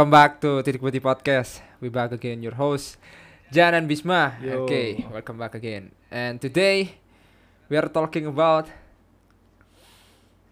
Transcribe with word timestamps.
Welcome 0.00 0.16
back 0.16 0.40
to 0.40 0.64
Titik 0.64 0.80
Putih 0.80 1.04
Podcast. 1.04 1.60
We 1.76 1.92
back 1.92 2.16
again, 2.16 2.40
your 2.40 2.56
host 2.56 2.96
Jan 3.52 3.76
and 3.76 3.84
Bisma. 3.84 4.32
Yo. 4.40 4.64
Okay, 4.64 5.04
welcome 5.12 5.36
back 5.36 5.52
again. 5.52 5.92
And 6.08 6.40
today 6.40 6.96
we 7.68 7.76
are 7.76 7.84
talking 7.84 8.24
about 8.24 8.64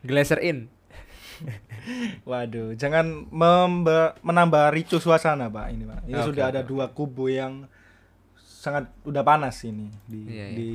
Glacier 0.04 0.36
Inn. 0.44 0.68
Waduh, 2.28 2.76
jangan 2.76 3.24
menambah 4.20 4.68
ricu 4.68 5.00
suasana, 5.00 5.48
Pak. 5.48 5.72
Ini, 5.72 5.84
Pak. 5.88 6.00
Ini 6.04 6.20
Oke, 6.20 6.28
sudah 6.28 6.44
ada 6.52 6.60
dua 6.60 6.92
kubu 6.92 7.32
yang 7.32 7.64
sangat 8.36 8.92
udah 9.00 9.24
panas 9.24 9.64
ini 9.64 9.88
di 10.04 10.28
Iya, 10.28 10.44
iya. 10.44 10.56
di 10.60 10.68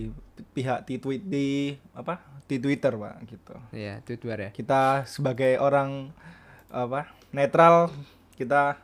pihak 0.58 0.90
di 0.90 0.98
tweet 0.98 1.22
di 1.22 1.78
apa? 1.94 2.26
Di 2.50 2.58
Twitter, 2.58 2.98
Pak, 2.98 3.22
gitu. 3.30 3.53
Ya, 3.70 4.02
Twitter 4.02 4.34
ya. 4.34 4.50
Kita 4.50 5.05
sebagai 5.05 5.62
orang 5.62 6.09
apa? 6.73 7.22
netral 7.34 7.90
kita 8.43 8.77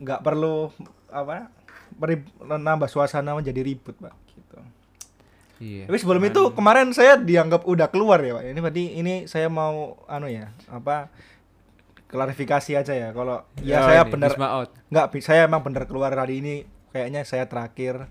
nggak 0.00 0.20
perlu 0.22 0.70
apa? 1.10 1.50
menambah 2.42 2.90
suasana 2.90 3.38
menjadi 3.38 3.62
ribut, 3.62 3.94
Pak, 3.94 4.14
gitu. 4.34 4.58
Iya. 5.62 5.86
Tapi 5.86 5.98
sebelum 6.02 6.26
itu 6.26 6.42
kemarin 6.50 6.90
saya 6.90 7.14
dianggap 7.14 7.62
udah 7.62 7.86
keluar 7.86 8.18
ya, 8.18 8.34
Pak. 8.34 8.50
Ini 8.50 8.58
berarti 8.58 8.84
ini 8.98 9.14
saya 9.30 9.46
mau 9.46 9.98
anu 10.10 10.26
ya, 10.26 10.50
apa? 10.66 11.10
klarifikasi 12.10 12.78
aja 12.78 12.94
ya. 12.94 13.10
Kalau 13.10 13.42
ya 13.62 13.82
Oh, 13.82 13.86
saya 13.90 14.00
out. 14.62 14.70
nggak 14.90 15.06
saya 15.22 15.46
emang 15.46 15.62
bener 15.66 15.86
keluar 15.86 16.14
hari 16.14 16.38
ini 16.42 16.54
kayaknya 16.90 17.26
saya 17.26 17.46
terakhir 17.46 18.06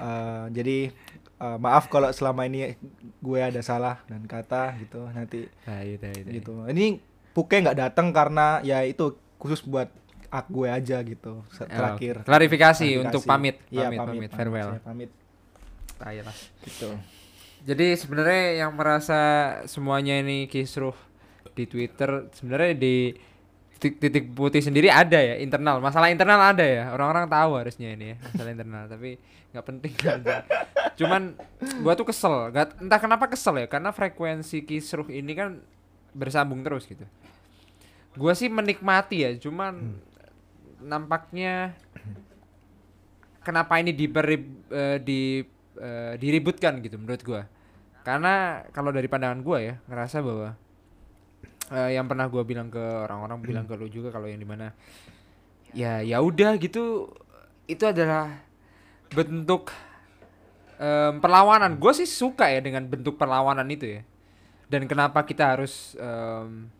Eh, 0.00 0.44
jadi 0.56 0.78
eh, 1.36 1.58
maaf 1.60 1.92
kalau 1.92 2.08
selama 2.08 2.48
ini 2.48 2.72
gue 3.20 3.36
ada 3.36 3.60
salah 3.60 4.00
dan 4.08 4.24
kata 4.24 4.80
gitu 4.80 5.04
nanti 5.12 5.44
Nah, 5.68 5.84
itu, 5.84 6.00
itu, 6.00 6.20
itu. 6.24 6.30
gitu 6.40 6.54
ini 6.72 7.04
Puke 7.30 7.60
nggak 7.60 7.76
datang 7.78 8.10
karena 8.10 8.58
ya 8.64 8.80
itu 8.82 9.14
khusus 9.40 9.64
buat 9.64 9.88
ak 10.28 10.46
gue 10.46 10.68
aja 10.68 11.00
gitu 11.00 11.40
Oh, 11.40 11.66
terakhir 11.66 12.22
klarifikasi 12.22 12.86
Klarifikasi. 12.86 12.88
untuk 13.00 13.22
pamit, 13.24 13.56
Iya, 13.66 13.88
pamit, 13.88 13.98
pamit, 13.98 14.30
farewell. 14.30 14.70
saya 14.70 14.84
pamit 14.84 15.10
Tai 15.96 16.16
lah. 16.20 16.36
gitu 16.60 16.90
Jadi 17.60 17.92
sebenarnya 17.92 18.44
yang 18.58 18.72
merasa 18.72 19.20
semuanya 19.64 20.16
ini 20.16 20.46
kisruh 20.46 20.94
di 21.50 21.64
Twitter 21.64 22.30
sebenarnya 22.30 22.72
di 22.72 23.12
titik, 23.74 23.98
titik 23.98 24.24
putih 24.30 24.60
sendiri 24.60 24.88
ada 24.88 25.16
ya 25.16 25.36
internal. 25.36 25.76
Masalah 25.76 26.08
internal 26.08 26.40
ada 26.46 26.62
ya. 26.62 26.88
Orang-orang 26.88 27.28
tahu 27.28 27.50
harusnya 27.56 27.92
ini 27.92 28.12
ya 28.12 28.16
masalah 28.22 28.50
internal. 28.50 28.84
Tapi 28.86 29.10
nggak 29.50 29.64
penting. 29.66 29.92
Cuman 30.96 31.22
gua 31.80 31.92
tuh 31.92 32.06
kesel. 32.06 32.48
Gak, 32.50 32.80
entah 32.80 32.96
kenapa 32.96 33.24
kesel 33.26 33.56
ya. 33.56 33.66
Karena 33.66 33.90
frekuensi 33.90 34.64
kisruh 34.64 35.08
ini 35.08 35.32
kan 35.32 35.60
bersambung 36.12 36.60
terus 36.60 36.84
gitu. 36.84 37.04
Gua 38.16 38.32
sih 38.34 38.50
menikmati 38.50 39.26
ya. 39.26 39.30
Cuman 39.38 40.00
nampaknya 40.80 41.76
kenapa 43.44 43.78
ini 43.78 43.92
diperib, 43.92 44.42
eh, 44.72 44.98
di 45.02 45.44
eh, 45.78 46.14
diributkan 46.18 46.80
gitu 46.82 46.96
menurut 46.98 47.22
gua. 47.22 47.42
Karena 48.02 48.64
kalau 48.72 48.90
dari 48.90 49.06
pandangan 49.06 49.40
gua 49.44 49.58
ya 49.60 49.74
ngerasa 49.86 50.24
bahwa 50.24 50.56
eh, 51.70 51.90
yang 51.94 52.08
pernah 52.08 52.26
gua 52.26 52.42
bilang 52.42 52.72
ke 52.72 52.80
orang-orang 52.80 53.38
bilang 53.44 53.64
ke 53.68 53.74
lu 53.76 53.86
juga 53.86 54.10
kalau 54.10 54.26
yang 54.26 54.40
di 54.40 54.48
mana 54.48 54.72
ya 55.70 56.02
ya 56.02 56.18
udah 56.18 56.58
gitu 56.58 57.06
itu 57.70 57.84
adalah 57.86 58.42
bentuk 59.14 59.70
em, 60.78 61.18
perlawanan. 61.22 61.76
Gue 61.78 61.92
sih 61.94 62.08
suka 62.08 62.50
ya 62.50 62.58
dengan 62.58 62.86
bentuk 62.86 63.14
perlawanan 63.14 63.66
itu 63.70 64.00
ya. 64.00 64.02
Dan 64.70 64.86
kenapa 64.86 65.22
kita 65.26 65.54
harus 65.54 65.94
em, 65.98 66.70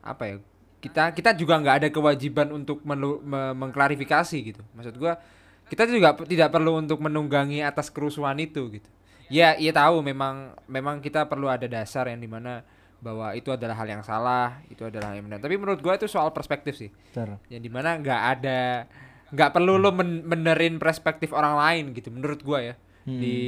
apa 0.00 0.22
ya 0.24 0.36
kita 0.78 1.10
kita 1.10 1.34
juga 1.34 1.58
nggak 1.58 1.76
ada 1.82 1.88
kewajiban 1.90 2.54
untuk 2.54 2.86
melu- 2.86 3.18
me- 3.20 3.54
mengklarifikasi 3.56 4.38
gitu. 4.54 4.62
Maksud 4.78 4.94
gua 4.94 5.18
kita 5.66 5.84
juga 5.84 6.14
tidak 6.22 6.48
perlu 6.48 6.78
untuk 6.78 7.02
menunggangi 7.02 7.60
atas 7.60 7.90
kerusuhan 7.90 8.38
itu 8.38 8.62
gitu. 8.70 8.88
Ya 9.28 9.58
iya 9.58 9.74
tahu 9.74 10.00
memang 10.00 10.54
memang 10.70 11.02
kita 11.02 11.26
perlu 11.26 11.50
ada 11.50 11.66
dasar 11.66 12.06
yang 12.08 12.22
di 12.22 12.30
mana 12.30 12.62
bahwa 12.98 13.30
itu 13.34 13.50
adalah 13.50 13.74
hal 13.78 13.86
yang 13.90 14.02
salah 14.02 14.62
itu 14.70 14.86
adalah 14.86 15.12
yang 15.18 15.26
benar. 15.26 15.42
Tapi 15.42 15.58
menurut 15.58 15.82
gua 15.82 15.98
itu 15.98 16.06
soal 16.06 16.30
perspektif 16.30 16.78
sih. 16.78 16.90
Bentar. 17.10 17.42
yang 17.50 17.60
di 17.60 17.70
mana 17.70 17.98
nggak 17.98 18.22
ada 18.38 18.86
nggak 19.28 19.50
perlu 19.52 19.76
lo 19.76 19.90
men- 19.92 20.24
benerin 20.24 20.78
perspektif 20.80 21.34
orang 21.34 21.58
lain 21.58 21.84
gitu 21.92 22.08
menurut 22.14 22.38
gua 22.46 22.62
ya. 22.62 22.74
Hmm. 23.08 23.24
di 23.24 23.38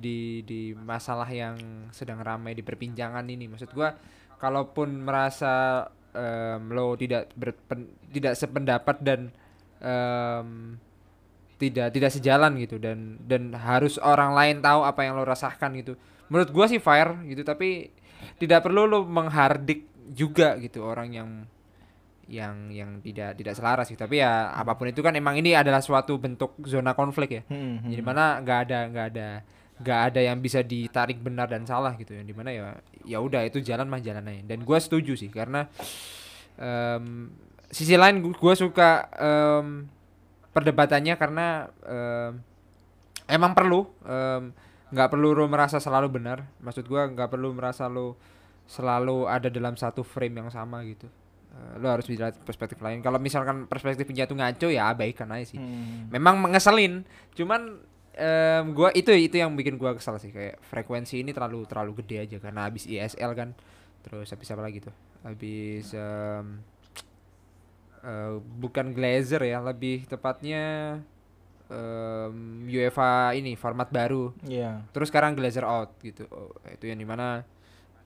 di 0.00 0.16
di 0.48 0.60
masalah 0.72 1.28
yang 1.28 1.54
sedang 1.92 2.18
ramai 2.24 2.56
di 2.56 2.64
perbincangan 2.64 3.22
ini. 3.28 3.46
Maksud 3.46 3.70
gua 3.70 3.92
kalaupun 4.44 5.08
merasa 5.08 5.88
em, 6.12 6.60
lo 6.68 6.92
tidak 7.00 7.32
berpen- 7.32 7.96
tidak 8.12 8.36
sependapat 8.36 8.96
dan 9.00 9.20
em, 9.80 10.76
tidak 11.56 11.88
tidak 11.96 12.10
sejalan 12.12 12.60
gitu 12.60 12.76
dan 12.76 13.16
dan 13.24 13.56
harus 13.56 13.96
orang 13.96 14.36
lain 14.36 14.56
tahu 14.60 14.84
apa 14.84 15.00
yang 15.00 15.16
lo 15.16 15.24
rasakan 15.24 15.80
gitu. 15.80 15.96
Menurut 16.28 16.52
gua 16.52 16.68
sih 16.68 16.76
fair 16.76 17.16
gitu 17.24 17.40
tapi 17.40 17.88
tidak 18.36 18.60
perlu 18.68 18.84
lo 18.84 19.00
menghardik 19.08 19.88
juga 20.12 20.60
gitu 20.60 20.84
orang 20.84 21.08
yang 21.16 21.30
yang 22.28 22.72
yang 22.72 22.90
tidak 23.00 23.36
tidak 23.40 23.54
selaras 23.56 23.88
gitu. 23.88 24.00
Tapi 24.04 24.20
ya 24.20 24.52
apa 24.52 24.76
pun 24.76 24.92
itu 24.92 25.00
kan 25.00 25.16
emang 25.16 25.40
ini 25.40 25.56
adalah 25.56 25.80
suatu 25.80 26.20
bentuk 26.20 26.60
zona 26.68 26.92
konflik 26.92 27.40
ya. 27.40 27.42
Hmm, 27.48 27.80
hmm. 27.80 27.90
jadi 27.92 28.02
mana 28.04 28.24
nggak 28.44 28.58
ada 28.68 28.78
nggak 28.92 29.06
ada 29.16 29.28
nggak 29.74 30.00
ada 30.12 30.20
yang 30.22 30.38
bisa 30.38 30.62
ditarik 30.62 31.18
benar 31.18 31.50
dan 31.50 31.66
salah 31.66 31.98
gitu 31.98 32.14
yang 32.14 32.22
di 32.22 32.30
mana 32.30 32.50
ya 32.50 32.78
ya 33.02 33.18
udah 33.18 33.42
itu 33.42 33.58
jalan 33.58 33.86
mah 33.86 33.98
jalan 33.98 34.22
aja. 34.26 34.42
Dan 34.46 34.62
gua 34.62 34.78
setuju 34.78 35.14
sih 35.14 35.28
karena 35.28 35.66
em, 36.56 37.30
sisi 37.68 37.98
lain 37.98 38.22
gu- 38.22 38.38
gua 38.38 38.54
suka 38.54 39.10
em, 39.12 39.90
perdebatannya 40.50 41.14
karena 41.14 41.46
em, 41.82 42.32
emang 43.26 43.52
perlu 43.52 43.88
nggak 44.94 45.08
perlu 45.10 45.34
lo 45.34 45.50
merasa 45.50 45.82
selalu 45.82 46.06
benar. 46.12 46.46
Maksud 46.62 46.86
gua 46.86 47.10
nggak 47.10 47.34
perlu 47.34 47.50
merasa 47.50 47.90
lo 47.90 48.14
selalu 48.64 49.26
ada 49.26 49.50
dalam 49.50 49.74
satu 49.74 50.06
frame 50.06 50.38
yang 50.38 50.48
sama 50.48 50.86
gitu. 50.86 51.10
Eh, 51.50 51.82
lo 51.82 51.90
harus 51.90 52.06
bisa 52.06 52.30
perspektif 52.30 52.78
lain. 52.78 53.02
Kalau 53.02 53.18
misalkan 53.18 53.66
perspektifnya 53.66 54.30
tuh 54.30 54.38
ngaco 54.38 54.70
ya 54.70 54.94
abaikan 54.94 55.34
aja 55.34 55.50
sih. 55.50 55.58
Hmm. 55.58 56.08
memang 56.14 56.46
ngeselin 56.46 57.02
cuman 57.34 57.82
em, 58.14 58.64
gua 58.74 58.90
itu 58.94 59.10
itu 59.12 59.36
yang 59.38 59.52
bikin 59.54 59.76
gua 59.76 59.94
kesal 59.94 60.18
sih 60.22 60.30
kayak 60.30 60.58
frekuensi 60.70 61.20
ini 61.22 61.34
terlalu 61.34 61.66
terlalu 61.66 62.02
gede 62.02 62.16
aja 62.26 62.36
karena 62.38 62.66
habis 62.66 62.86
ISL 62.86 63.32
kan. 63.34 63.52
Terus 64.04 64.28
habis 64.30 64.48
apa 64.52 64.62
lagi 64.62 64.78
tuh? 64.82 64.94
Habis 65.26 65.94
em, 65.94 66.62
eh, 68.04 68.34
bukan 68.60 68.92
Glazer 68.94 69.42
ya 69.42 69.58
lebih 69.62 70.06
tepatnya 70.06 70.96
em, 71.68 72.66
UEFA 72.70 73.34
ini 73.36 73.56
format 73.58 73.88
baru. 73.90 74.30
Iya. 74.46 74.84
terus 74.94 75.10
sekarang 75.10 75.34
Glazer 75.34 75.66
out 75.66 75.94
gitu. 76.00 76.26
Oh, 76.30 76.52
itu 76.70 76.88
yang 76.88 77.00
di 77.00 77.06
mana 77.08 77.42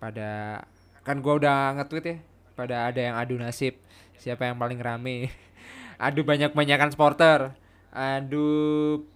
pada 0.00 0.62
kan 1.02 1.20
gua 1.24 1.40
udah 1.40 1.58
nge-tweet 1.80 2.04
ya 2.04 2.16
pada 2.58 2.90
ada 2.90 3.00
yang 3.00 3.14
adu 3.14 3.38
nasib 3.38 3.78
siapa 4.18 4.46
yang 4.48 4.58
paling 4.58 4.82
rame. 4.82 5.30
Adu 5.98 6.22
banyak 6.22 6.54
banyakan 6.54 6.94
supporter 6.94 7.58
adu 7.92 8.48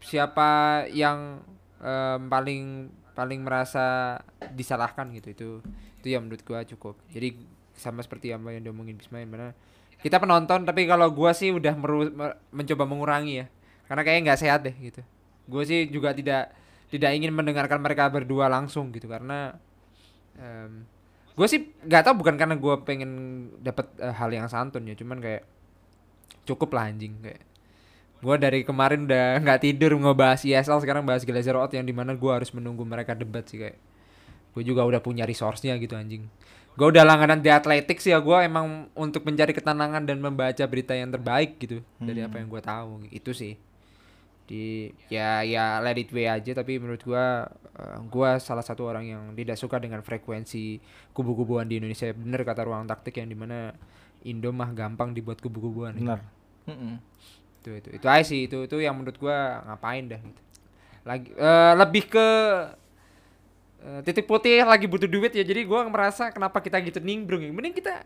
siapa 0.01 0.85
yang 0.91 1.43
em, 1.83 2.21
paling 2.29 2.89
paling 3.13 3.41
merasa 3.45 4.19
disalahkan 4.55 5.13
gitu? 5.17 5.29
Itu 5.33 5.49
itu 6.03 6.09
yang 6.13 6.27
menurut 6.27 6.43
gua 6.43 6.65
cukup. 6.65 6.97
Jadi 7.13 7.37
sama 7.77 8.01
seperti 8.05 8.33
apa 8.33 8.53
yang 8.53 8.65
diomongin 8.69 8.97
Bisma 9.01 9.21
yang 9.21 9.33
mana 9.33 9.57
kita 10.03 10.19
penonton 10.19 10.67
tapi 10.67 10.85
kalau 10.85 11.09
gua 11.15 11.31
sih 11.33 11.55
udah 11.55 11.75
meru- 11.79 12.13
me- 12.13 12.39
mencoba 12.51 12.85
mengurangi 12.89 13.45
ya. 13.45 13.47
Karena 13.87 14.03
kayaknya 14.09 14.23
nggak 14.33 14.41
sehat 14.41 14.61
deh 14.65 14.73
gitu. 14.81 15.05
Gue 15.45 15.69
sih 15.69 15.85
juga 15.91 16.17
tidak 16.17 16.55
tidak 16.89 17.13
ingin 17.13 17.35
mendengarkan 17.35 17.77
mereka 17.77 18.09
berdua 18.09 18.49
langsung 18.49 18.89
gitu. 18.89 19.05
Karena 19.05 19.53
gue 21.37 21.47
sih 21.49 21.77
nggak 21.85 22.03
tahu 22.09 22.15
bukan 22.25 22.41
karena 22.41 22.57
gue 22.57 22.75
pengen 22.89 23.13
dapat 23.61 23.93
eh, 24.01 24.15
hal 24.17 24.33
yang 24.33 24.49
santun 24.49 24.89
ya. 24.89 24.97
Cuman 24.97 25.21
kayak 25.21 25.45
cukup 26.49 26.73
lah 26.73 26.89
anjing 26.89 27.21
kayak 27.21 27.43
gue 28.23 28.37
dari 28.39 28.63
kemarin 28.63 29.11
udah 29.11 29.43
nggak 29.43 29.61
tidur 29.67 29.99
ngebahas 29.99 30.47
ISL 30.47 30.79
sekarang 30.79 31.03
bahas 31.03 31.27
Glazer 31.27 31.59
Out 31.59 31.75
yang 31.75 31.83
di 31.83 31.91
mana 31.91 32.15
gue 32.15 32.31
harus 32.31 32.55
menunggu 32.55 32.87
mereka 32.87 33.19
debat 33.19 33.43
sih 33.51 33.59
kayak. 33.59 33.77
Gue 34.55 34.63
juga 34.63 34.87
udah 34.87 35.03
punya 35.03 35.27
resource-nya 35.27 35.75
gitu 35.83 35.99
anjing. 35.99 36.31
Gue 36.79 36.89
udah 36.89 37.03
langganan 37.03 37.43
di 37.43 37.51
Athletics 37.51 38.07
ya 38.07 38.23
gue 38.23 38.39
emang 38.47 38.87
untuk 38.95 39.27
mencari 39.27 39.51
ketenangan 39.51 40.07
dan 40.07 40.23
membaca 40.23 40.65
berita 40.71 40.95
yang 40.95 41.11
terbaik 41.11 41.59
gitu 41.59 41.83
dari 41.99 42.23
apa 42.23 42.39
yang 42.39 42.47
gue 42.47 42.63
tahu. 42.63 43.11
Itu 43.11 43.35
sih. 43.35 43.59
Di 44.47 44.95
ya 45.11 45.43
ya 45.43 45.83
let 45.83 45.99
it 45.99 46.15
way 46.15 46.31
aja 46.31 46.55
tapi 46.55 46.79
menurut 46.79 47.03
gue 47.03 47.25
uh, 47.51 47.99
gue 48.07 48.31
salah 48.39 48.63
satu 48.63 48.87
orang 48.87 49.05
yang 49.11 49.23
tidak 49.35 49.59
suka 49.59 49.83
dengan 49.83 49.99
frekuensi 50.07 50.79
kubu-kubuan 51.11 51.67
di 51.67 51.83
Indonesia. 51.83 52.15
Bener 52.15 52.47
kata 52.47 52.71
ruang 52.71 52.87
taktik 52.87 53.19
yang 53.19 53.27
di 53.27 53.35
mana 53.35 53.75
Indo 54.23 54.55
mah 54.55 54.71
gampang 54.71 55.11
dibuat 55.11 55.43
kubu-kubuan. 55.43 55.99
Benar 55.99 56.43
Mm-mm. 56.67 56.95
Itu 57.63 57.71
itu. 57.79 57.89
Itu 57.95 58.07
aja 58.11 58.25
sih. 58.27 58.51
Itu 58.51 58.67
itu 58.67 58.77
yang 58.83 58.99
menurut 58.99 59.15
gua 59.23 59.63
ngapain 59.71 60.11
dah 60.11 60.19
gitu. 60.19 60.43
Lagi 61.07 61.31
eh, 61.31 61.73
lebih 61.79 62.05
ke 62.11 62.29
eh, 63.87 64.01
titik 64.03 64.27
putih 64.27 64.67
lagi 64.67 64.91
butuh 64.91 65.07
duit 65.07 65.31
ya. 65.31 65.47
Jadi 65.47 65.63
gua 65.63 65.87
merasa 65.87 66.35
kenapa 66.35 66.59
kita 66.59 66.83
gitu 66.83 66.99
nimbrung 66.99 67.47
ya. 67.47 67.55
mending 67.55 67.79
kita 67.79 68.03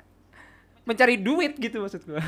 mencari 0.86 1.16
duit 1.18 1.56
gitu 1.56 1.82
maksud 1.82 2.04
gua. 2.04 2.20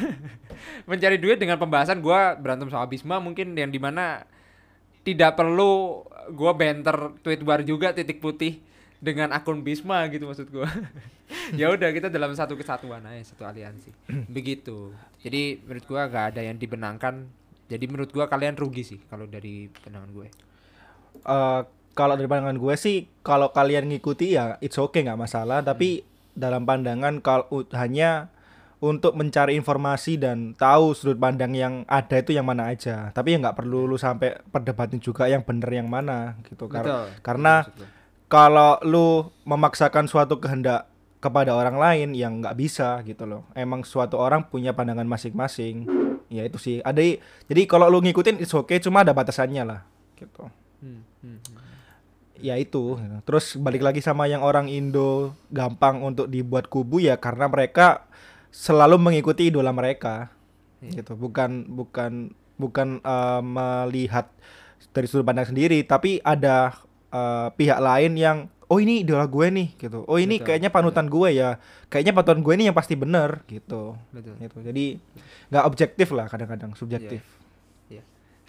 Mencari 0.90 1.20
duit 1.20 1.36
dengan 1.36 1.60
pembahasan 1.60 2.00
gua 2.00 2.34
berantem 2.34 2.66
sama 2.72 2.88
Bisma 2.88 3.20
mungkin 3.20 3.52
yang 3.54 3.70
di 3.70 3.78
mana 3.78 4.24
tidak 5.04 5.36
perlu 5.36 6.02
gua 6.34 6.56
banter 6.56 7.14
tweet 7.22 7.44
war 7.46 7.62
juga 7.62 7.94
titik 7.94 8.18
putih 8.18 8.58
dengan 8.98 9.30
akun 9.30 9.62
Bisma 9.62 10.08
gitu 10.08 10.24
maksud 10.26 10.48
gua. 10.48 10.66
Ya 11.52 11.68
udah 11.68 11.92
kita 11.92 12.08
dalam 12.08 12.32
satu 12.32 12.56
kesatuan 12.56 13.04
aja 13.04 13.36
satu 13.36 13.44
aliansi. 13.44 13.92
Begitu 14.36 14.96
jadi 15.18 15.58
menurut 15.62 15.84
gua 15.84 16.06
gak 16.06 16.34
ada 16.34 16.40
yang 16.46 16.56
dibenangkan. 16.56 17.26
Jadi 17.68 17.84
menurut 17.84 18.08
gua 18.10 18.26
kalian 18.26 18.56
rugi 18.56 18.80
sih 18.80 19.00
kalau 19.12 19.28
dari 19.28 19.68
pandangan 19.68 20.08
gue. 20.08 20.26
Eh, 21.20 21.60
kalau 21.92 22.14
dari 22.16 22.24
pandangan 22.30 22.56
gue 22.56 22.74
sih 22.78 22.96
kalau 23.20 23.50
kalian 23.50 23.90
ngikuti 23.90 24.38
ya 24.38 24.56
it's 24.62 24.78
okay 24.78 25.04
nggak 25.04 25.20
masalah. 25.20 25.60
Tapi 25.60 26.00
dalam 26.32 26.64
pandangan 26.64 27.18
kalau 27.20 27.44
hanya 27.76 28.30
untuk 28.78 29.18
mencari 29.18 29.58
informasi 29.58 30.22
dan 30.22 30.54
tahu 30.54 30.94
sudut 30.94 31.18
pandang 31.18 31.50
yang 31.52 31.82
ada 31.90 32.22
itu 32.22 32.30
yang 32.32 32.46
mana 32.46 32.70
aja. 32.70 33.10
Tapi 33.10 33.34
ya 33.34 33.42
nggak 33.42 33.58
perlu 33.58 33.90
lu 33.90 33.98
sampai 33.98 34.38
perdebatin 34.48 35.02
juga 35.02 35.26
yang 35.26 35.42
bener 35.42 35.68
yang 35.68 35.90
mana 35.90 36.38
gitu. 36.46 36.70
Kar- 36.70 36.86
Betul, 36.86 37.06
karena 37.20 37.54
gua. 37.66 37.86
kalau 38.30 38.72
lu 38.86 39.08
memaksakan 39.44 40.06
suatu 40.06 40.38
kehendak 40.38 40.86
kepada 41.18 41.50
orang 41.50 41.76
lain 41.78 42.08
yang 42.14 42.38
nggak 42.38 42.54
bisa 42.54 43.02
gitu 43.02 43.26
loh. 43.26 43.42
Emang 43.54 43.82
suatu 43.82 44.18
orang 44.18 44.46
punya 44.46 44.70
pandangan 44.74 45.06
masing-masing. 45.06 45.86
Ya 46.30 46.46
itu 46.46 46.58
sih. 46.58 46.78
Ada 46.86 47.18
jadi 47.50 47.62
kalau 47.66 47.90
lu 47.90 47.98
ngikutin 48.02 48.38
it's 48.38 48.54
okay 48.54 48.78
cuma 48.78 49.02
ada 49.02 49.10
batasannya 49.10 49.62
lah 49.66 49.80
gitu. 50.14 50.46
Hmm, 50.78 51.02
hmm, 51.22 51.38
hmm. 51.42 51.58
ya 52.38 52.54
itu. 52.54 52.94
Terus 53.26 53.58
balik 53.58 53.82
lagi 53.82 53.98
sama 53.98 54.30
yang 54.30 54.46
orang 54.46 54.70
Indo 54.70 55.34
gampang 55.50 56.06
untuk 56.06 56.30
dibuat 56.30 56.70
kubu 56.70 57.02
ya 57.02 57.18
karena 57.18 57.50
mereka 57.50 58.06
selalu 58.54 58.98
mengikuti 59.02 59.50
idola 59.50 59.74
mereka. 59.74 60.30
Iya. 60.78 61.02
gitu. 61.02 61.18
Bukan 61.18 61.66
bukan 61.74 62.30
bukan 62.58 63.02
eh, 63.02 63.42
melihat 63.42 64.30
dari 64.94 65.10
sudut 65.10 65.26
pandang 65.26 65.50
sendiri 65.50 65.82
tapi 65.82 66.22
ada 66.22 66.78
eh, 67.10 67.48
pihak 67.58 67.82
lain 67.82 68.14
yang 68.14 68.38
oh 68.68 68.78
ini 68.78 69.00
idola 69.02 69.24
gue 69.24 69.46
nih 69.48 69.68
gitu. 69.80 70.04
Oh 70.04 70.20
ini 70.20 70.36
Betul, 70.38 70.46
kayaknya 70.52 70.70
panutan 70.70 71.06
gue 71.08 71.28
ya. 71.32 71.56
Kayaknya 71.88 72.12
panutan 72.12 72.40
gue 72.44 72.52
ini 72.52 72.64
yang 72.68 72.76
pasti 72.76 72.94
bener 72.94 73.40
gitu. 73.48 73.96
Betul. 74.12 74.34
Gitu. 74.36 74.56
Jadi 74.60 74.84
nggak 75.48 75.64
objektif 75.64 76.08
lah 76.12 76.28
kadang-kadang 76.28 76.76
subjektif. 76.76 77.24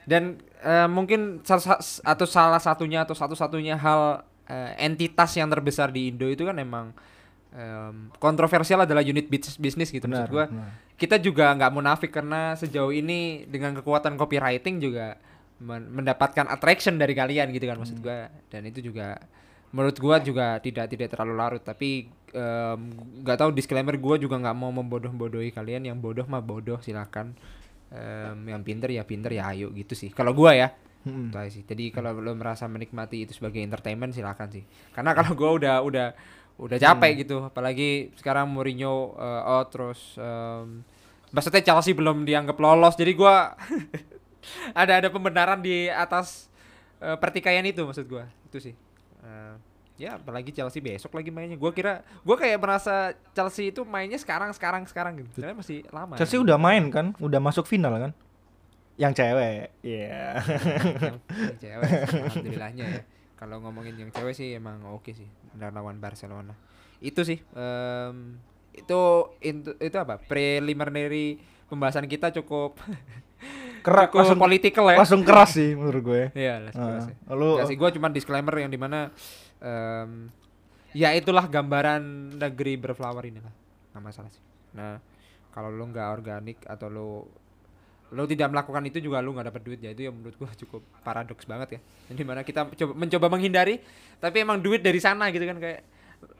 Dan 0.10 0.42
eh, 0.66 0.90
mungkin 0.90 1.46
salah 1.46 1.78
sa- 1.78 2.02
atau 2.02 2.26
salah 2.26 2.58
satunya 2.58 3.06
atau 3.06 3.14
satu-satunya 3.14 3.78
hal 3.78 4.26
eh, 4.50 4.74
entitas 4.82 5.38
yang 5.38 5.46
terbesar 5.54 5.94
di 5.94 6.10
Indo 6.10 6.26
itu 6.26 6.50
kan 6.50 6.58
emang 6.58 6.90
em, 7.54 8.10
kontroversial 8.18 8.90
adalah 8.90 9.06
unit 9.06 9.30
bis- 9.30 9.62
bisnis 9.62 9.94
gitu 9.94 10.10
benar 10.10 10.26
maksud 10.26 10.50
benar. 10.50 10.74
kita 10.98 11.22
juga 11.22 11.54
nggak 11.54 11.72
munafik 11.74 12.10
karena 12.10 12.58
sejauh 12.58 12.90
ini 12.90 13.46
dengan 13.46 13.78
kekuatan 13.78 14.18
copywriting 14.18 14.82
juga 14.82 15.22
men- 15.62 15.94
mendapatkan 15.94 16.50
attraction 16.50 16.98
dari 16.98 17.14
kalian 17.14 17.54
gitu 17.54 17.70
kan 17.70 17.78
maksud 17.78 18.02
gua. 18.02 18.34
Dan 18.50 18.66
itu 18.66 18.82
juga 18.82 19.22
menurut 19.70 19.98
gua 20.02 20.18
juga 20.22 20.58
tidak 20.62 20.90
tidak 20.90 21.14
terlalu 21.14 21.34
larut 21.38 21.64
tapi 21.64 22.10
nggak 23.26 23.38
tahu 23.42 23.50
disclaimer 23.54 23.98
gua 23.98 24.22
juga 24.22 24.38
nggak 24.38 24.58
mau 24.58 24.70
membodoh-bodohi 24.70 25.50
kalian. 25.54 25.86
Yang 25.90 25.98
bodoh 26.02 26.26
mah 26.30 26.44
bodoh 26.44 26.78
silakan. 26.82 27.34
Em, 27.90 28.46
yang 28.46 28.62
pinter 28.62 28.94
ya 28.94 29.02
pinter 29.02 29.34
ya 29.34 29.50
ayo 29.50 29.74
gitu 29.74 29.98
sih. 29.98 30.14
Kalau 30.14 30.38
gua 30.38 30.54
ya. 30.54 30.70
Aja 31.34 31.50
sih. 31.50 31.64
Jadi 31.66 31.90
kalau 31.90 32.14
lo 32.14 32.36
merasa 32.38 32.70
menikmati 32.70 33.26
itu 33.26 33.34
sebagai 33.34 33.64
entertainment 33.64 34.14
silakan 34.14 34.50
sih. 34.54 34.64
Karena 34.94 35.18
kalau 35.18 35.34
gua 35.34 35.58
udah 35.58 35.76
udah 35.82 36.08
udah 36.60 36.78
capek 36.78 37.26
gitu. 37.26 37.50
Apalagi 37.50 38.14
sekarang 38.20 38.46
Mourinho 38.52 39.18
eh, 39.18 39.42
out 39.50 39.68
terus 39.74 40.14
em, 40.22 40.86
maksudnya 41.34 41.66
Chelsea 41.66 41.98
belum 41.98 42.30
dianggap 42.30 42.62
lolos. 42.62 42.94
Jadi 42.94 43.12
gua 43.18 43.58
ada 44.82 45.02
ada 45.02 45.10
pembenaran 45.10 45.66
di 45.66 45.90
atas 45.90 46.46
eh, 47.02 47.18
pertikaian 47.18 47.66
itu 47.66 47.82
maksud 47.82 48.06
gua. 48.06 48.30
Itu 48.46 48.62
sih 48.62 48.89
Eh, 49.20 49.56
ya 50.00 50.16
apalagi 50.16 50.56
Chelsea 50.56 50.80
besok 50.80 51.12
lagi 51.16 51.30
mainnya. 51.30 51.60
Gua 51.60 51.76
kira 51.76 52.02
gua 52.24 52.40
kayak 52.40 52.60
merasa 52.60 53.12
Chelsea 53.36 53.72
itu 53.72 53.84
mainnya 53.84 54.16
sekarang 54.16 54.52
sekarang 54.56 54.88
sekarang 54.88 55.20
gitu. 55.20 55.44
Ternyata 55.44 55.60
masih 55.60 55.84
lama 55.92 56.16
Chelsea 56.16 56.40
ya. 56.40 56.44
udah 56.48 56.58
main 56.58 56.84
kan? 56.88 57.12
Udah 57.20 57.40
masuk 57.44 57.68
final 57.68 57.92
kan? 58.00 58.12
Yang 59.00 59.24
cewek 59.24 59.72
iya. 59.84 60.44
Yang, 60.44 61.20
yang 61.24 61.58
cewek 61.64 61.88
sih, 61.88 62.20
alhamdulillahnya 62.20 62.86
ya. 62.88 63.04
Kalau 63.40 63.64
ngomongin 63.64 63.96
yang 63.96 64.12
cewek 64.12 64.36
sih 64.36 64.56
emang 64.60 64.84
oke 64.88 65.12
sih 65.16 65.28
benar 65.56 65.72
lawan 65.72 66.04
Barcelona. 66.04 66.52
Itu 67.00 67.24
sih 67.24 67.40
em, 67.56 68.40
itu 68.76 69.00
itu, 69.40 69.72
itu 69.80 69.98
apa? 70.00 70.20
Preliminary 70.20 71.40
pembahasan 71.72 72.08
kita 72.12 72.32
cukup 72.36 72.76
keras 73.80 74.08
cukup 74.08 74.20
langsung, 74.22 74.40
political 74.40 74.86
ya 74.88 74.98
langsung 75.00 75.22
keras 75.24 75.50
sih 75.56 75.74
menurut 75.74 76.02
gue 76.02 76.22
Iya, 76.34 76.56
let's 76.62 76.76
Ah, 76.76 76.86
keras 76.86 77.06
ya. 77.08 77.16
lu 77.34 77.50
Nggak 77.58 77.68
sih, 77.68 77.78
gue 77.80 77.90
cuma 77.98 78.08
disclaimer 78.10 78.56
yang 78.56 78.70
di 78.70 78.80
mana 78.80 79.10
em, 79.60 80.30
ya 80.92 81.14
itulah 81.14 81.46
gambaran 81.46 82.02
negeri 82.36 82.74
berflower 82.76 83.24
ini 83.26 83.40
lah, 83.40 83.54
nggak 83.94 84.04
masalah 84.04 84.30
sih. 84.30 84.42
Nah, 84.74 84.98
kalau 85.50 85.70
lu 85.70 85.86
nggak 85.86 86.08
organik 86.10 86.58
atau 86.66 86.88
lu 86.88 87.10
lu 88.10 88.26
tidak 88.26 88.50
melakukan 88.50 88.82
itu 88.90 88.98
juga 89.00 89.22
lu 89.22 89.38
nggak 89.38 89.54
dapat 89.54 89.62
duit 89.62 89.80
ya 89.86 89.94
itu 89.94 90.10
yang 90.10 90.18
menurut 90.18 90.34
gua 90.34 90.50
cukup 90.58 90.82
paradoks 91.06 91.46
banget 91.46 91.78
ya. 91.78 91.80
Yang 92.10 92.18
di 92.18 92.26
mana 92.26 92.42
kita 92.42 92.66
coba 92.66 92.94
mencoba 92.98 93.28
menghindari, 93.30 93.78
tapi 94.18 94.42
emang 94.42 94.58
duit 94.58 94.82
dari 94.82 94.98
sana 94.98 95.30
gitu 95.30 95.46
kan 95.46 95.62
kayak 95.62 95.86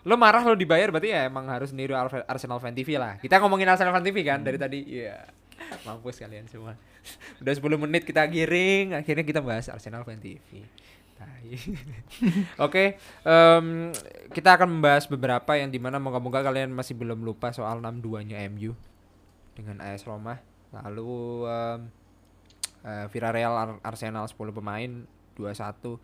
lu 0.04 0.18
marah 0.18 0.42
lu 0.44 0.58
dibayar 0.58 0.90
berarti 0.90 1.14
ya 1.14 1.30
emang 1.30 1.46
harus 1.48 1.70
niru 1.72 1.94
Arsenal 2.26 2.58
Fan 2.58 2.74
TV 2.74 2.98
lah. 2.98 3.22
Kita 3.22 3.38
ngomongin 3.38 3.70
Arsenal 3.70 3.94
Fan 3.94 4.02
TV 4.04 4.26
kan 4.26 4.42
dari 4.42 4.58
tadi. 4.58 4.80
Iya. 4.82 5.39
Mampus 5.86 6.18
kalian 6.18 6.46
semua. 6.50 6.74
Udah 7.42 7.54
10 7.54 7.62
menit 7.78 8.04
kita 8.04 8.26
giring, 8.26 8.98
akhirnya 8.98 9.26
kita 9.26 9.42
bahas 9.44 9.70
Arsenal 9.70 10.04
Fan 10.04 10.20
TV. 10.20 10.64
Oke, 12.66 12.96
em, 13.28 13.92
kita 14.32 14.56
akan 14.56 14.80
membahas 14.80 15.04
beberapa 15.04 15.52
yang 15.60 15.68
di 15.68 15.76
mana 15.76 16.00
moga-moga 16.00 16.40
kalian 16.40 16.72
masih 16.72 16.96
belum 16.96 17.28
lupa 17.28 17.52
soal 17.52 17.84
6-2-nya 17.84 18.48
MU 18.48 18.72
dengan 19.52 19.84
AS 19.84 20.08
Roma. 20.08 20.40
Lalu 20.72 21.44
em, 21.44 21.80
eh, 22.88 23.06
Villarreal 23.12 23.52
Ar- 23.52 23.82
Arsenal 23.84 24.32
10 24.32 24.56
pemain 24.56 25.04
2-1. 25.36 26.00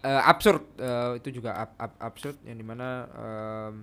Eh, 0.00 0.22
absurd 0.28 0.64
eh, 0.76 1.20
itu 1.20 1.40
juga 1.40 1.64
ab- 1.64 1.76
ab- 1.80 2.00
absurd 2.00 2.36
yang 2.44 2.60
di 2.60 2.64
mana 2.64 3.08
em, 3.16 3.74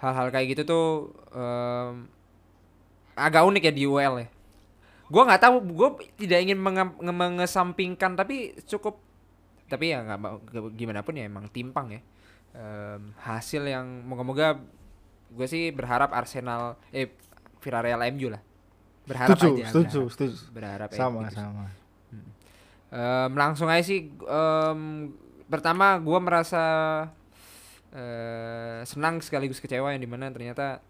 hal-hal 0.00 0.32
kayak 0.32 0.56
gitu 0.56 0.62
tuh 0.64 0.88
em, 1.36 2.08
agak 3.18 3.42
unik 3.44 3.62
ya 3.66 3.72
di 3.74 3.84
UL 3.84 4.14
ya. 4.22 4.28
Gua 5.08 5.22
nggak 5.24 5.40
tahu, 5.40 5.56
gue 5.64 5.88
tidak 6.16 6.38
ingin 6.44 6.56
menge- 6.56 6.94
nge- 6.96 7.16
mengesampingkan 7.16 8.12
tapi 8.14 8.54
cukup 8.62 9.00
tapi 9.66 9.92
ya 9.92 10.00
nggak 10.00 10.20
gimana 10.72 11.00
pun 11.02 11.16
ya 11.16 11.26
emang 11.26 11.50
timpang 11.50 11.90
ya. 11.90 12.00
Em, 12.54 13.12
hasil 13.18 13.64
yang 13.64 13.84
moga-moga 14.04 14.56
gue 15.28 15.46
sih 15.46 15.68
berharap 15.70 16.12
Arsenal 16.12 16.76
eh 16.88 17.12
Villarreal 17.60 18.00
MU 18.12 18.30
lah. 18.30 18.40
Berharap 19.04 19.36
setuju 19.36 19.60
aja 19.60 19.68
setuju 19.68 20.00
berharap, 20.00 20.12
setuju. 20.12 20.34
berharap 20.52 20.90
sama 20.92 21.20
MU. 21.20 21.32
sama. 21.32 21.64
Em, 22.88 23.30
langsung 23.32 23.68
aja 23.68 23.84
sih 23.84 24.08
em, 24.08 24.80
pertama 25.44 25.96
gue 25.96 26.18
merasa 26.18 26.64
eh, 27.90 28.80
senang 28.84 29.20
sekaligus 29.20 29.56
kecewa 29.58 29.92
yang 29.92 30.00
di 30.00 30.08
mana 30.08 30.28
ternyata 30.28 30.80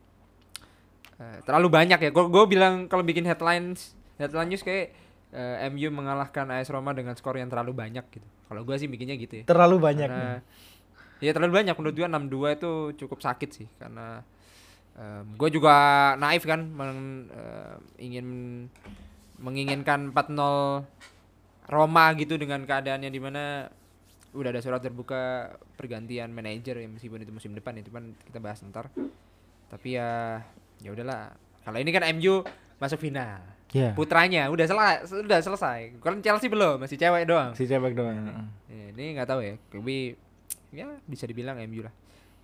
eh, 1.18 1.38
terlalu 1.42 1.68
banyak 1.68 1.98
ya. 1.98 2.10
Gue 2.10 2.44
bilang 2.46 2.86
kalau 2.86 3.02
bikin 3.02 3.22
headlines 3.22 3.94
headline 4.16 4.48
news 4.48 4.62
kayak 4.62 4.94
eh, 5.30 5.68
MU 5.68 5.90
mengalahkan 5.90 6.48
AS 6.50 6.70
Roma 6.70 6.94
dengan 6.94 7.14
skor 7.14 7.36
yang 7.36 7.46
terlalu 7.46 7.74
banyak 7.74 8.04
gitu. 8.08 8.26
Kalau 8.48 8.64
gue 8.64 8.76
sih 8.76 8.88
bikinnya 8.88 9.14
gitu 9.14 9.42
ya. 9.42 9.44
Terlalu 9.44 9.76
banyak 9.78 10.08
karena 10.08 10.40
ya 11.18 11.30
terlalu 11.34 11.52
banyak. 11.62 11.74
Menurut 11.76 11.94
gue 11.94 12.06
6-2 12.06 12.56
itu 12.56 12.72
cukup 13.04 13.18
sakit 13.20 13.50
sih. 13.52 13.68
Karena 13.76 14.22
gue 15.38 15.48
juga 15.54 15.74
naif 16.18 16.42
kan 16.42 16.58
men- 16.58 17.30
em, 17.30 17.78
ingin 18.02 18.26
menginginkan 19.38 20.10
4-0 20.10 20.82
Roma 21.70 22.10
gitu 22.18 22.34
dengan 22.34 22.66
keadaannya 22.66 23.06
di 23.06 23.20
mana 23.22 23.70
udah 24.34 24.50
ada 24.50 24.58
surat 24.58 24.82
terbuka 24.82 25.54
pergantian 25.78 26.34
manajer 26.34 26.82
ya 26.82 26.88
meskipun 26.90 27.22
itu 27.22 27.30
musim 27.30 27.54
depan 27.54 27.78
itu 27.78 27.94
kan 27.94 28.10
kita 28.26 28.42
bahas 28.42 28.58
ntar. 28.66 28.90
Tapi 29.70 29.94
ya 29.94 30.42
ya 30.82 30.90
udahlah. 30.94 31.34
Kalau 31.62 31.78
ini 31.78 31.90
kan 31.92 32.04
MU 32.16 32.42
masuk 32.78 32.98
final. 33.02 33.58
Ya. 33.68 33.92
putranya 33.92 34.48
udah 34.48 34.64
selesai 34.64 35.12
sudah 35.12 35.44
selesai. 35.44 36.00
Kalau 36.00 36.16
Chelsea 36.24 36.48
belum 36.48 36.80
masih 36.80 36.96
cewek 36.96 37.28
doang. 37.28 37.52
Si 37.52 37.68
cewek 37.68 37.92
doang. 37.92 38.48
Ya, 38.64 38.84
ini 38.96 39.12
nggak 39.12 39.28
tahu 39.28 39.40
ya. 39.44 39.60
Tapi 39.68 40.16
ya 40.72 40.88
bisa 41.04 41.28
dibilang 41.28 41.60
MU 41.68 41.84
lah. 41.84 41.92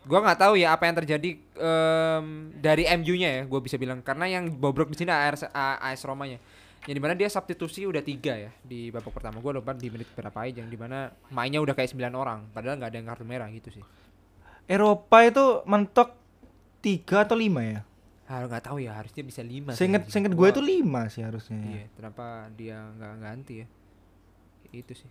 Gua 0.04 0.20
nggak 0.20 0.36
tahu 0.36 0.60
ya 0.60 0.76
apa 0.76 0.84
yang 0.84 1.00
terjadi 1.00 1.30
em, 1.40 2.52
dari 2.60 2.84
MU-nya 3.00 3.40
ya 3.40 3.42
gue 3.48 3.60
bisa 3.64 3.80
bilang. 3.80 4.04
Karena 4.04 4.28
yang 4.28 4.52
bobrok 4.52 4.92
di 4.92 5.00
sini 5.00 5.16
AS, 5.16 5.48
AS 5.48 6.04
Romanya. 6.04 6.36
Yang 6.84 6.96
di 7.00 7.00
mana 7.00 7.16
dia 7.16 7.32
substitusi 7.32 7.88
udah 7.88 8.04
tiga 8.04 8.36
ya 8.36 8.52
di 8.60 8.92
babak 8.92 9.16
pertama. 9.16 9.40
Gue 9.40 9.56
lupa 9.56 9.72
di 9.72 9.88
menit 9.88 10.12
berapa 10.12 10.36
aja 10.44 10.60
yang 10.60 10.68
di 10.68 10.76
mana 10.76 11.08
mainnya 11.32 11.64
udah 11.64 11.72
kayak 11.72 11.88
9 11.88 12.04
orang. 12.12 12.52
Padahal 12.52 12.76
nggak 12.76 12.90
ada 12.92 12.98
yang 13.00 13.08
kartu 13.08 13.24
merah 13.24 13.48
gitu 13.48 13.80
sih. 13.80 13.84
Eropa 14.68 15.24
itu 15.24 15.64
mentok 15.64 16.12
tiga 16.84 17.24
atau 17.24 17.32
lima 17.32 17.64
ya? 17.64 17.80
Ah 18.24 18.40
nggak 18.42 18.64
tahu 18.64 18.80
ya 18.80 18.96
harusnya 18.96 19.20
bisa 19.20 19.44
lima 19.44 19.72
Seinget 19.72 20.08
seinget 20.08 20.32
gue 20.32 20.48
itu 20.48 20.60
lima 20.60 21.06
sih 21.06 21.20
harusnya. 21.20 21.58
ya. 21.58 21.68
iya 21.70 21.84
kenapa 21.92 22.24
dia 22.50 22.76
nggak 22.90 23.14
ganti 23.18 23.54
ya 23.60 23.66
itu 24.72 24.94
sih 24.96 25.10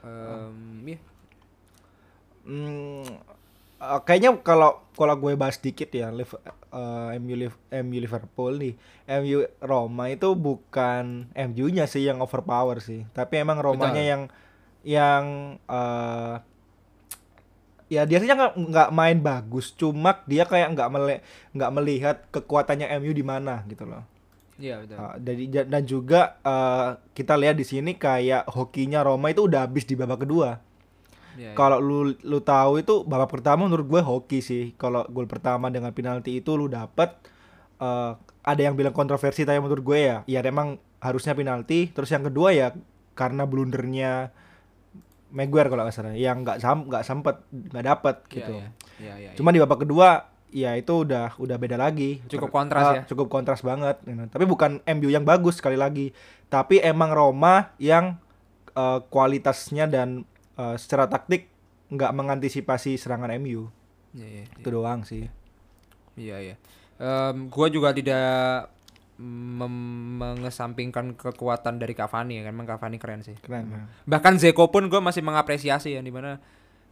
Em, 0.00 0.56
ya 0.86 0.98
Hmm, 2.40 3.04
eh, 3.78 4.00
kayaknya 4.02 4.32
kalau 4.40 4.80
kalau 4.92 5.14
gue 5.14 5.36
bahas 5.36 5.60
dikit 5.60 5.92
ya, 5.92 6.08
Liv- 6.08 6.40
eh, 6.72 7.08
MU 7.14 7.36
Liv- 7.36 7.60
MU 7.70 7.98
Liverpool 8.00 8.56
nih, 8.56 8.74
MU 9.12 9.38
Roma 9.60 10.08
itu 10.08 10.32
bukan 10.32 11.28
MU-nya 11.30 11.84
sih 11.84 12.00
yang 12.02 12.18
overpower 12.18 12.80
sih, 12.80 13.04
tapi 13.10 13.38
emang 13.38 13.60
Romanya 13.60 13.92
Betul. 13.94 14.08
yang 14.08 14.22
yang 14.80 15.24
eh 15.62 16.34
ya 17.90 18.06
dia 18.06 18.22
sih 18.22 18.30
nggak 18.30 18.54
nggak 18.56 18.88
main 18.94 19.18
bagus, 19.18 19.74
cuma 19.74 20.22
dia 20.24 20.46
kayak 20.46 20.78
nggak 20.78 20.88
mele- 20.88 21.22
nggak 21.52 21.70
melihat 21.74 22.16
kekuatannya 22.30 22.86
MU 23.02 23.10
di 23.10 23.24
mana 23.26 23.66
gitu 23.66 23.82
loh. 23.84 24.06
iya 24.60 24.76
betul 24.78 24.94
Uh, 24.94 25.16
dari 25.16 25.48
ja- 25.48 25.64
dan 25.64 25.82
juga 25.82 26.36
uh, 26.44 27.00
kita 27.12 27.34
lihat 27.34 27.56
di 27.56 27.64
sini 27.64 27.96
kayak 27.96 28.46
hokinya 28.46 29.00
Roma 29.00 29.32
itu 29.32 29.48
udah 29.48 29.66
habis 29.66 29.82
di 29.84 29.96
babak 29.96 30.22
kedua. 30.22 30.60
Iya. 31.34 31.56
Kalau 31.56 31.80
lu 31.80 32.12
lu 32.20 32.38
tahu 32.44 32.78
itu 32.78 33.00
babak 33.02 33.32
pertama 33.32 33.64
menurut 33.64 33.88
gue 33.88 34.02
hoki 34.04 34.44
sih. 34.44 34.76
Kalau 34.76 35.08
gol 35.08 35.24
pertama 35.24 35.72
dengan 35.72 35.90
penalti 35.96 36.38
itu 36.38 36.52
lu 36.60 36.68
dapet 36.68 37.08
uh, 37.80 38.20
ada 38.44 38.60
yang 38.60 38.76
bilang 38.76 38.92
kontroversi 38.92 39.48
tapi 39.48 39.58
menurut 39.58 39.80
gue 39.80 39.98
ya 39.98 40.16
ya 40.28 40.44
emang 40.44 40.76
harusnya 41.00 41.32
penalti. 41.32 41.88
Terus 41.90 42.12
yang 42.12 42.28
kedua 42.28 42.52
ya 42.52 42.76
karena 43.16 43.48
blundernya 43.48 44.28
Maguire 45.30 45.70
kalau 45.70 45.82
nggak 45.86 45.94
salah 45.94 46.12
yang 46.12 46.42
nggak 46.42 46.58
sam 46.58 46.86
nggak 46.86 47.04
sempet 47.06 47.36
nggak 47.50 47.84
dapet 47.86 48.16
Iya, 48.26 48.34
gitu. 48.34 48.52
iya. 48.54 48.68
Iya, 49.00 49.14
iya, 49.16 49.30
Cuma 49.32 49.50
di 49.50 49.62
babak 49.62 49.82
kedua 49.82 50.28
ya 50.50 50.74
itu 50.74 51.06
udah 51.06 51.38
udah 51.38 51.56
beda 51.56 51.78
lagi. 51.78 52.20
Cukup 52.26 52.50
Ter- 52.50 52.56
kontras 52.58 52.84
ah, 52.84 52.94
ya. 52.98 53.02
Cukup 53.06 53.26
kontras 53.30 53.62
banget. 53.62 54.02
Tapi 54.04 54.44
bukan 54.44 54.82
MU 54.84 55.08
yang 55.08 55.22
bagus 55.22 55.62
sekali 55.62 55.78
lagi. 55.78 56.10
Tapi 56.50 56.82
emang 56.82 57.14
Roma 57.14 57.72
yang 57.78 58.18
eh, 58.74 58.98
kualitasnya 59.08 59.86
dan 59.86 60.26
eh, 60.58 60.74
secara 60.76 61.06
taktik 61.06 61.46
nggak 61.90 62.12
mengantisipasi 62.12 62.98
serangan 62.98 63.30
MU. 63.38 63.70
Iya, 64.12 64.26
iya, 64.26 64.44
Itu 64.58 64.68
doang 64.74 65.06
sih. 65.06 65.30
Iya 66.18 66.36
iya. 66.42 66.56
Em, 67.00 67.48
gua 67.48 67.70
juga 67.72 67.94
tidak 67.96 68.68
mengesampingkan 69.20 71.12
kekuatan 71.14 71.76
dari 71.76 71.92
Cavani 71.92 72.40
ya 72.40 72.48
kan, 72.48 72.52
emang 72.52 72.68
Cavani 72.68 72.96
keren 72.96 73.20
sih. 73.20 73.36
Keren. 73.36 73.68
ya. 73.68 73.84
Bahkan 74.08 74.40
Zeko 74.40 74.68
pun 74.68 74.88
gue 74.88 75.00
masih 75.00 75.20
mengapresiasi 75.20 75.94
ya 75.94 76.00
di 76.00 76.08
mana 76.08 76.40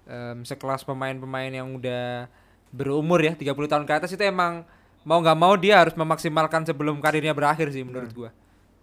em, 0.05 0.45
sekelas 0.45 0.85
pemain-pemain 0.85 1.49
yang 1.51 1.73
udah 1.75 2.29
berumur 2.69 3.25
ya 3.25 3.33
30 3.33 3.49
tahun 3.49 3.85
ke 3.89 3.93
atas 3.97 4.13
itu 4.13 4.21
emang 4.21 4.65
mau 5.03 5.25
nggak 5.25 5.39
mau 5.41 5.57
dia 5.57 5.81
harus 5.81 5.97
memaksimalkan 5.97 6.69
sebelum 6.69 7.01
karirnya 7.01 7.33
berakhir 7.33 7.73
sih 7.73 7.81
menurut 7.81 8.13
gua. 8.13 8.31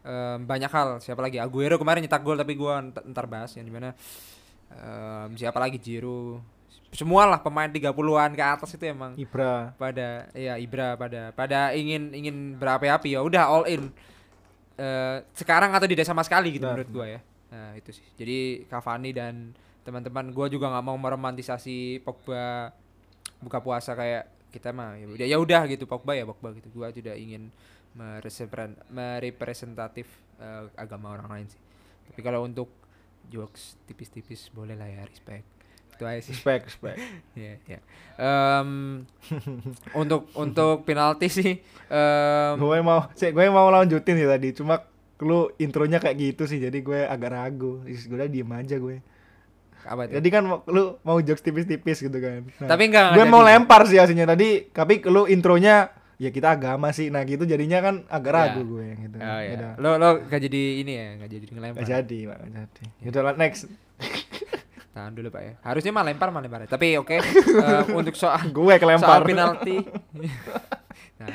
Em, 0.06 0.42
banyak 0.42 0.70
hal 0.70 0.90
siapa 1.02 1.22
lagi 1.22 1.38
Aguero 1.42 1.78
kemarin 1.78 2.06
nyetak 2.06 2.22
gol 2.22 2.38
tapi 2.38 2.54
nt- 2.58 3.06
ntar 3.10 3.25
bahas 3.25 3.54
yang 3.58 3.66
di 3.66 3.74
mana 3.74 3.94
em, 4.70 5.30
siapa 5.34 5.58
lagi 5.58 5.78
Giroud 5.78 6.42
semua 6.96 7.28
lah 7.28 7.44
pemain 7.44 7.68
30-an 7.68 8.32
ke 8.34 8.44
atas 8.44 8.74
itu 8.74 8.86
emang. 8.88 9.14
Ibra. 9.20 9.75
pada 9.75 10.32
ya 10.32 10.56
Ibra 10.56 10.96
pada 10.96 11.36
pada 11.36 11.75
ingin 11.75 12.16
ingin 12.16 12.56
berapi-api 12.56 13.12
ya 13.14 13.22
udah 13.22 13.44
all 13.52 13.68
in. 13.68 13.92
Eh, 14.75 15.24
sekarang 15.36 15.72
atau 15.72 15.88
tidak 15.88 16.04
sama 16.04 16.20
sekali 16.24 16.52
gitu 16.56 16.68
Benar, 16.68 16.75
menurut 16.80 16.92
gua 16.92 17.08
ya. 17.08 17.20
nah 17.52 17.75
itu 17.75 17.92
sih. 17.96 18.04
Jadi 18.16 18.66
Cavani 18.68 19.12
dan 19.16 19.56
teman-teman 19.88 20.32
gua 20.36 20.52
juga 20.52 20.68
nggak 20.72 20.84
mau 20.84 20.98
meromantisasi 21.00 22.04
Pogba 22.04 22.75
buka 23.40 23.64
puasa 23.64 23.96
kayak 23.96 24.28
kita 24.52 24.75
mah. 24.75 25.00
Ya 25.00 25.08
udah 25.08 25.28
ya 25.28 25.38
udah 25.40 25.64
gitu 25.72 25.88
Pogba 25.88 26.16
ya 26.16 26.25
Pogba 26.28 26.52
gitu. 26.56 26.68
Gua 26.75 26.92
tidak 26.92 27.16
ingin 27.16 27.52
merepresentatif 27.96 30.12
eh, 30.44 30.68
agama 30.75 31.16
orang 31.16 31.32
lain 31.32 31.48
sih. 31.48 31.60
Tapi 32.12 32.20
kalau 32.20 32.44
untuk 32.44 32.68
jokes 33.32 33.80
tipis-tipis 33.88 34.52
boleh 34.52 34.75
lah 34.78 34.92
ya 34.92 35.08
respect 35.08 35.55
itu 35.96 36.04
aja 36.04 36.20
sih 36.22 36.34
Respect, 36.34 36.64
respect. 36.68 36.98
Iya, 37.40 37.54
iya. 37.66 37.80
Untuk 39.96 40.28
untuk 40.34 40.84
penalti 40.84 41.28
sih 41.28 41.52
em, 41.86 42.54
gue 42.56 42.78
mau, 42.82 43.08
sih 43.14 43.30
gue 43.30 43.46
mau 43.48 43.68
lanjutin 43.68 44.16
sih 44.16 44.25
tadi. 44.25 44.50
Cuma 44.52 44.84
lu 45.18 45.48
intronya 45.58 45.98
kayak 45.98 46.16
gitu 46.18 46.44
sih, 46.46 46.60
jadi 46.60 46.75
gue 46.75 47.00
agak 47.02 47.30
ragu. 47.30 47.80
Is, 47.86 48.04
gue 48.04 48.14
udah 48.14 48.28
diem 48.28 48.50
aja 48.50 48.75
gue. 48.75 49.00
apa 49.84 50.02
itu? 50.04 50.18
Jadi 50.18 50.28
kan 50.30 50.44
lu 50.66 50.98
mau 51.00 51.18
jokes 51.20 51.40
tipis-tipis 51.40 52.02
gitu 52.02 52.18
kan. 52.18 52.42
Nah, 52.58 52.68
Tapi 52.68 52.90
enggak 52.90 53.14
gue 53.14 53.25
mau 53.25 53.40
lempar 53.40 53.86
sih 53.86 53.96
aslinya 53.96 54.25
tadi 54.28 54.66
tapi 54.68 54.98
lu 55.06 55.24
intronya 55.25 55.94
ya 56.16 56.32
kita 56.32 56.52
agama 56.52 56.90
sih 56.90 57.08
nah 57.08 57.22
gitu 57.22 57.44
jadinya 57.44 57.84
kan 57.84 57.96
agak 58.08 58.32
Ya. 58.32 58.38
ragu 58.50 58.62
gue 58.66 58.88
gitu 58.98 59.16
Oh 59.16 59.40
Yaudah. 59.40 59.72
iya. 59.78 59.78
Lo 59.78 59.90
lo 59.96 60.10
gak 60.25 60.42
jadi 60.42 60.62
ini 60.82 60.94
ya, 60.96 61.08
gak 61.18 61.30
jadi 61.30 61.46
ngelempar. 61.48 61.78
Nggak 61.78 61.90
jadi 61.92 62.18
nggak 62.25 62.40
jadi 62.50 62.84
Yaudah 63.00 63.22
lah, 63.22 63.34
next 63.36 63.62
Tahan 64.96 65.12
dulu 65.12 65.28
Pak 65.28 65.42
ya. 65.44 65.54
Harusnya 65.60 65.92
mah 65.92 66.08
lempar 66.08 66.32
mah 66.32 66.40
lempar. 66.40 66.64
Tapi 66.72 66.96
oke 66.96 67.20
eh, 67.20 67.84
untuk 67.92 68.16
soal 68.16 68.48
gue 68.56 68.75
kelempar 68.80 69.20
soal 69.20 69.28
penalti. 69.28 69.75
nah, 71.20 71.28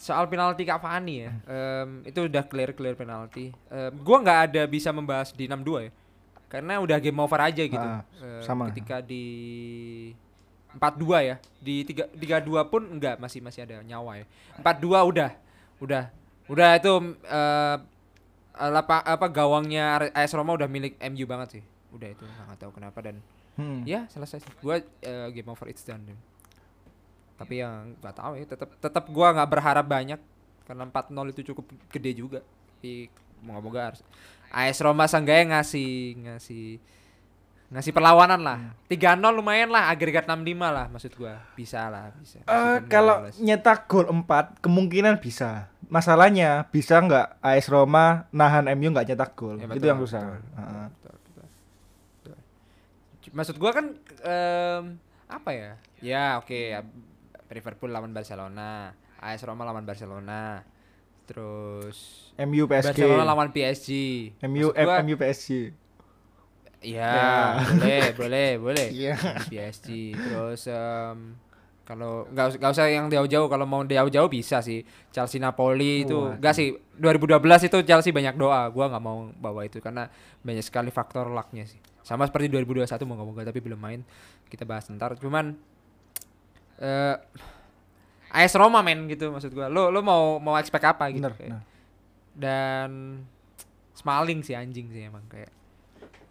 soal 0.00 0.24
penalti 0.32 0.64
Cavani 0.64 1.28
ya. 1.28 1.32
em, 1.44 2.08
itu 2.08 2.24
udah 2.24 2.40
clear 2.48 2.72
clear 2.72 2.96
penalti. 2.96 3.52
Em, 3.68 3.92
gua 4.00 4.24
nggak 4.24 4.40
ada 4.48 4.62
bisa 4.64 4.88
membahas 4.96 5.36
di 5.36 5.44
6-2 5.44 5.84
ya. 5.84 5.92
Karena 6.48 6.80
udah 6.80 6.96
game 6.96 7.20
over 7.20 7.40
aja 7.44 7.62
gitu. 7.68 7.76
Ah, 7.84 8.00
Em, 8.24 8.40
sama. 8.40 8.72
Ketika 8.72 9.04
di 9.04 9.24
4-2 10.72 11.20
ya. 11.20 11.36
Di 11.60 11.84
3 11.84 12.08
3-2 12.16 12.64
pun 12.72 12.80
enggak 12.80 13.20
masih 13.20 13.44
masih 13.44 13.68
ada 13.68 13.84
nyawa 13.84 14.24
ya. 14.24 14.26
4-2 14.64 15.04
udah. 15.04 15.30
Udah. 15.84 16.04
Udah 16.48 16.80
itu 16.80 16.92
eh 17.28 17.76
apa 18.54 19.02
apa 19.02 19.26
gawangnya 19.28 20.08
AS 20.14 20.32
Roma 20.32 20.54
udah 20.56 20.70
milik 20.70 20.96
MU 21.12 21.28
banget 21.28 21.60
sih. 21.60 21.62
Udah 21.94 22.08
itu 22.10 22.24
nggak 22.26 22.58
tahu 22.58 22.72
kenapa 22.74 22.98
dan 23.00 23.22
Hmm. 23.54 23.86
ya 23.86 24.10
selesai 24.10 24.42
sih. 24.42 24.50
Gua 24.58 24.82
eh, 24.82 25.28
game 25.30 25.46
over 25.46 25.70
it's 25.70 25.86
done 25.86 26.02
tapi 27.34 27.58
yang 27.58 27.98
nggak 27.98 28.14
tahu 28.14 28.32
ya 28.34 28.46
tetap 28.46 28.70
tetap 28.78 29.04
gua 29.10 29.34
nggak 29.34 29.50
berharap 29.50 29.86
banyak 29.86 30.20
karena 30.64 30.86
4-0 30.86 31.30
itu 31.30 31.40
cukup 31.50 31.66
gede 31.90 32.12
juga. 32.14 32.40
Tapi 32.42 33.10
moga-moga 33.42 33.92
harus 33.92 34.00
AS 34.50 34.78
Roma 34.78 35.04
seenggaknya 35.04 35.58
ngasih 35.58 35.90
ngasih 36.24 36.66
ngasih 37.74 37.90
perlawanan 37.90 38.38
lah. 38.38 38.58
3-0 38.86 39.18
lumayan 39.34 39.66
lah 39.70 39.90
agregat 39.90 40.26
6-5 40.26 40.34
lah 40.70 40.86
maksud 40.86 41.12
gua. 41.14 41.42
Bisa 41.54 41.90
lah 41.90 42.14
bisa. 42.16 42.38
Eh, 42.38 42.46
nggak 42.46 42.86
kalau 42.86 43.16
nyetak 43.38 43.86
gol 43.86 44.06
4 44.06 44.62
kemungkinan 44.62 45.18
bisa. 45.18 45.70
Masalahnya 45.90 46.64
bisa 46.70 46.98
nggak 46.98 47.38
AS 47.38 47.66
Roma 47.66 48.26
nahan 48.30 48.70
MU 48.74 48.94
nggak 48.94 49.10
nyetak 49.10 49.30
gol? 49.34 49.58
Ya, 49.58 49.66
itu 49.70 49.86
yang 49.86 50.00
susah. 50.00 50.22
betul. 50.22 50.42
Heeh. 50.58 50.86
Maksud 53.34 53.58
gua 53.58 53.74
kan 53.74 53.86
em, 54.22 54.84
apa 55.26 55.50
ya? 55.50 55.72
Ya 55.98 56.26
oke 56.38 56.54
ya 56.70 56.80
Liverpool 57.50 57.90
lawan 57.90 58.10
Barcelona, 58.10 58.94
AS 59.18 59.42
Roma 59.42 59.66
lawan 59.66 59.82
Barcelona. 59.82 60.62
Terus 61.24 62.30
MU 62.36 62.64
PSG 62.64 62.86
Barcelona 62.94 63.24
lawan 63.24 63.48
PSG. 63.50 63.90
MU 64.44 64.70
Maksud 64.70 64.84
gua, 64.86 64.96
MU 65.02 65.16
PSG 65.16 65.48
Ya, 66.84 67.16
Ya. 67.56 67.64
boleh, 67.64 68.04
boleh, 68.12 68.48
boleh. 68.60 68.88
Iya. 69.08 69.16
PSG. 69.48 70.12
Terus 70.12 70.68
em, 70.68 71.32
kalau 71.84 72.28
nggak 72.28 72.44
usah 72.48 72.58
nggak 72.60 72.72
usah 72.76 72.86
yang 72.88 73.06
jauh-jauh 73.08 73.48
kalau 73.48 73.64
mau 73.64 73.84
jauh-jauh 73.84 74.28
bisa 74.28 74.60
sih 74.60 74.80
Chelsea 75.12 75.36
Napoli 75.36 76.04
itu 76.04 76.16
enggak 76.16 76.56
sih 76.56 76.72
2012 76.96 77.68
itu 77.68 77.78
Chelsea 77.84 78.08
banyak 78.08 78.36
doa 78.36 78.72
gua 78.72 78.88
nggak 78.88 79.04
mau 79.04 79.28
bawa 79.36 79.68
itu 79.68 79.84
karena 79.84 80.08
banyak 80.40 80.64
sekali 80.64 80.88
faktor 80.88 81.28
lucknya 81.28 81.68
sih 81.68 81.76
sama 82.04 82.28
seperti 82.28 82.52
2021 82.52 82.84
mau 83.08 83.16
mau 83.16 83.32
tapi 83.40 83.58
belum 83.64 83.80
main 83.80 84.00
kita 84.52 84.68
bahas 84.68 84.86
ntar 84.92 85.16
cuman 85.16 85.56
eh 86.78 87.16
AS 88.34 88.52
Roma 88.54 88.84
men 88.84 89.08
gitu 89.08 89.32
maksud 89.32 89.50
gua 89.56 89.72
lo 89.72 89.88
lo 89.88 90.04
mau 90.04 90.36
mau 90.36 90.54
expect 90.60 90.84
apa 90.84 91.08
gitu 91.08 91.24
bener 91.24 91.34
kayak. 91.34 91.50
nah. 91.50 91.62
dan 92.36 92.90
Smalling 93.94 94.44
sih 94.44 94.52
anjing 94.58 94.90
sih 94.90 95.06
emang 95.06 95.22
kayak 95.30 95.54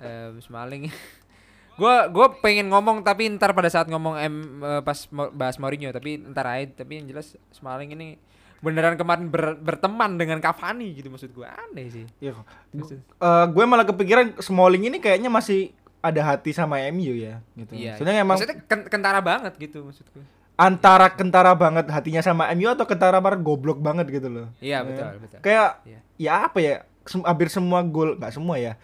Em, 0.03 0.35
Smalling. 0.43 0.91
gua 1.79 2.05
gua 2.11 2.27
pengen 2.37 2.69
ngomong 2.69 3.01
tapi 3.01 3.25
ntar 3.33 3.55
pada 3.55 3.71
saat 3.71 3.89
ngomong 3.89 4.15
M 4.19 4.35
eh, 4.61 4.81
pas 4.85 5.09
bahas 5.33 5.57
Mourinho 5.57 5.89
tapi 5.89 6.21
ntar 6.21 6.45
aja 6.45 6.83
tapi 6.83 7.01
yang 7.01 7.09
jelas 7.09 7.33
Smalling 7.49 7.97
ini 7.97 8.19
beneran 8.63 8.95
kemarin 8.95 9.27
ber- 9.27 9.59
berteman 9.59 10.15
dengan 10.15 10.39
Cavani 10.39 10.95
gitu 10.95 11.11
maksud 11.11 11.29
gua 11.29 11.51
aneh 11.51 11.91
sih. 11.91 12.05
Iya. 12.17 12.31
Maksud- 12.71 13.03
Eh, 13.13 13.45
gue 13.45 13.63
malah 13.63 13.83
kepikiran 13.83 14.39
Smalling 14.39 14.87
ini 14.87 14.97
kayaknya 14.97 15.27
masih 15.27 15.69
ada 15.99 16.23
hati 16.25 16.49
sama 16.49 16.79
MU 16.85 17.11
ya 17.11 17.43
gitu. 17.53 17.75
Iya. 17.75 17.95
Soalnya 17.95 18.17
emang 18.17 18.35
maksudnya 18.35 18.63
ken- 18.63 18.87
kentara 18.87 19.19
banget 19.19 19.53
gitu 19.57 19.83
maksud 19.83 20.07
gua. 20.09 20.23
antara 20.53 21.09
kentara 21.09 21.51
banget 21.51 21.89
hatinya 21.89 22.21
sama 22.21 22.45
MU 22.51 22.69
atau 22.69 22.85
kentara 22.85 23.17
banget 23.17 23.41
goblok 23.41 23.77
banget 23.77 24.05
gitu 24.07 24.29
loh. 24.29 24.47
Iya 24.57 24.79
Ya. 24.79 24.85
betul 24.85 25.05
betul. 25.19 25.39
Kayak 25.41 25.69
Iya. 25.83 25.99
ya 26.15 26.33
apa 26.45 26.57
ya? 26.57 26.75
Sem- 27.03 27.21
hampir 27.21 27.49
semua 27.49 27.83
gol, 27.83 28.15
nggak 28.15 28.31
semua 28.31 28.55
ya. 28.55 28.77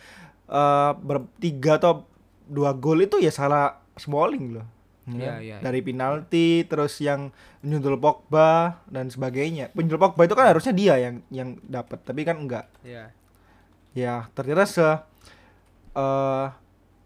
Eh 0.46 0.92
bertiga 0.98 1.78
atau 1.78 2.04
dua 2.44 2.74
gol 2.74 3.00
itu 3.00 3.16
ya 3.18 3.30
salah 3.30 3.80
Smalling 3.96 4.58
loh. 4.58 4.66
Iya, 5.10 5.26
Ya, 5.26 5.34
iya, 5.42 5.58
Dari 5.60 5.80
penalti 5.82 6.64
terus 6.66 7.00
yang 7.02 7.34
nyundul 7.62 7.98
Pogba 7.98 8.84
dan 8.86 9.10
sebagainya. 9.10 9.74
Penyundul 9.74 9.98
Pogba 9.98 10.28
itu 10.28 10.36
kan 10.38 10.50
harusnya 10.52 10.74
dia 10.76 10.96
yang 11.02 11.16
yang 11.34 11.58
dapat, 11.66 12.04
tapi 12.06 12.22
kan 12.24 12.38
enggak. 12.38 12.70
Iya. 12.86 13.10
Ya, 13.98 14.30
ternyata 14.38 14.70
se 14.70 14.86
eh 15.98 16.48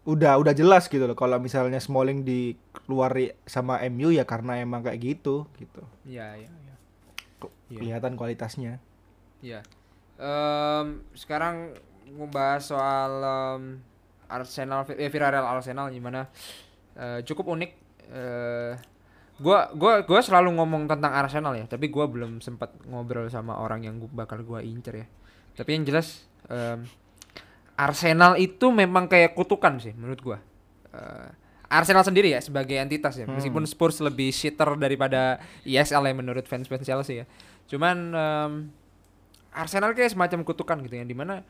udah 0.04 0.36
udah 0.36 0.52
jelas 0.52 0.84
gitu 0.92 1.00
loh 1.08 1.16
kalau 1.16 1.40
misalnya 1.40 1.80
Smalling 1.80 2.28
dikeluari 2.28 3.32
sama 3.48 3.80
MU 3.88 4.12
ya 4.12 4.28
karena 4.28 4.60
emang 4.60 4.84
kayak 4.84 5.00
gitu 5.00 5.48
gitu. 5.56 5.80
Iya 6.04 6.36
iya 6.44 6.50
iya. 6.52 6.74
Kok 7.40 7.52
Iya. 7.72 7.78
Kelihatan 7.80 8.12
kualitasnya. 8.14 8.72
Iya. 9.40 9.64
Em, 10.20 11.00
sekarang 11.16 11.72
ngebahas 12.04 12.62
soal 12.62 13.12
em, 13.24 13.62
Arsenal 14.28 14.84
ya 14.92 15.08
Villarreal 15.08 15.48
Arsenal 15.48 15.88
gimana 15.88 16.28
eh, 16.94 17.24
cukup 17.24 17.56
unik 17.56 17.72
eh 18.12 18.74
gua 19.40 19.70
gua 19.74 20.06
gua 20.06 20.20
selalu 20.22 20.54
ngomong 20.58 20.86
tentang 20.86 21.10
Arsenal 21.10 21.58
ya 21.58 21.66
tapi 21.66 21.90
gua 21.90 22.06
belum 22.06 22.38
sempat 22.38 22.70
ngobrol 22.86 23.26
sama 23.26 23.58
orang 23.58 23.82
yang 23.82 23.98
gua, 23.98 24.10
bakal 24.24 24.42
gua 24.46 24.62
incer 24.62 25.04
ya. 25.04 25.06
Tapi 25.54 25.70
yang 25.78 25.84
jelas 25.86 26.26
em, 26.50 26.86
Arsenal 27.74 28.38
itu 28.38 28.70
memang 28.70 29.10
kayak 29.10 29.34
kutukan 29.34 29.82
sih 29.82 29.94
menurut 29.94 30.20
gua. 30.22 30.38
Eh, 30.94 31.30
Arsenal 31.74 32.06
sendiri 32.06 32.30
ya 32.30 32.38
sebagai 32.38 32.78
entitas 32.78 33.18
ya. 33.18 33.26
Hmm. 33.26 33.34
meskipun 33.34 33.66
Spurs 33.66 33.98
lebih 33.98 34.30
shitter 34.30 34.78
daripada 34.78 35.42
ISL 35.66 36.06
ya 36.06 36.14
menurut 36.14 36.46
fans-fans 36.46 36.86
Chelsea 36.86 37.22
ya. 37.22 37.26
Cuman 37.66 37.96
em, 38.14 38.52
Arsenal 39.54 39.94
kayak 39.94 40.14
semacam 40.14 40.46
kutukan 40.46 40.78
gitu 40.86 40.94
yang 40.98 41.06
di 41.10 41.14
mana 41.14 41.42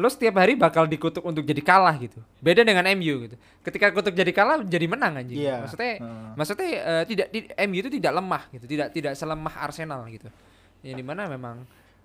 lo 0.00 0.08
setiap 0.08 0.34
hari 0.34 0.56
bakal 0.56 0.84
dikutuk 0.84 1.20
untuk 1.20 1.44
jadi 1.44 1.60
kalah 1.60 1.92
gitu 1.94 2.18
beda 2.38 2.64
dengan 2.64 2.88
MU 2.90 3.14
gitu 3.22 3.36
ketika 3.60 3.92
kutuk 3.92 4.12
jadi 4.12 4.32
kalah 4.32 4.64
jadi 4.64 4.86
menang 4.86 5.12
anjing 5.14 5.36
Iya. 5.38 5.60
maksudnya 5.60 5.92
Heeh. 5.94 6.30
maksudnya 6.34 6.68
eh, 6.72 7.04
tidak 7.04 7.26
di, 7.28 7.38
MU 7.62 7.78
itu 7.78 7.90
tidak 7.92 8.12
lemah 8.14 8.42
gitu 8.50 8.64
tidak 8.64 8.88
tidak 8.90 9.12
selemah 9.12 9.54
Arsenal 9.60 10.00
gitu 10.08 10.32
yang 10.80 10.96
di 10.96 11.04
mana 11.04 11.28
memang 11.28 11.60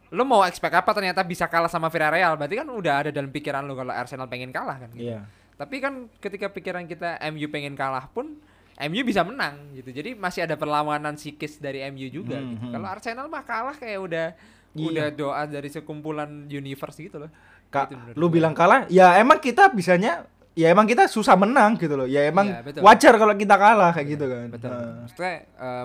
lo 0.08 0.22
mau 0.22 0.44
expect 0.44 0.75
apa 0.75 0.92
ternyata 0.92 1.24
bisa 1.24 1.48
kalah 1.48 1.66
sama 1.66 1.88
Villarreal 1.88 2.36
berarti 2.36 2.56
kan 2.56 2.68
udah 2.68 2.94
ada 3.00 3.10
dalam 3.10 3.30
pikiran 3.30 3.64
lo 3.64 3.74
kalau 3.74 3.90
Arsenal 3.90 4.28
pengen 4.28 4.52
kalah 4.52 4.78
kan 4.78 4.92
gitu. 4.92 5.08
Iya. 5.08 5.24
tapi 5.56 5.80
kan 5.80 5.94
ketika 6.20 6.48
pikiran 6.48 6.84
kita 6.84 7.16
MU 7.30 7.48
pengen 7.48 7.74
kalah 7.74 8.06
pun 8.06 8.36
MU 8.78 9.02
bisa 9.02 9.24
menang 9.24 9.56
gitu 9.74 9.88
jadi 9.90 10.14
masih 10.14 10.44
ada 10.44 10.54
perlawanan 10.54 11.16
psikis 11.16 11.58
dari 11.58 11.80
MU 11.88 12.12
juga 12.14 12.36
Hmm, 12.36 12.52
gitu 12.52 12.60
hmm. 12.62 12.74
kalau 12.74 12.88
Arsenal 12.88 13.25
mah 13.25 13.42
kalah 13.42 13.74
kayak 13.74 14.00
udah 14.00 14.28
Iya. 14.75 14.92
udah 14.92 15.08
doa 15.10 15.44
dari 15.48 15.72
sekumpulan 15.72 16.28
universe 16.46 17.00
gitu 17.00 17.16
loh 17.18 17.32
Kak, 17.75 17.88
Gitu 17.91 18.15
lu 18.15 18.27
bilang 18.27 18.55
kalah, 18.55 18.88
ya 18.88 19.20
emang 19.20 19.38
kita 19.38 19.67
bisanya 19.70 20.24
ya 20.55 20.72
emang 20.72 20.88
kita 20.88 21.05
susah 21.05 21.36
menang 21.36 21.75
gitu 21.75 21.94
loh. 21.94 22.08
Ya 22.08 22.24
emang 22.25 22.48
betul. 22.63 22.79
wajar 22.79 23.13
kalau 23.13 23.36
kita 23.36 23.55
kalah 23.55 23.91
kayak 23.91 24.08
gitu 24.08 24.25
kan. 24.25 24.48
betul 24.48 24.72
Heeh. 24.72 24.94
maksudnya 25.03 25.34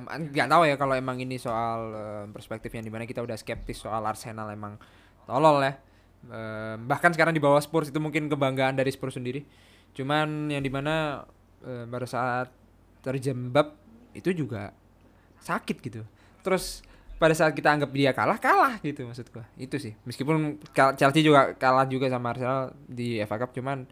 an- 0.07 0.31
nggak 0.31 0.49
tahu 0.49 0.63
ya 0.65 0.77
kalau 0.77 0.95
emang 0.95 1.19
ini 1.19 1.37
soal 1.37 1.81
em, 1.91 2.27
perspektif 2.31 2.71
yang 2.71 2.87
di 2.87 2.93
mana 2.93 3.03
kita 3.03 3.19
udah 3.19 3.35
skeptis 3.35 3.83
soal 3.83 4.03
Arsenal 4.03 4.47
emang 4.49 4.79
tolol 5.27 5.59
ya 5.61 5.75
Em, 6.21 6.77
bahkan 6.85 7.09
sekarang 7.11 7.33
di 7.33 7.41
bawah 7.41 7.57
Spurs 7.59 7.89
itu 7.89 7.97
mungkin 7.97 8.29
kebanggaan 8.29 8.77
dari 8.77 8.93
Spurs 8.93 9.17
sendiri 9.17 9.41
cuman 9.91 10.53
yang 10.53 10.61
di 10.61 10.69
mana 10.69 11.25
em, 11.61 11.89
pada 11.89 12.05
saat 12.05 12.53
terjembab 13.01 13.73
itu 14.13 14.29
juga 14.31 14.69
sakit 15.41 15.81
gitu 15.81 16.05
terus 16.45 16.85
pada 17.21 17.37
saat 17.37 17.53
kita 17.53 17.69
anggap 17.69 17.93
dia 17.93 18.17
kalah 18.17 18.41
kalah 18.41 18.81
gitu 18.81 19.05
maksud 19.05 19.29
gua. 19.29 19.45
Itu 19.61 19.77
sih. 19.77 19.93
Meskipun 20.09 20.57
Chelsea 20.73 21.21
juga 21.21 21.53
kalah 21.53 21.85
juga 21.85 22.09
sama 22.09 22.33
Arsenal 22.33 22.73
di 22.89 23.21
FA 23.29 23.37
Cup 23.37 23.53
cuman 23.53 23.85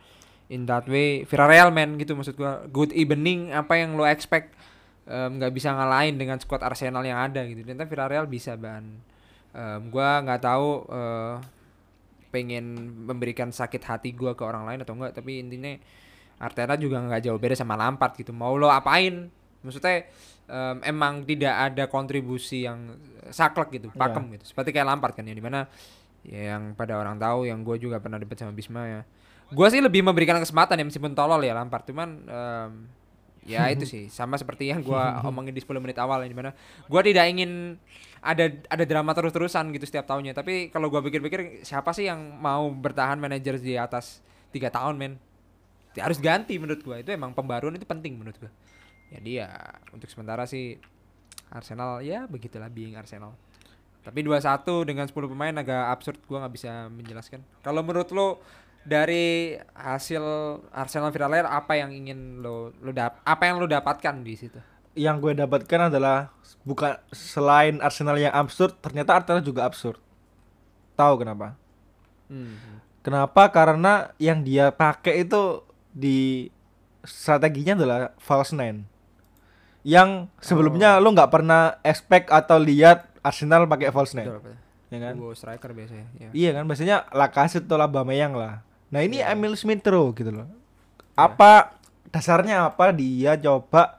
in 0.49 0.65
that 0.65 0.89
way 0.89 1.29
Villarreal 1.29 1.69
man 1.69 2.01
gitu 2.01 2.17
maksud 2.17 2.41
gua. 2.41 2.65
Good 2.73 2.97
evening 2.97 3.53
apa 3.53 3.77
yang 3.77 4.01
lo 4.01 4.09
expect 4.09 4.57
nggak 5.09 5.57
bisa 5.57 5.73
ngalahin 5.73 6.21
dengan 6.21 6.41
squad 6.41 6.65
Arsenal 6.65 7.05
yang 7.05 7.21
ada 7.21 7.45
gitu. 7.45 7.61
Ternyata 7.69 7.85
Villarreal 7.85 8.25
bisa 8.25 8.57
ban. 8.57 8.97
Em, 9.53 9.81
gua 9.93 10.25
nggak 10.25 10.41
tahu 10.41 10.89
eh, 10.89 11.35
pengen 12.33 12.65
memberikan 13.05 13.53
sakit 13.53 13.83
hati 13.85 14.17
gua 14.17 14.33
ke 14.33 14.41
orang 14.41 14.65
lain 14.65 14.81
atau 14.85 14.97
enggak 14.97 15.17
tapi 15.17 15.41
intinya 15.45 15.77
Arteta 16.41 16.77
juga 16.81 17.03
nggak 17.03 17.29
jauh 17.29 17.37
beda 17.37 17.53
sama 17.53 17.77
Lampard 17.77 18.17
gitu. 18.17 18.33
Mau 18.33 18.57
lo 18.57 18.73
apain? 18.73 19.29
Maksudnya 19.61 20.07
em, 20.49 20.77
emang 20.83 21.23
tidak 21.23 21.55
ada 21.55 21.85
kontribusi 21.87 22.65
yang 22.65 22.97
saklek 23.29 23.69
gitu 23.77 23.89
Iya. 23.93 24.01
pakem 24.01 24.25
gitu. 24.35 24.45
Seperti 24.49 24.73
kayak 24.73 24.89
Lampard 24.89 25.15
kan 25.15 25.25
yang 25.29 25.37
di 25.37 25.45
mana 25.45 25.69
ya, 26.25 26.57
yang 26.57 26.73
pada 26.73 26.97
orang 26.97 27.21
tahu 27.21 27.45
yang 27.45 27.61
gue 27.61 27.77
juga 27.79 28.01
pernah 28.01 28.17
debat 28.17 28.35
sama 28.35 28.57
Bisma 28.57 28.83
ya. 28.89 29.01
Gue 29.49 29.69
sih 29.69 29.81
lebih 29.81 30.05
memberikan 30.05 30.37
kesempatan 30.41 30.77
ya 30.81 30.85
meskipun 30.85 31.13
tolol 31.13 31.41
ya 31.41 31.53
Lampard. 31.53 31.85
Cuman 31.85 32.09
em, 32.25 32.71
ya 33.45 33.69
itu 33.69 33.85
sih 33.85 34.09
sama 34.19 34.37
seperti 34.37 34.73
yang 34.73 34.81
gue 34.81 35.03
omongin 35.29 35.53
di 35.53 35.61
10 35.61 35.77
menit 35.81 36.01
awal 36.01 36.25
yang 36.25 36.33
di 36.33 36.39
mana 36.39 36.51
gue 36.85 37.01
tidak 37.05 37.25
ingin 37.29 37.77
ada 38.19 38.51
ada 38.51 38.83
drama 38.83 39.15
terus-terusan 39.15 39.71
gitu 39.77 39.85
setiap 39.87 40.09
tahunnya. 40.09 40.33
Tapi 40.33 40.73
kalau 40.73 40.89
gue 40.89 41.01
pikir-pikir 41.05 41.63
siapa 41.63 41.93
sih 41.93 42.09
yang 42.09 42.19
mau 42.41 42.67
bertahan 42.73 43.21
manajer 43.21 43.61
di 43.61 43.77
atas 43.79 44.25
tiga 44.51 44.73
tahun 44.73 44.97
men? 44.97 45.15
Ya, 45.97 46.07
harus 46.07 46.21
ganti 46.23 46.55
menurut 46.61 46.79
gue 46.85 46.97
itu 47.03 47.11
emang 47.11 47.35
pembaruan 47.35 47.75
itu 47.75 47.83
penting 47.83 48.19
menurut 48.21 48.39
gue 48.39 48.51
jadi 49.13 49.31
ya 49.45 49.51
untuk 49.93 50.09
sementara 50.13 50.45
sih 50.45 50.77
Arsenal 51.49 52.05
ya 52.05 52.29
begitulah 52.29 52.69
being 52.69 52.97
Arsenal 52.97 53.33
tapi 54.05 54.25
2-1 54.25 54.89
dengan 54.89 55.05
10 55.05 55.13
pemain 55.29 55.53
agak 55.53 55.85
absurd 55.93 56.19
gua 56.25 56.45
nggak 56.45 56.55
bisa 56.55 56.89
menjelaskan 56.89 57.41
kalau 57.61 57.85
menurut 57.85 58.09
lo 58.13 58.41
dari 58.89 59.53
hasil 59.77 60.23
Arsenal 60.73 61.13
Villarreal 61.13 61.45
apa 61.45 61.77
yang 61.77 61.93
ingin 61.93 62.41
lo 62.41 62.73
lo 62.81 62.91
dap 62.95 63.21
apa 63.25 63.43
yang 63.45 63.61
lo 63.61 63.69
dapatkan 63.69 64.25
di 64.25 64.35
situ 64.39 64.61
Yang 64.99 65.31
gue 65.31 65.33
dapatkan 65.47 65.95
adalah 65.95 66.35
bukan 66.67 66.99
selain 67.15 67.79
Arsenal 67.79 68.19
yang 68.19 68.35
absurd, 68.35 68.75
ternyata 68.83 69.15
Arteta 69.15 69.39
juga 69.39 69.63
absurd. 69.63 70.03
Tahu 70.99 71.23
kenapa? 71.23 71.55
hmm. 72.27 72.83
Kenapa? 73.07 73.47
Karena 73.55 74.11
yang 74.19 74.43
dia 74.43 74.75
pakai 74.75 75.23
itu 75.23 75.63
di 75.95 76.51
strateginya 77.07 77.79
adalah 77.79 78.01
false 78.19 78.51
nine. 78.51 78.91
Yang 79.89 80.29
sebelumnya 80.45 81.01
lu 81.01 81.17
nggak 81.17 81.33
pernah 81.33 81.81
expect 81.81 82.29
atau 82.29 82.61
lihat 82.61 83.09
Arsenal 83.25 83.65
pakai 83.65 83.89
false 83.89 84.13
nine, 84.13 84.29
Betul, 84.29 84.41
betul. 84.45 84.57
ya 84.93 84.99
kan? 85.01 85.15
Duo 85.17 85.33
striker 85.33 85.71
biasanya 85.73 86.07
ya. 86.21 86.29
Iya 86.37 86.51
kan, 86.53 86.65
biasanya 86.69 86.97
Lacazette 87.11 87.65
atau 87.65 87.81
Aubameyang 87.81 88.37
lah. 88.37 88.61
Nah 88.93 89.01
ini 89.01 89.21
Iya. 89.21 89.33
Emil 89.33 89.57
Smith 89.57 89.81
Rowe 89.85 90.13
gitu 90.13 90.29
loh. 90.29 90.45
Apa 91.17 91.81
dasarnya 92.09 92.69
apa 92.69 92.93
dia 92.93 93.41
coba 93.41 93.97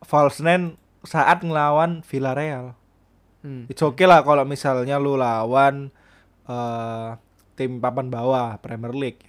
false 0.00 0.40
nine 0.40 0.80
saat 1.04 1.44
ngelawan 1.44 2.00
Villarreal? 2.04 2.72
Hmm. 3.44 3.68
It's 3.68 3.80
okay 3.80 4.08
lah 4.08 4.24
kalau 4.24 4.42
misalnya 4.42 4.96
lu 4.96 5.14
lawan 5.14 5.92
eh, 6.44 7.08
tim 7.54 7.78
papan 7.78 8.08
bawah 8.08 8.56
Premier 8.58 8.92
League. 8.92 9.22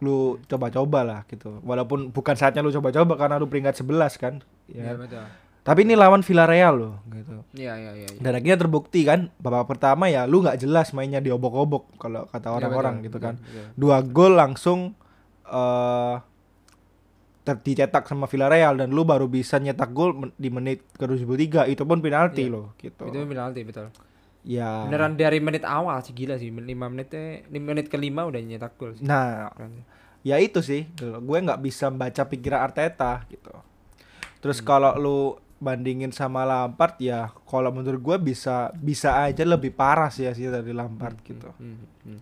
Lu 0.00 0.40
coba-coba 0.48 1.00
lah 1.04 1.20
gitu. 1.28 1.60
Walaupun 1.60 2.12
bukan 2.12 2.36
saatnya 2.36 2.60
lu 2.60 2.72
coba-coba 2.72 3.16
karena 3.16 3.36
lu 3.36 3.48
peringkat 3.48 3.76
11 3.80 4.16
kan. 4.16 4.34
Iya 4.70 4.82
Ya. 4.84 4.94
betul. 4.94 5.24
Tapi 5.60 5.84
ini 5.84 5.92
lawan 5.92 6.20
Villarreal 6.20 6.74
loh 6.74 6.94
gitu. 7.06 7.44
Iya 7.52 7.76
iya 7.76 7.92
iya. 7.94 8.08
iya. 8.08 8.18
Dan 8.18 8.32
akhirnya 8.32 8.58
terbukti 8.58 9.04
kan 9.04 9.28
babak 9.36 9.68
pertama 9.68 10.06
ya 10.06 10.24
lu 10.24 10.40
nggak 10.40 10.56
jelas 10.58 10.90
mainnya 10.90 11.18
diobok-obok 11.18 11.94
kalau 11.96 12.24
kata 12.26 12.48
Iya, 12.48 12.56
orang-orang 12.56 12.94
betul, 12.96 13.06
gitu 13.06 13.18
kan. 13.20 13.34
betul. 13.36 13.64
Dua 13.74 13.96
gol 14.00 14.34
langsung 14.34 14.96
eh 15.44 16.16
ter- 17.40 17.58
dicetak 17.58 18.04
sama 18.04 18.24
Villarreal 18.24 18.76
dan 18.76 18.88
lu 18.88 19.02
baru 19.02 19.26
bisa 19.26 19.56
nyetak 19.56 19.90
gol 19.90 20.32
di 20.34 20.48
menit 20.48 20.84
ke 20.92 21.04
73 21.04 21.66
itu 21.66 21.82
pun 21.82 21.98
penalti 21.98 22.46
Iya. 22.46 22.52
loh 22.52 22.66
gitu. 22.76 23.04
Itu 23.04 23.18
penalti 23.22 23.60
betul. 23.62 23.88
Ya. 24.40 24.88
Beneran 24.88 25.14
dari 25.14 25.36
menit 25.38 25.62
awal 25.62 26.00
sih 26.00 26.14
gila 26.14 26.34
sih 26.34 26.48
5 26.48 26.64
menitnya 26.86 27.44
5 27.44 27.60
menit 27.68 27.86
kelima 27.86 28.24
udah 28.24 28.40
nyetak 28.40 28.72
gol 28.74 28.92
sih. 28.94 29.04
Nah, 29.04 29.52
Keren 29.52 29.84
ya 30.20 30.36
itu 30.36 30.60
sih 30.60 30.84
gue 30.96 31.38
nggak 31.38 31.60
bisa 31.60 31.88
baca 31.88 32.22
pikiran 32.22 32.60
Arteta 32.62 33.24
gitu 33.26 33.52
terus 34.40 34.58
Hmm. 34.58 34.66
kalau 34.66 34.92
lu 34.96 35.18
bandingin 35.56 36.08
sama 36.08 36.42
Lampard 36.42 36.96
ya 36.98 37.28
kalau 37.44 37.68
menurut 37.68 38.00
gue 38.00 38.16
bisa 38.26 38.72
bisa 38.74 39.20
aja 39.20 39.44
lebih 39.44 39.70
parah 39.70 40.08
sih 40.08 40.24
ya 40.24 40.32
sih 40.32 40.48
dari 40.48 40.72
Lampard 40.72 41.20
gitu. 41.20 41.52
Hmm, 41.54 41.84
hmm. 42.02 42.20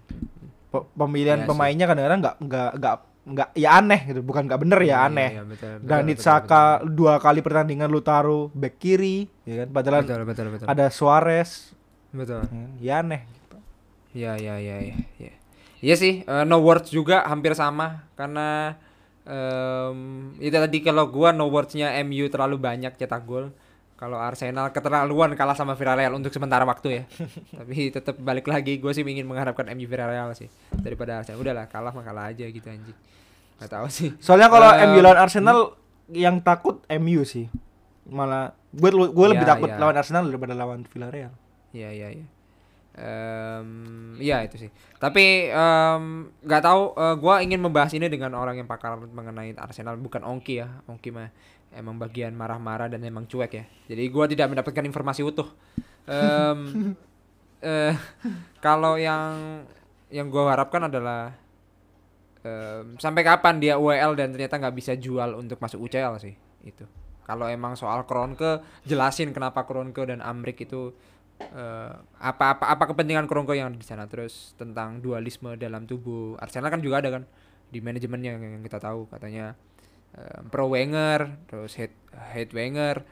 Pe- 0.69 0.87
pemilihan 0.93 1.39
Iya 1.39 1.47
sih. 1.47 1.49
pemainnya 1.49 1.87
kadang-kadang 1.87 2.21
nggak 2.21 2.37
nggak 2.43 2.71
nggak 2.77 2.97
nggak 3.29 3.49
ya 3.55 3.71
aneh 3.77 4.01
gitu 4.05 4.21
bukan 4.21 4.43
nggak 4.45 4.59
bener 4.59 4.81
ya 4.81 4.89
Iya, 4.89 4.97
aneh. 5.05 5.31
iya, 5.31 5.43
betul, 5.45 5.73
betul, 5.79 6.01
betul, 6.03 6.17
Xhaka 6.19 6.63
dua 6.83 7.15
kali 7.19 7.41
pertandingan 7.41 7.87
lu 7.87 8.01
taruh 8.01 8.49
back 8.51 8.75
kiri 8.77 9.29
ya 9.45 9.63
kan? 9.63 9.69
Padahal 9.71 10.03
betul 10.03 10.23
betul 10.25 10.47
betul. 10.51 10.67
ada 10.67 10.87
Suarez. 10.89 11.77
Betul. 12.09 12.43
Ya, 12.43 12.67
ya 12.81 12.95
aneh 12.99 13.23
ya 14.11 14.33
ya 14.35 14.57
ya 14.57 14.77
ya 14.81 14.97
ya 15.21 15.33
iya 15.79 15.95
sih 15.95 16.25
eh, 16.25 16.45
no 16.45 16.59
words 16.59 16.89
juga 16.89 17.23
hampir 17.23 17.53
sama 17.53 18.09
karena 18.13 18.75
em 19.29 19.99
itu 20.39 20.51
tadi 20.51 20.79
kalau 20.81 21.07
gua 21.07 21.31
no 21.31 21.47
wordsnya 21.47 21.93
MU 22.03 22.27
terlalu 22.27 22.57
banyak 22.57 22.97
cetak 22.97 23.23
gol. 23.23 23.53
Kalau 23.95 24.15
Arsenal 24.15 24.71
keterlaluan 24.71 25.35
kalah 25.35 25.53
sama 25.53 25.75
Villarreal 25.75 26.15
untuk 26.15 26.31
sementara 26.31 26.63
waktu 26.63 27.03
ya. 27.03 27.03
Tapi 27.59 27.91
tetap 27.91 28.15
balik 28.17 28.47
lagi 28.47 28.79
gue 28.79 28.93
sih 28.95 29.03
ingin 29.03 29.27
mengharapkan 29.27 29.67
MU 29.75 29.91
Villarreal 29.91 30.31
sih. 30.33 30.47
Daripada 30.71 31.19
Arsenal. 31.19 31.43
Udahlah 31.43 31.67
kalah 31.67 31.91
mah 31.91 32.07
kalah 32.07 32.31
aja 32.31 32.47
gitu 32.47 32.63
anjing. 32.63 32.95
Nggak 33.59 33.71
tahu 33.75 33.87
sih. 33.91 34.15
Soalnya 34.23 34.47
kalau 34.49 34.71
Em, 34.71 34.95
MU 34.95 35.03
lawan 35.03 35.19
Arsenal 35.19 35.75
yang 36.09 36.39
takut 36.39 36.79
MU 36.95 37.27
sih. 37.27 37.51
Malah 38.07 38.55
gue 38.71 38.87
gue 39.11 39.27
lebih 39.29 39.43
Ya, 39.43 39.51
takut 39.59 39.67
ya. 39.67 39.83
lawan 39.83 39.99
Arsenal 39.99 40.31
daripada 40.31 40.55
lawan 40.55 40.87
Villarreal. 40.87 41.35
Iya 41.75 41.91
iya 41.91 42.09
iya. 42.23 42.27
Em, 42.99 43.69
iya 44.19 44.43
itu 44.43 44.59
sih. 44.59 44.71
Tapi 44.99 45.55
nggak 46.43 46.63
tahu. 46.67 46.83
eh, 46.99 47.15
gua 47.23 47.39
ingin 47.39 47.63
membahas 47.63 47.95
ini 47.95 48.11
dengan 48.11 48.35
orang 48.35 48.59
yang 48.59 48.67
pakar 48.67 48.99
mengenai 48.99 49.55
Arsenal, 49.55 49.95
bukan 50.03 50.27
Ongki 50.27 50.59
ya. 50.59 50.83
Ongki 50.91 51.15
mah 51.15 51.31
emang 51.71 51.95
bagian 52.01 52.35
marah-marah 52.35 52.91
dan 52.91 53.07
emang 53.07 53.31
cuek 53.31 53.53
ya. 53.55 53.65
Jadi 53.87 54.03
gua 54.11 54.27
tidak 54.27 54.51
mendapatkan 54.51 54.83
informasi 54.83 55.23
utuh. 55.23 55.47
Em, 56.11 56.93
eh, 57.63 57.95
kalau 58.59 58.99
yang 58.99 59.63
yang 60.11 60.27
gua 60.27 60.59
harapkan 60.59 60.91
adalah 60.91 61.39
em, 62.43 62.99
sampai 62.99 63.23
kapan 63.23 63.63
dia 63.63 63.79
UEL 63.79 64.19
dan 64.19 64.35
ternyata 64.35 64.59
nggak 64.59 64.75
bisa 64.75 64.93
jual 64.99 65.39
untuk 65.39 65.63
masuk 65.63 65.87
UCL 65.87 66.19
sih 66.19 66.35
itu. 66.67 66.83
Kalau 67.29 67.45
emang 67.45 67.77
soal 67.77 68.09
Kronke 68.09 68.65
jelasin 68.89 69.37
kenapa 69.37 69.69
Kronke 69.69 70.03
dan 70.09 70.25
Amrik 70.25 70.65
itu 70.65 70.97
eh, 71.41 71.93
apa 72.19 72.45
apa 72.59 72.65
apa 72.75 72.85
kepentingan 72.91 73.27
Kronke 73.31 73.55
yang 73.55 73.71
ada 73.73 73.79
di 73.79 73.87
sana? 73.87 74.05
Terus 74.11 74.55
tentang 74.59 74.99
dualisme 74.99 75.55
dalam 75.55 75.87
tubuh 75.87 76.35
Arsenal 76.39 76.71
kan 76.71 76.83
juga 76.83 77.01
ada 77.03 77.11
kan 77.15 77.23
di 77.69 77.79
manajemennya 77.85 78.37
yang, 78.37 78.43
yang 78.59 78.65
kita 78.65 78.81
tahu 78.81 79.07
katanya 79.09 79.55
eh, 80.17 80.41
pro 80.51 80.69
Wenger 80.71 81.49
terus 81.51 81.79
hate 81.79 81.97
hate 82.35 82.53
Wenger. 82.53 83.03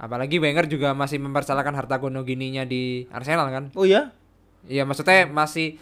Apalagi 0.00 0.40
Wenger 0.40 0.64
juga 0.64 0.96
masih 0.96 1.20
mempersalahkan 1.20 1.76
harta 1.76 2.00
gono 2.00 2.24
gininya 2.24 2.64
di 2.64 3.04
Arsenal 3.12 3.52
kan? 3.52 3.64
Oh 3.76 3.84
ya 3.84 4.16
Iya 4.68 4.84
maksudnya 4.84 5.24
masih 5.24 5.80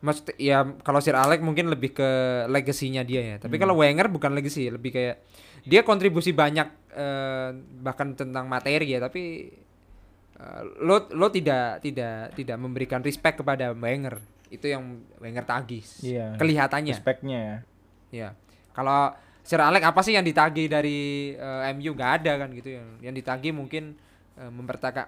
maksud 0.00 0.32
ya 0.40 0.64
kalau 0.80 1.00
Sir 1.00 1.16
Alex 1.16 1.44
mungkin 1.44 1.68
lebih 1.68 1.96
ke 1.96 2.10
legasinya 2.48 3.04
dia 3.04 3.20
ya. 3.20 3.36
Tapi 3.40 3.56
kalau 3.56 3.80
Wenger 3.80 4.08
bukan 4.12 4.32
legacy, 4.36 4.68
lebih 4.68 4.92
kayak 4.92 5.16
dia 5.64 5.80
kontribusi 5.84 6.32
banyak 6.32 6.68
eh, 6.96 7.48
bahkan 7.80 8.16
tentang 8.16 8.48
materi 8.48 8.92
ya, 8.92 9.00
tapi 9.00 9.52
eh, 10.40 10.62
lo 10.80 11.04
lo 11.12 11.28
tidak 11.28 11.84
tidak 11.84 12.32
tidak 12.32 12.56
memberikan 12.56 13.04
respect 13.04 13.38
kepada 13.38 13.76
Wenger. 13.76 14.16
Itu 14.48 14.66
yang 14.66 15.04
Wenger 15.20 15.44
tagih. 15.44 15.84
Iya. 16.00 16.34
Kelihatannya. 16.34 16.94
speknya 16.96 17.38
ya 17.38 17.56
Ya. 18.10 18.28
Kalau 18.72 19.14
Sir 19.40 19.58
Alex 19.58 19.82
apa 19.82 20.00
sih 20.02 20.14
yang 20.14 20.24
ditagih 20.24 20.66
dari 20.66 20.98
eh, 21.34 21.70
MU 21.72 21.92
nggak 21.92 22.12
ada 22.22 22.32
kan 22.40 22.50
gitu 22.50 22.74
yang 22.74 22.88
yang 23.00 23.14
ditagih 23.14 23.54
mungkin 23.54 23.94
eh, 24.34 24.50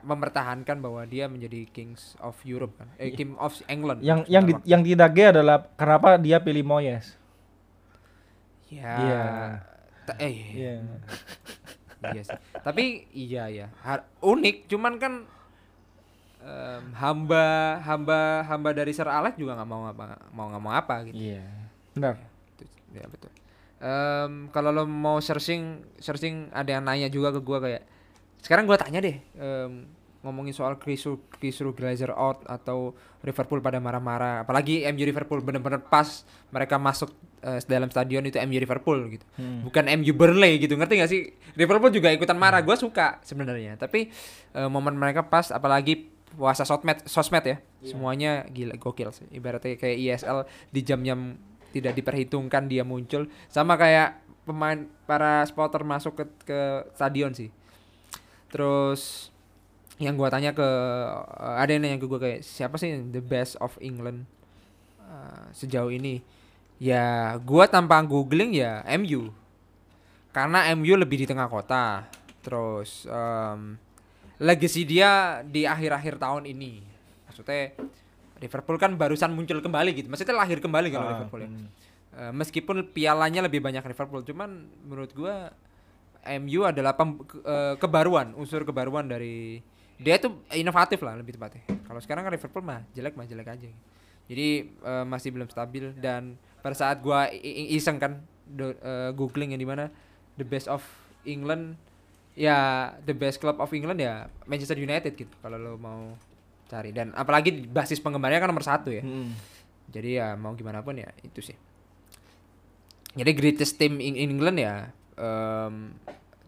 mempertahankan 0.02 0.78
bahwa 0.78 1.02
dia 1.04 1.26
menjadi 1.26 1.66
Kings 1.68 2.14
of 2.18 2.38
Europe 2.42 2.78
kan. 2.78 2.88
Eh 2.96 3.10
King 3.10 3.34
of 3.36 3.56
England. 3.66 4.00
yang 4.02 4.22
yang 4.26 4.44
di, 4.44 4.54
yang 4.62 4.82
tidak 4.82 5.10
G 5.12 5.18
adalah 5.34 5.66
kenapa 5.74 6.14
dia 6.16 6.38
pilih 6.38 6.62
Moyes. 6.62 7.18
Ya. 8.70 8.94
Iya. 8.96 9.24
Ta- 10.02 10.18
eh 10.18 10.32
Iya. 10.32 10.74
iya 12.10 12.22
sih. 12.22 12.38
Tapi 12.58 12.84
iya 13.10 13.44
ya. 13.46 13.66
Har- 13.80 14.06
unik 14.18 14.66
cuman 14.66 14.94
kan 14.96 15.12
em, 16.42 16.82
hamba 16.94 17.46
hamba 17.80 18.20
hamba 18.44 18.70
dari 18.72 18.90
Sir 18.90 19.06
Alex 19.06 19.38
juga 19.38 19.54
nggak 19.54 19.68
mau 19.68 19.86
apa 19.86 20.04
mau 20.30 20.50
nggak 20.50 20.62
mau 20.62 20.72
apa 20.72 20.94
gitu. 21.06 21.14
iya 21.16 21.46
benar 21.94 22.18
ya 22.92 23.06
betul. 23.06 23.30
Em, 23.78 24.46
kalau 24.50 24.70
lo 24.70 24.84
mau 24.84 25.18
searching 25.18 25.82
searching 25.98 26.50
ada 26.50 26.70
yang 26.70 26.82
nanya 26.82 27.06
juga 27.06 27.30
ke 27.30 27.40
gua 27.40 27.58
kayak 27.58 27.82
sekarang 28.38 28.66
gua 28.66 28.78
tanya 28.78 28.98
deh 28.98 29.16
em, 29.34 29.86
ngomongin 30.22 30.54
soal 30.54 30.78
Krisu 30.78 31.18
Krisu 31.30 31.74
Glazer 31.74 32.10
out 32.10 32.46
atau 32.46 32.94
Liverpool 33.22 33.58
pada 33.58 33.78
marah-marah 33.78 34.42
apalagi 34.42 34.86
MU 34.86 35.02
Liverpool 35.02 35.42
bener-bener 35.42 35.82
pas 35.82 36.22
mereka 36.50 36.78
masuk 36.78 37.10
eh, 37.42 37.60
dalam 37.66 37.90
stadion 37.90 38.22
itu 38.24 38.38
MU 38.46 38.58
Liverpool 38.58 38.98
gitu. 39.10 39.26
Hmm. 39.36 39.66
bukan 39.66 39.84
MU 40.00 40.12
Burnley 40.14 40.62
gitu 40.62 40.78
ngerti 40.78 40.94
gak 41.02 41.10
sih? 41.10 41.22
Liverpool 41.58 41.90
juga 41.90 42.08
ikutan 42.14 42.38
marah 42.38 42.62
gua 42.62 42.78
suka 42.78 43.18
sebenarnya. 43.26 43.76
Tapi 43.76 44.08
eh, 44.54 44.68
momen 44.70 44.94
mereka 44.94 45.26
pas 45.26 45.50
apalagi 45.50 46.08
puasa 46.38 46.64
sosmed 46.64 47.04
sosmed 47.04 47.44
ya. 47.44 47.56
Semuanya 47.82 48.46
gila 48.48 48.78
gokil 48.78 49.10
sih. 49.12 49.26
Ibaratnya 49.34 49.76
kayak 49.76 49.98
ISL 49.98 50.46
di 50.70 50.80
jam-jam 50.86 51.36
tidak 51.74 51.98
diperhitungkan 51.98 52.70
dia 52.70 52.86
muncul. 52.86 53.26
Sama 53.50 53.76
kayak 53.76 54.22
pemain 54.46 54.86
para 55.06 55.42
supporter 55.46 55.82
masuk 55.82 56.18
ke 56.18 56.24
ke 56.46 56.60
stadion 56.94 57.34
sih. 57.34 57.50
Terus 58.48 59.32
yang 60.00 60.18
gua 60.18 60.32
tanya 60.32 60.56
ke 60.56 60.64
eh, 60.64 61.56
ada 61.62 61.70
yang 61.70 61.82
nanya 61.84 61.98
ke 62.00 62.06
gua 62.08 62.20
kayak 62.22 62.40
siapa 62.42 62.80
sih 62.80 62.96
the 63.12 63.22
best 63.22 63.54
of 63.60 63.76
England 63.78 64.24
eh, 64.98 65.44
sejauh 65.52 65.92
ini 65.92 66.24
ya 66.82 67.06
gua 67.38 67.70
tanpa 67.70 68.02
googling 68.02 68.58
ya 68.58 68.82
MU 68.98 69.30
karena 70.34 70.66
MU 70.72 70.96
lebih 70.96 71.22
di 71.22 71.26
tengah 71.28 71.46
kota. 71.46 72.08
Terus 72.42 73.06
em, 73.06 73.78
legacy 74.36 74.82
dia 74.82 75.10
di 75.44 75.62
akhir-akhir 75.62 76.18
tahun 76.18 76.48
ini. 76.48 76.82
Maksudnya 77.28 77.76
Liverpool 78.36 78.74
kan 78.74 78.90
barusan 78.92 79.30
muncul 79.30 79.62
kembali 79.62 79.94
gitu. 79.94 80.08
Maksudnya 80.10 80.34
lahir 80.34 80.58
kembali 80.58 80.88
kalau 80.90 81.06
Ah, 81.06 81.10
Liverpool 81.14 81.40
ya. 81.40 81.48
hmm. 81.48 81.68
Eh, 82.12 82.32
meskipun 82.34 82.90
pialanya 82.90 83.40
lebih 83.40 83.62
banyak 83.62 83.80
Liverpool 83.82 84.20
cuman 84.22 84.50
menurut 84.82 85.14
gua 85.14 85.48
MU 86.24 86.62
adalah 86.62 86.92
pem- 86.92 87.22
ke- 87.22 87.40
eh, 87.40 87.74
kebaruan 87.78 88.34
unsur 88.34 88.62
kebaruan 88.62 89.06
dari 89.06 89.62
dia 89.96 90.18
tuh 90.18 90.42
inovatif 90.50 90.98
lah 90.98 91.14
lebih 91.14 91.36
tepatnya. 91.36 91.62
Kalau 91.80 92.00
sekarang 92.00 92.26
kan 92.26 92.32
Liverpool 92.32 92.60
mah 92.60 92.82
jelek 92.90 93.14
mah 93.14 93.24
jelek 93.24 93.48
aja. 93.48 93.70
Jadi 94.26 94.48
eh, 94.66 95.04
masih 95.04 95.30
belum 95.30 95.46
stabil 95.46 95.94
dan 95.94 96.34
pada 96.62 96.72
saat 96.72 96.98
gua 96.98 97.26
iseng 97.68 97.98
kan 97.98 98.22
do- 98.44 98.78
eh, 98.78 99.10
googling 99.12 99.50
yang 99.50 99.60
di 99.60 99.66
mana 99.66 99.90
the 100.34 100.46
best 100.46 100.66
of 100.66 100.80
England 101.22 101.74
ya 102.32 102.88
the 103.02 103.12
best 103.12 103.36
club 103.36 103.58
of 103.58 103.68
England 103.70 103.98
ya 103.98 104.24
Manchester 104.46 104.74
United 104.74 105.12
gitu 105.12 105.34
kalau 105.38 105.58
lo 105.58 105.74
mau 105.76 106.14
cari. 106.66 106.88
Dan 106.88 107.12
apalagi 107.12 107.66
basis 107.66 107.98
penggemarnya 107.98 108.38
kan 108.38 108.48
nomor 108.48 108.64
satu 108.64 108.88
ya. 108.88 109.02
Hmm. 109.02 109.34
jadi 109.84 110.10
ya 110.14 110.28
mau 110.34 110.54
gimana 110.54 110.80
pun 110.80 110.96
ya 110.96 111.10
itu 111.20 111.42
sih. 111.42 111.56
Jadi 113.12 113.30
greatest 113.32 113.76
team 113.76 114.00
in 114.00 114.16
England 114.16 114.56
ya 114.56 114.88
em, 115.14 115.92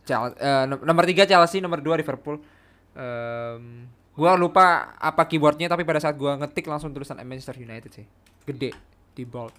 Chel- 0.03 0.33
eh, 0.35 0.65
nom- 0.65 0.81
nomor 0.81 1.05
tiga 1.05 1.25
Chelsea 1.25 1.61
nomor 1.61 1.81
dua 1.81 1.97
Liverpool. 1.97 2.41
Em, 2.95 3.85
gua 4.15 4.33
lupa 4.33 4.95
apa 4.95 5.27
keywordnya 5.27 5.67
tapi 5.67 5.83
pada 5.83 6.01
saat 6.01 6.15
gua 6.15 6.39
ngetik 6.39 6.65
langsung 6.65 6.95
tulisan 6.95 7.21
Manchester 7.21 7.59
United 7.59 7.91
sih. 7.93 8.07
Gede 8.45 8.73
di 9.13 9.25
bold 9.25 9.53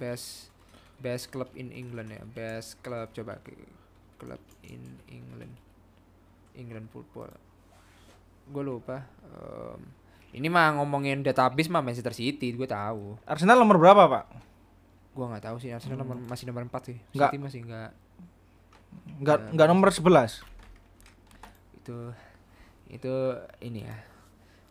best 0.00 0.48
best 0.96 1.28
club 1.28 1.52
in 1.54 1.68
England 1.70 2.08
ya. 2.10 2.22
Best 2.26 2.80
club 2.80 3.12
coba 3.12 3.36
ke- 3.38 3.68
club 4.16 4.40
in 4.62 4.80
England. 5.06 5.52
England 6.52 6.88
football. 6.88 7.28
Gue 8.46 8.64
lupa 8.64 9.04
Em, 9.30 9.80
ini 10.32 10.48
mah 10.48 10.74
ngomongin 10.74 11.20
database 11.20 11.68
mah 11.68 11.80
Manchester 11.80 12.10
City 12.10 12.50
gue 12.50 12.66
tahu. 12.66 13.14
Arsenal 13.22 13.56
nomor 13.56 13.76
berapa 13.76 14.08
pak? 14.08 14.24
Gue 15.10 15.26
nggak 15.26 15.44
tahu 15.44 15.56
sih 15.58 15.70
Arsenal 15.70 15.98
nomor, 15.98 16.16
masih 16.18 16.46
nomor 16.46 16.64
4 16.64 16.82
sih. 16.84 16.98
Nggak. 17.12 17.30
City 17.30 17.38
masih 17.38 17.60
nggak. 17.62 17.90
Nggak 19.20 19.38
Ya. 19.38 19.50
nggak 19.52 19.68
nomor 19.68 19.88
11 19.88 20.42
itu 21.80 21.96
itu 22.88 23.14
ini 23.60 23.82
ya 23.82 23.96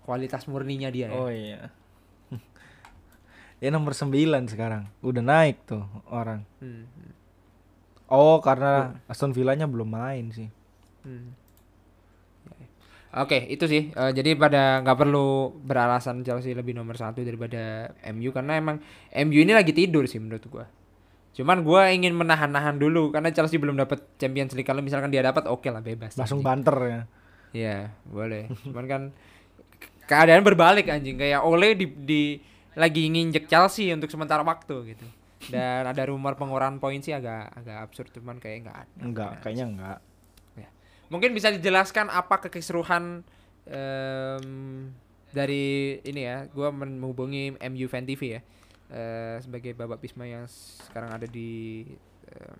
kualitas 0.03 0.45
murninya 0.45 0.87
dia 0.87 1.07
ya. 1.07 1.15
oh 1.15 1.25
iya 1.27 1.71
ya 3.59 3.69
nomor 3.69 3.91
9 3.91 4.11
sekarang 4.47 4.87
udah 4.99 5.21
naik 5.21 5.63
tuh 5.63 5.83
orang 6.07 6.43
Hmm, 6.57 6.83
hmm, 6.85 7.11
oh 8.07 8.39
karena 8.39 8.71
Aston 9.05 9.31
Villanya 9.31 9.65
belum 9.65 9.87
main 9.87 10.29
sih 10.29 10.47
hmm. 11.03 11.37
Oke 13.09 13.41
itu 13.47 13.65
sih 13.65 13.89
Eh, 13.89 14.11
jadi 14.13 14.37
pada 14.37 14.79
nggak 14.79 14.93
perlu 14.95 15.27
beralasan 15.59 16.21
Chelsea 16.21 16.53
lebih 16.53 16.77
nomor 16.77 16.93
satu 16.93 17.19
daripada 17.19 17.89
MU 18.07 18.29
karena 18.29 18.53
emang 18.55 18.77
MU 19.19 19.39
ini 19.39 19.49
lagi 19.49 19.73
tidur 19.73 20.05
sih 20.05 20.21
menurut 20.21 20.45
gua. 20.45 20.69
Cuman 21.33 21.65
gua 21.65 21.89
ingin 21.89 22.13
menahan-nahan 22.13 22.77
dulu 22.77 23.09
karena 23.09 23.33
Chelsea 23.33 23.57
belum 23.57 23.73
dapat 23.75 24.05
Champions 24.15 24.53
League 24.53 24.63
kalau 24.63 24.79
misalkan 24.79 25.09
dia 25.09 25.25
dapat 25.25 25.49
oke 25.49 25.65
lah 25.65 25.81
bebas. 25.81 26.13
langsung 26.15 26.39
anjing. 26.39 26.49
banter 26.53 26.77
ya 26.79 27.01
Iya, 27.49 27.77
boleh. 28.05 28.45
Cuman 28.61 28.85
kan 28.85 29.01
ke- 29.73 30.05
keadaan 30.05 30.45
berbalik 30.45 30.85
anjing 30.85 31.17
kayak 31.17 31.41
Ole 31.41 31.73
di, 31.73 31.89
di 31.89 32.21
lagi 32.77 33.09
nginjek 33.09 33.49
Chelsea 33.49 33.89
untuk 33.93 34.09
sementara 34.11 34.45
waktu 34.45 34.93
gitu. 34.95 35.07
dan 35.49 35.87
ada 35.87 36.03
rumor 36.11 36.35
pengurangan 36.35 36.83
poin 36.83 36.99
sih 36.99 37.15
agak 37.15 37.47
agak 37.55 37.77
absurd 37.87 38.11
cuman 38.11 38.37
kayak 38.43 38.67
nggak 38.67 38.77
ada. 38.85 39.01
Enggak, 39.01 39.31
kayaknya 39.39 39.65
enggak. 39.71 39.99
Mungkin 41.09 41.33
bisa 41.33 41.49
dijelaskan 41.49 42.13
apa 42.13 42.37
kekeseruhan 42.37 43.25
em, 43.65 44.45
dari 45.33 45.97
ini 46.05 46.21
ya, 46.21 46.45
gua 46.53 46.69
menghubungi 46.69 47.57
MU 47.57 47.89
Fan 47.89 48.05
TV 48.05 48.37
ya. 48.37 48.41
eh, 48.89 49.37
sebagai 49.41 49.77
Bapak 49.77 50.01
Bisma 50.01 50.25
yang 50.25 50.45
sekarang 50.49 51.13
ada 51.13 51.25
di 51.29 51.81
eh, 52.29 52.55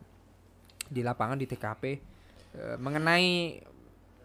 di 0.86 1.02
lapangan 1.02 1.38
di 1.38 1.46
TKP 1.50 1.84
eh, 2.58 2.78
mengenai 2.78 3.58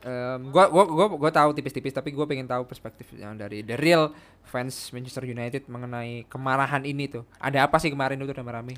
em, 0.05 0.53
gua 0.53 0.69
gua 0.69 0.85
gua 0.85 1.07
gua 1.17 1.31
tahu 1.33 1.57
tipis-tipis 1.57 1.91
tapi 1.91 2.13
gua 2.13 2.29
pengen 2.29 2.45
tahu 2.45 2.69
perspektif 2.69 3.09
yang 3.17 3.35
dari 3.35 3.65
the 3.65 3.75
real 3.75 4.13
fans 4.45 4.93
Manchester 4.93 5.25
United 5.25 5.65
mengenai 5.67 6.29
kemarahan 6.29 6.85
ini 6.85 7.09
tuh. 7.09 7.25
Ada 7.41 7.65
apa 7.65 7.81
sih 7.81 7.89
kemarin 7.89 8.21
itu 8.21 8.29
rame-rame? 8.31 8.77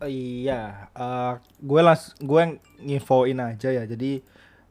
Iya, 0.00 0.88
eh 0.90 1.32
gue 1.60 1.80
las 1.84 2.16
gue 2.16 2.56
nginfoin 2.80 3.36
aja 3.36 3.68
ya. 3.68 3.84
Jadi 3.84 4.24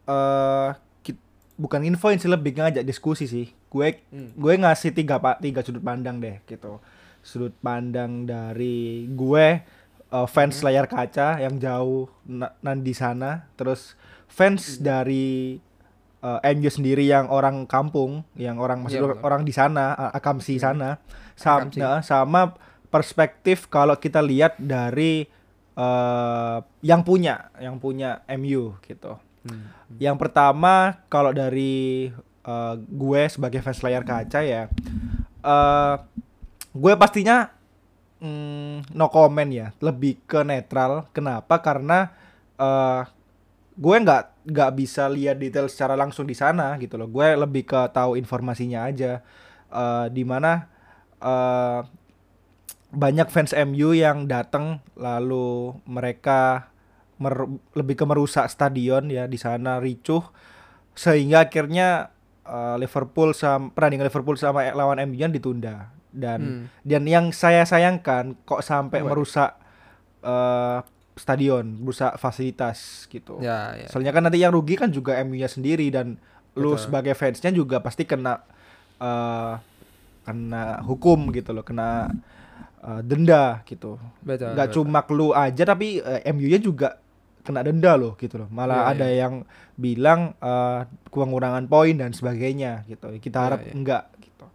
eh 0.04 0.70
kit- 1.00 1.22
bukan 1.54 1.86
infoin 1.86 2.18
sih 2.18 2.26
lebih 2.26 2.58
ngajak 2.58 2.82
diskusi 2.82 3.30
sih. 3.30 3.48
Gue 3.70 4.02
Hmm. 4.10 4.34
gue 4.34 4.54
ngasih 4.58 4.90
tiga 4.90 5.22
pak 5.22 5.38
tiga 5.40 5.62
sudut 5.62 5.86
pandang 5.86 6.18
deh 6.18 6.42
gitu. 6.44 6.82
Sudut 7.22 7.54
pandang 7.62 8.26
dari 8.26 9.06
gue 9.06 9.48
eh, 10.10 10.28
fans 10.28 10.66
layar 10.66 10.90
kaca 10.90 11.38
yang 11.38 11.62
jauh 11.62 12.10
na- 12.26 12.58
nan 12.66 12.82
di 12.82 12.98
sana, 12.98 13.46
terus 13.54 13.94
fans 14.26 14.82
dari 14.82 15.62
eh, 16.20 16.52
MU 16.52 16.68
sendiri 16.68 17.04
yang 17.04 17.28
orang 17.28 17.64
kampung, 17.64 18.28
yang 18.34 18.58
orang 18.58 18.82
maksud 18.82 18.98
Iya, 18.98 19.06
orang- 19.06 19.18
betul. 19.18 19.28
orang 19.28 19.42
di 19.44 19.54
sana, 19.54 19.84
a- 19.94 20.12
akamsi 20.14 20.56
Hmm. 20.56 20.64
sana, 20.64 20.90
Sam- 21.34 21.72
Akamsi. 21.72 21.80
nah, 21.80 22.00
sama 22.02 22.42
perspektif 22.90 23.68
kalau 23.68 23.96
kita 23.96 24.20
lihat 24.20 24.58
dari 24.58 25.26
eh, 25.76 26.58
yang 26.82 27.02
punya, 27.02 27.48
yang 27.56 27.80
punya 27.80 28.20
MU 28.28 28.76
gitu. 28.82 29.16
Hmm. 29.42 29.72
Yang 29.96 30.18
pertama 30.20 31.00
kalau 31.08 31.32
dari 31.32 32.12
eh, 32.42 32.76
gue 32.76 33.22
sebagai 33.28 33.60
fans 33.60 33.80
layar 33.80 34.04
kaca 34.04 34.42
ya, 34.42 34.68
eh 35.40 35.96
gue 36.70 36.94
pastinya 36.96 37.48
mm, 38.18 38.92
no 38.92 39.08
comment 39.08 39.48
ya, 39.48 39.72
lebih 39.80 40.20
ke 40.26 40.44
netral. 40.44 41.08
Kenapa? 41.12 41.60
Karena 41.60 42.12
eh 42.56 43.02
gue 43.74 43.96
nggak 43.96 44.39
nggak 44.50 44.72
bisa 44.74 45.06
lihat 45.06 45.38
detail 45.38 45.70
secara 45.70 45.94
langsung 45.94 46.26
di 46.26 46.34
sana 46.34 46.74
gitu 46.78 46.98
loh. 46.98 47.06
Gue 47.06 47.34
lebih 47.34 47.64
ke 47.64 47.80
tahu 47.90 48.14
informasinya 48.16 48.84
aja. 48.84 49.22
Eh 49.70 50.06
di 50.10 50.24
mana 50.24 50.66
eh 51.20 51.82
banyak 52.90 53.30
fans 53.30 53.54
MU 53.54 53.94
yang 53.94 54.26
datang 54.26 54.82
lalu 54.98 55.78
mereka 55.86 56.74
mer- 57.22 57.46
lebih 57.72 57.94
ke 57.94 58.06
merusak 58.08 58.50
stadion 58.50 59.06
ya 59.08 59.30
di 59.30 59.38
sana 59.38 59.78
ricuh 59.78 60.26
sehingga 60.92 61.46
akhirnya 61.46 62.10
eh, 62.42 62.76
Liverpool 62.82 63.38
sama 63.38 63.70
pertandingan 63.70 64.10
Liverpool 64.10 64.36
sama 64.36 64.66
lawan 64.74 64.98
MU 65.06 65.22
ditunda 65.30 65.94
dan 66.10 66.40
Hmm. 66.42 66.64
dan 66.82 67.06
yang 67.06 67.30
saya 67.30 67.62
sayangkan 67.62 68.34
kok 68.42 68.66
sampai 68.66 69.06
Apa? 69.06 69.08
merusak 69.08 69.52
eh, 70.26 70.78
stadion, 71.20 71.66
merusak 71.84 72.16
fasilitas 72.16 73.06
gitu. 73.12 73.38
Ya, 73.44 73.76
ya. 73.76 73.88
Soalnya 73.92 74.16
kan 74.16 74.24
nanti 74.26 74.40
yang 74.40 74.56
rugi 74.56 74.80
kan 74.80 74.90
juga 74.90 75.20
MU-nya 75.22 75.52
sendiri 75.52 75.92
dan 75.92 76.16
lu 76.58 76.74
Betul. 76.74 76.82
sebagai 76.90 77.14
fansnya 77.14 77.52
juga 77.52 77.84
pasti 77.84 78.08
kena 78.08 78.40
eh, 78.98 79.54
kena 80.24 80.82
hukum 80.88 81.30
gitu 81.36 81.52
loh, 81.52 81.62
kena 81.68 82.10
eh, 82.82 83.02
denda 83.04 83.62
gitu. 83.68 84.00
Betul. 84.24 84.56
Nggak 84.56 84.68
betul. 84.72 84.84
cuma 84.88 85.00
lu 85.12 85.28
aja 85.36 85.64
tapi 85.68 86.00
eh, 86.00 86.24
MU-nya 86.32 86.58
juga 86.58 86.98
kena 87.44 87.64
denda 87.66 87.96
loh 87.98 88.14
gitu 88.20 88.40
loh. 88.46 88.50
Malah 88.52 88.92
Iya, 88.92 88.92
ada 88.96 89.08
yang 89.10 89.34
bilang 89.76 90.34
eh, 90.40 90.80
pengurangan 91.10 91.66
poin 91.68 91.96
dan 91.96 92.12
sebagainya 92.16 92.88
gitu. 92.88 93.10
Kita 93.20 93.38
Iya, 93.40 93.46
harap 93.46 93.62
iya. 93.66 93.74
enggak 93.76 94.04
gitu. 94.22 94.46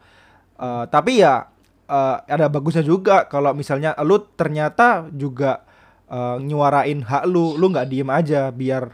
Eh, 0.61 0.85
tapi 0.89 1.13
ya 1.21 1.49
eh, 1.85 2.17
ada 2.29 2.47
bagusnya 2.49 2.85
juga 2.85 3.27
kalau 3.27 3.53
misalnya 3.53 3.97
lu 4.05 4.21
ternyata 4.37 5.09
juga 5.11 5.65
eh, 6.07 6.37
nyuarain 6.41 7.01
hak 7.01 7.25
lu, 7.25 7.57
lu 7.57 7.71
nggak 7.71 7.89
diem 7.89 8.11
aja 8.11 8.49
biar 8.51 8.93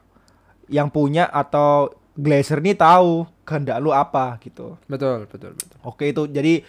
yang 0.71 0.87
punya 0.89 1.27
atau 1.27 1.91
Glazer 2.15 2.61
nih 2.61 2.77
tahu 2.77 3.25
kehendak 3.47 3.81
lu 3.81 3.95
apa 3.95 4.37
gitu. 4.45 4.77
Betul, 4.85 5.25
betul, 5.31 5.57
betul. 5.57 5.79
Oke 5.83 6.11
itu 6.11 6.27
jadi 6.29 6.61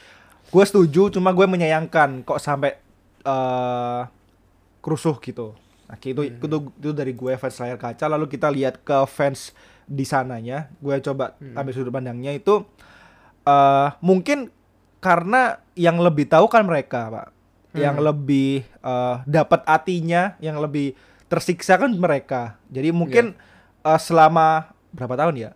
gue 0.47 0.63
setuju 0.63 1.11
cuma 1.11 1.33
gue 1.33 1.43
menyayangkan 1.43 2.23
kok 2.23 2.39
sampai 2.39 2.77
eh 3.21 4.01
kerusuh 4.81 5.17
gitu. 5.19 5.53
Nah, 5.85 5.99
itu, 5.99 6.21
Hmm. 6.23 6.39
itu 6.39 6.57
itu 6.79 6.91
dari 6.95 7.11
gue 7.11 7.33
fans 7.35 7.59
layar 7.59 7.75
kaca 7.75 8.05
lalu 8.07 8.31
kita 8.31 8.47
lihat 8.47 8.79
ke 8.81 8.95
fans 9.05 9.51
di 9.83 10.07
sananya. 10.07 10.71
Gue 10.79 10.97
coba 11.03 11.35
Hmm. 11.37 11.57
ambil 11.57 11.73
sudut 11.75 11.91
pandangnya 11.91 12.31
itu 12.31 12.63
eh 13.43 13.87
mungkin 13.99 14.49
karena 15.01 15.57
yang 15.73 15.97
lebih 15.97 16.29
tahu 16.29 16.45
kan 16.47 16.63
mereka, 16.63 17.09
Pak. 17.09 17.27
Yang 17.71 17.95
Hmm. 17.97 18.05
lebih 18.05 18.51
eh, 18.81 19.15
dapat 19.23 19.61
artinya, 19.63 20.35
yang 20.39 20.57
lebih 20.57 20.91
tersiksa 21.25 21.77
kan 21.77 21.93
mereka. 21.93 22.59
Jadi 22.67 22.91
mungkin 22.91 23.31
Iya. 23.31 23.95
eh, 23.95 23.99
selama 23.99 24.47
berapa 24.91 25.15
tahun 25.15 25.35
ya? 25.37 25.51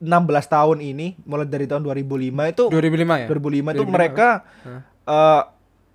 16 0.00 0.44
tahun 0.44 0.78
ini 0.80 1.16
mulai 1.22 1.46
dari 1.46 1.64
tahun 1.64 1.80
2005 1.80 2.44
itu 2.44 2.66
2005 2.68 3.14
ya? 3.16 3.26
2005 3.26 3.70
itu 3.72 3.80
2005. 3.80 3.94
mereka 3.94 4.28
Hah? 4.62 4.80
eh 5.04 5.42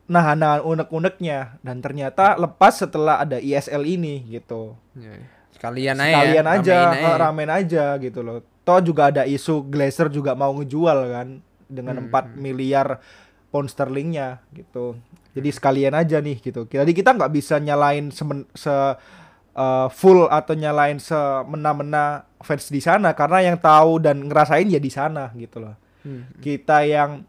nahan-nahan 0.05 0.61
unek-uneknya 0.63 1.61
dan 1.61 1.77
ternyata 1.79 2.33
lepas 2.33 2.73
setelah 2.75 3.21
ada 3.21 3.37
ISL 3.37 3.83
ini 3.83 4.25
gitu. 4.27 4.73
Ya, 4.95 5.13
ya. 5.13 5.27
Sekalian 5.53 5.97
aja. 5.99 6.09
Sekalian 6.09 6.45
ya, 6.45 6.53
aja, 6.55 6.77
ramein 6.87 7.03
eh, 7.03 7.17
ramein 7.19 7.51
aja 7.51 7.85
gitu 7.99 8.19
loh. 8.21 8.37
Toh 8.63 8.79
juga 8.79 9.09
ada 9.09 9.25
isu 9.25 9.65
Glazer 9.65 10.09
juga 10.09 10.33
mau 10.33 10.49
ngejual 10.55 10.97
kan 11.11 11.27
dengan 11.67 11.99
Hmm, 11.99 12.09
4 12.09 12.33
miliar 12.33 12.97
pound 13.49 13.67
sterlingnya 13.67 14.41
gitu. 14.49 14.97
Jadi 15.29 15.49
sekalian 15.49 15.93
aja 15.93 16.17
nih 16.17 16.37
gitu. 16.39 16.65
Jadi 16.65 16.91
kita 16.91 17.13
nggak 17.13 17.31
bisa 17.31 17.57
nyalain 17.57 18.09
semen, 18.09 18.49
se 18.53 18.71
eh, 19.51 19.87
full 19.91 20.25
atau 20.25 20.53
nyalain 20.53 20.97
semena-mena 20.97 22.23
fans 22.39 22.67
di 22.67 22.79
sana 22.79 23.11
karena 23.11 23.43
yang 23.43 23.57
tahu 23.57 23.99
dan 23.99 24.23
ngerasain 24.23 24.65
ya 24.65 24.79
di 24.79 24.87
sana 24.87 25.29
gitu 25.35 25.59
loh 25.59 25.75
Hmm. 25.99 26.31
kita 26.39 26.87
yang 26.87 27.27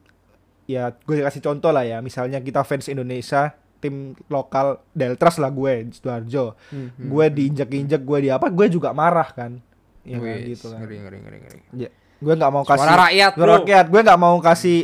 ya 0.65 0.95
gue 0.95 1.27
kasih 1.27 1.43
contoh 1.43 1.75
lah 1.75 1.83
ya 1.83 1.99
misalnya 1.99 2.39
kita 2.39 2.63
fans 2.63 2.87
Indonesia 2.87 3.51
tim 3.83 4.15
lokal 4.31 4.79
Deltras 4.95 5.43
lah 5.43 5.51
gue 5.51 5.91
Sidoarjo 5.91 6.55
Hmm, 6.71 6.95
hmm. 6.95 7.09
gue 7.11 7.25
diinjek-injek 7.35 7.99
gue 7.99 8.19
di 8.21 8.31
apa 8.31 8.47
gue 8.47 8.71
juga 8.71 8.95
marah 8.95 9.27
kan 9.27 9.59
ya 10.07 10.23
kan, 10.23 10.31
Wih, 10.31 10.55
gitu 10.55 10.71
kan 10.71 10.79
Ngeri, 10.79 10.97
ngeri, 11.03 11.19
ngeri, 11.19 11.39
ngeri. 11.43 11.59
Ya, 11.75 11.89
gue 12.23 12.35
nggak 12.39 12.53
mau 12.55 12.63
kasih 12.63 12.79
Suara 12.87 13.03
rakyat, 13.11 13.33
suara 13.35 13.53
rakyat 13.59 13.85
gue 13.91 14.01
nggak 14.07 14.21
mau 14.23 14.37
kasih 14.39 14.79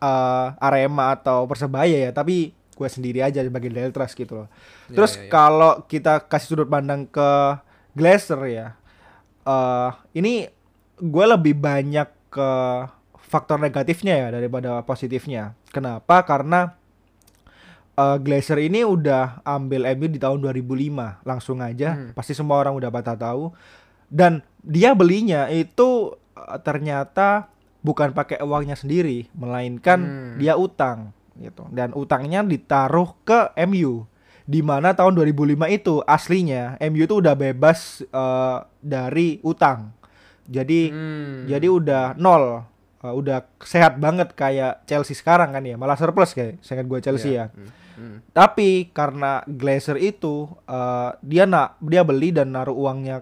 uh, 0.00 0.56
Arema 0.58 1.14
atau 1.14 1.46
Persebaya 1.46 2.08
ya 2.08 2.10
tapi 2.10 2.50
gue 2.50 2.88
sendiri 2.92 3.24
aja 3.24 3.40
sebagai 3.40 3.72
Deltras 3.72 4.12
gitu 4.12 4.44
loh. 4.44 4.48
Ya, 4.90 5.00
terus 5.00 5.16
ya, 5.16 5.24
ya. 5.24 5.30
kalau 5.32 5.72
kita 5.88 6.26
kasih 6.28 6.48
sudut 6.54 6.68
pandang 6.68 7.08
ke 7.08 7.30
Glazer 7.96 8.40
ya 8.48 8.76
eh 9.46 9.90
ini 10.18 10.50
gue 10.98 11.24
lebih 11.28 11.54
banyak 11.54 12.08
ke 12.34 12.50
faktor 13.26 13.58
negatifnya 13.58 14.26
ya 14.26 14.28
daripada 14.30 14.82
positifnya. 14.86 15.58
Kenapa? 15.74 16.22
Karena 16.22 16.74
Glazer 17.96 18.60
ini 18.60 18.84
udah 18.84 19.40
ambil 19.40 19.88
MU 19.96 20.06
di 20.12 20.20
tahun 20.20 20.44
2005 20.44 21.24
langsung 21.24 21.64
aja. 21.64 21.96
Hmm. 21.96 22.12
pasti 22.12 22.36
semua 22.36 22.60
orang 22.60 22.76
udah 22.76 22.92
pada 22.92 23.16
tahu. 23.16 23.56
Dan 24.06 24.44
dia 24.60 24.92
belinya 24.92 25.48
itu 25.48 26.12
eh, 26.36 26.58
ternyata 26.60 27.48
bukan 27.86 28.10
pakai 28.10 28.42
uangnya 28.42 28.74
sendiri 28.74 29.30
melainkan 29.32 29.98
Hmm. 29.98 30.36
dia 30.36 30.58
utang 30.58 31.14
gitu 31.36 31.70
dan 31.70 31.92
utangnya 31.92 32.42
ditaruh 32.42 33.14
ke 33.22 33.54
MU 33.62 34.02
di 34.42 34.60
mana 34.60 34.90
tahun 34.90 35.14
2005 35.14 35.38
itu 35.68 36.02
aslinya 36.02 36.74
MU 36.82 37.00
itu 37.00 37.14
udah 37.14 37.34
bebas 37.34 37.78
eh, 38.02 38.58
dari 38.76 39.38
utang 39.40 39.94
jadi 40.44 40.80
Hmm. 40.88 41.46
jadi 41.46 41.66
udah 41.68 42.04
nol 42.16 42.66
Eh, 42.96 43.12
udah 43.12 43.44
sehat 43.60 44.00
banget 44.00 44.32
kayak 44.32 44.82
Chelsea 44.82 45.12
sekarang 45.12 45.52
kan 45.52 45.60
ya 45.60 45.76
malah 45.76 45.94
surplus 45.94 46.32
kayak 46.32 46.58
sangat 46.58 46.88
gue 46.88 46.98
Chelsea 46.98 47.28
Iya. 47.30 47.44
ya 47.44 47.46
Hmm, 47.52 47.68
hmm. 47.94 48.16
tapi 48.32 48.88
karena 48.90 49.44
Glazer 49.46 50.00
itu 50.00 50.48
eh, 50.64 51.10
dia 51.20 51.44
nak 51.44 51.76
dia 51.78 52.02
beli 52.02 52.32
dan 52.32 52.50
naruh 52.50 52.72
uangnya 52.74 53.20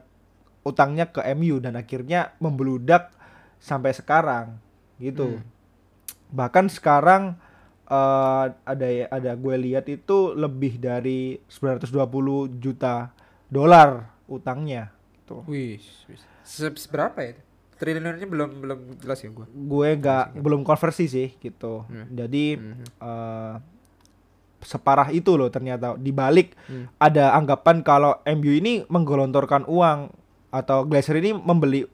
utangnya 0.62 1.10
ke 1.10 1.20
MU 1.34 1.58
dan 1.58 1.74
akhirnya 1.74 2.32
membeludak 2.38 3.10
sampai 3.64 3.96
sekarang 3.96 4.60
gitu. 5.00 5.40
Hmm. 5.40 5.48
Bahkan 6.28 6.68
sekarang 6.68 7.40
eh, 7.84 8.46
ada 8.52 8.86
ada 9.08 9.32
gue 9.32 9.56
lihat 9.56 9.88
itu 9.88 10.36
lebih 10.36 10.76
dari 10.76 11.40
920 11.48 12.60
juta 12.60 13.08
dolar 13.48 14.12
utangnya 14.28 14.92
gitu. 15.16 15.40
Wih, 15.48 15.80
seberapa 16.44 17.16
ya? 17.20 17.32
Triliunnya 17.74 18.24
belum 18.24 18.50
belum 18.62 18.78
jelas 19.02 19.18
ya 19.20 19.32
gua. 19.32 19.48
Gue 19.50 19.88
nggak 19.96 20.38
belum 20.38 20.62
konversi 20.62 21.08
sih 21.08 21.28
gitu. 21.40 21.84
Hmm. 21.88 22.06
Jadi 22.08 22.56
Mhm. 22.56 22.84
eh, 23.00 23.54
separah 24.64 25.12
itu 25.12 25.36
loh 25.36 25.52
ternyata 25.52 25.92
di 26.00 26.08
balik 26.08 26.56
Hmm. 26.64 26.88
ada 26.96 27.36
anggapan 27.36 27.84
kalau 27.84 28.16
MU 28.24 28.48
ini 28.48 28.80
menggelontorkan 28.88 29.68
uang 29.68 30.08
atau 30.48 30.88
Glazer 30.88 31.20
ini 31.20 31.36
membeli 31.36 31.84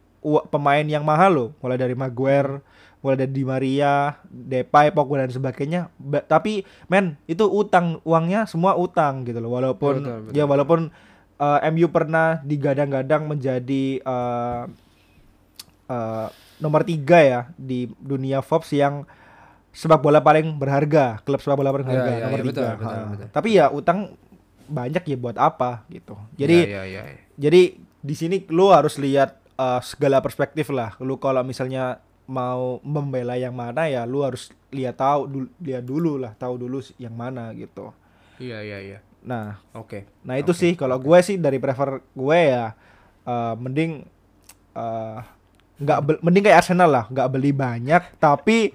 pemain 0.49 0.85
yang 0.85 1.03
mahal 1.03 1.31
loh 1.33 1.49
mulai 1.61 1.81
dari 1.81 1.97
Maguire 1.97 2.61
mulai 3.01 3.17
dari 3.17 3.33
Di 3.33 3.45
Maria, 3.49 4.21
Depay, 4.29 4.93
Pogba 4.93 5.25
dan 5.25 5.33
sebagainya. 5.33 5.89
Ba- 5.97 6.21
tapi 6.21 6.69
men 6.85 7.17
itu 7.25 7.49
utang 7.49 7.97
uangnya 8.05 8.45
semua 8.45 8.77
utang 8.77 9.25
gitu 9.25 9.41
loh. 9.41 9.57
Walaupun 9.57 10.05
Betul, 10.05 10.19
betul. 10.29 10.37
ya 10.37 10.45
walaupun 10.45 10.81
uh, 11.41 11.59
MU 11.73 11.89
pernah 11.89 12.45
digadang-gadang 12.45 13.25
menjadi 13.25 14.05
uh, 14.05 14.69
uh, 15.89 16.29
nomor 16.61 16.85
tiga 16.85 17.19
ya 17.25 17.41
di 17.57 17.89
dunia 17.97 18.45
Forbes 18.45 18.69
yang 18.77 19.09
sepak 19.73 20.05
bola 20.05 20.21
paling 20.21 20.61
berharga, 20.61 21.25
klub 21.25 21.41
sepak 21.41 21.57
bola 21.57 21.73
paling 21.73 21.89
Ya, 21.89 21.93
berharga 21.97 22.13
ya, 22.13 22.25
nomor 22.29 22.37
ya, 22.37 22.45
tiga. 22.45 22.53
betul, 22.53 22.69
betul, 22.77 23.03
betul. 23.17 23.29
Tapi 23.33 23.49
ya 23.57 23.67
utang 23.73 23.99
banyak 24.69 25.03
ya 25.09 25.17
buat 25.17 25.41
apa 25.41 25.89
gitu. 25.89 26.21
Jadi 26.37 26.69
ya, 26.69 26.85
ya, 26.85 27.03
ya. 27.09 27.17
jadi 27.41 27.81
di 27.81 28.13
sini 28.13 28.45
lu 28.53 28.77
harus 28.77 29.01
lihat 29.01 29.40
uh, 29.61 29.81
segala 29.85 30.25
perspektif 30.25 30.73
lah. 30.73 30.97
Lu 31.05 31.21
kalau 31.21 31.45
misalnya 31.45 32.01
mau 32.31 32.79
membela 32.87 33.35
yang 33.35 33.53
mana 33.53 33.91
ya 33.91 34.07
lu 34.07 34.23
harus 34.23 34.55
lihat 34.73 35.03
tahu 35.03 35.21
dul- 35.29 35.53
lihat 35.61 35.85
dulu 35.85 36.17
lah, 36.17 36.33
tahu 36.39 36.57
dulu 36.57 36.81
yang 36.97 37.13
mana 37.13 37.53
gitu. 37.53 37.93
Iya, 38.41 38.65
iya, 38.65 38.79
iya. 38.81 38.99
Nah, 39.21 39.61
Oke. 39.77 40.09
nah 40.25 40.41
itu 40.41 40.57
Oke, 40.57 40.61
sih 40.65 40.73
kalau 40.79 40.97
gue 40.97 41.19
sih 41.21 41.37
dari 41.37 41.61
prefer 41.61 42.01
gue 42.01 42.39
ya 42.41 42.73
uh, 43.29 43.53
mending 43.61 44.09
uh, 44.73 45.21
nggak 45.77 46.25
mending 46.25 46.45
kayak 46.49 46.65
Arsenal 46.65 46.89
lah, 46.89 47.05
nggak 47.13 47.29
beli 47.29 47.53
banyak 47.53 48.17
tapi 48.17 48.73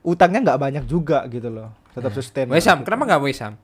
utangnya 0.00 0.40
nggak 0.52 0.60
banyak 0.62 0.84
juga 0.88 1.28
gitu 1.28 1.52
loh. 1.52 1.76
Tetap 1.92 2.12
sustain. 2.16 2.48
West 2.48 2.70
Ham, 2.72 2.80
gitu. 2.80 2.88
kenapa 2.88 3.04
nggak 3.04 3.22
West 3.28 3.42
Ham? 3.44 3.54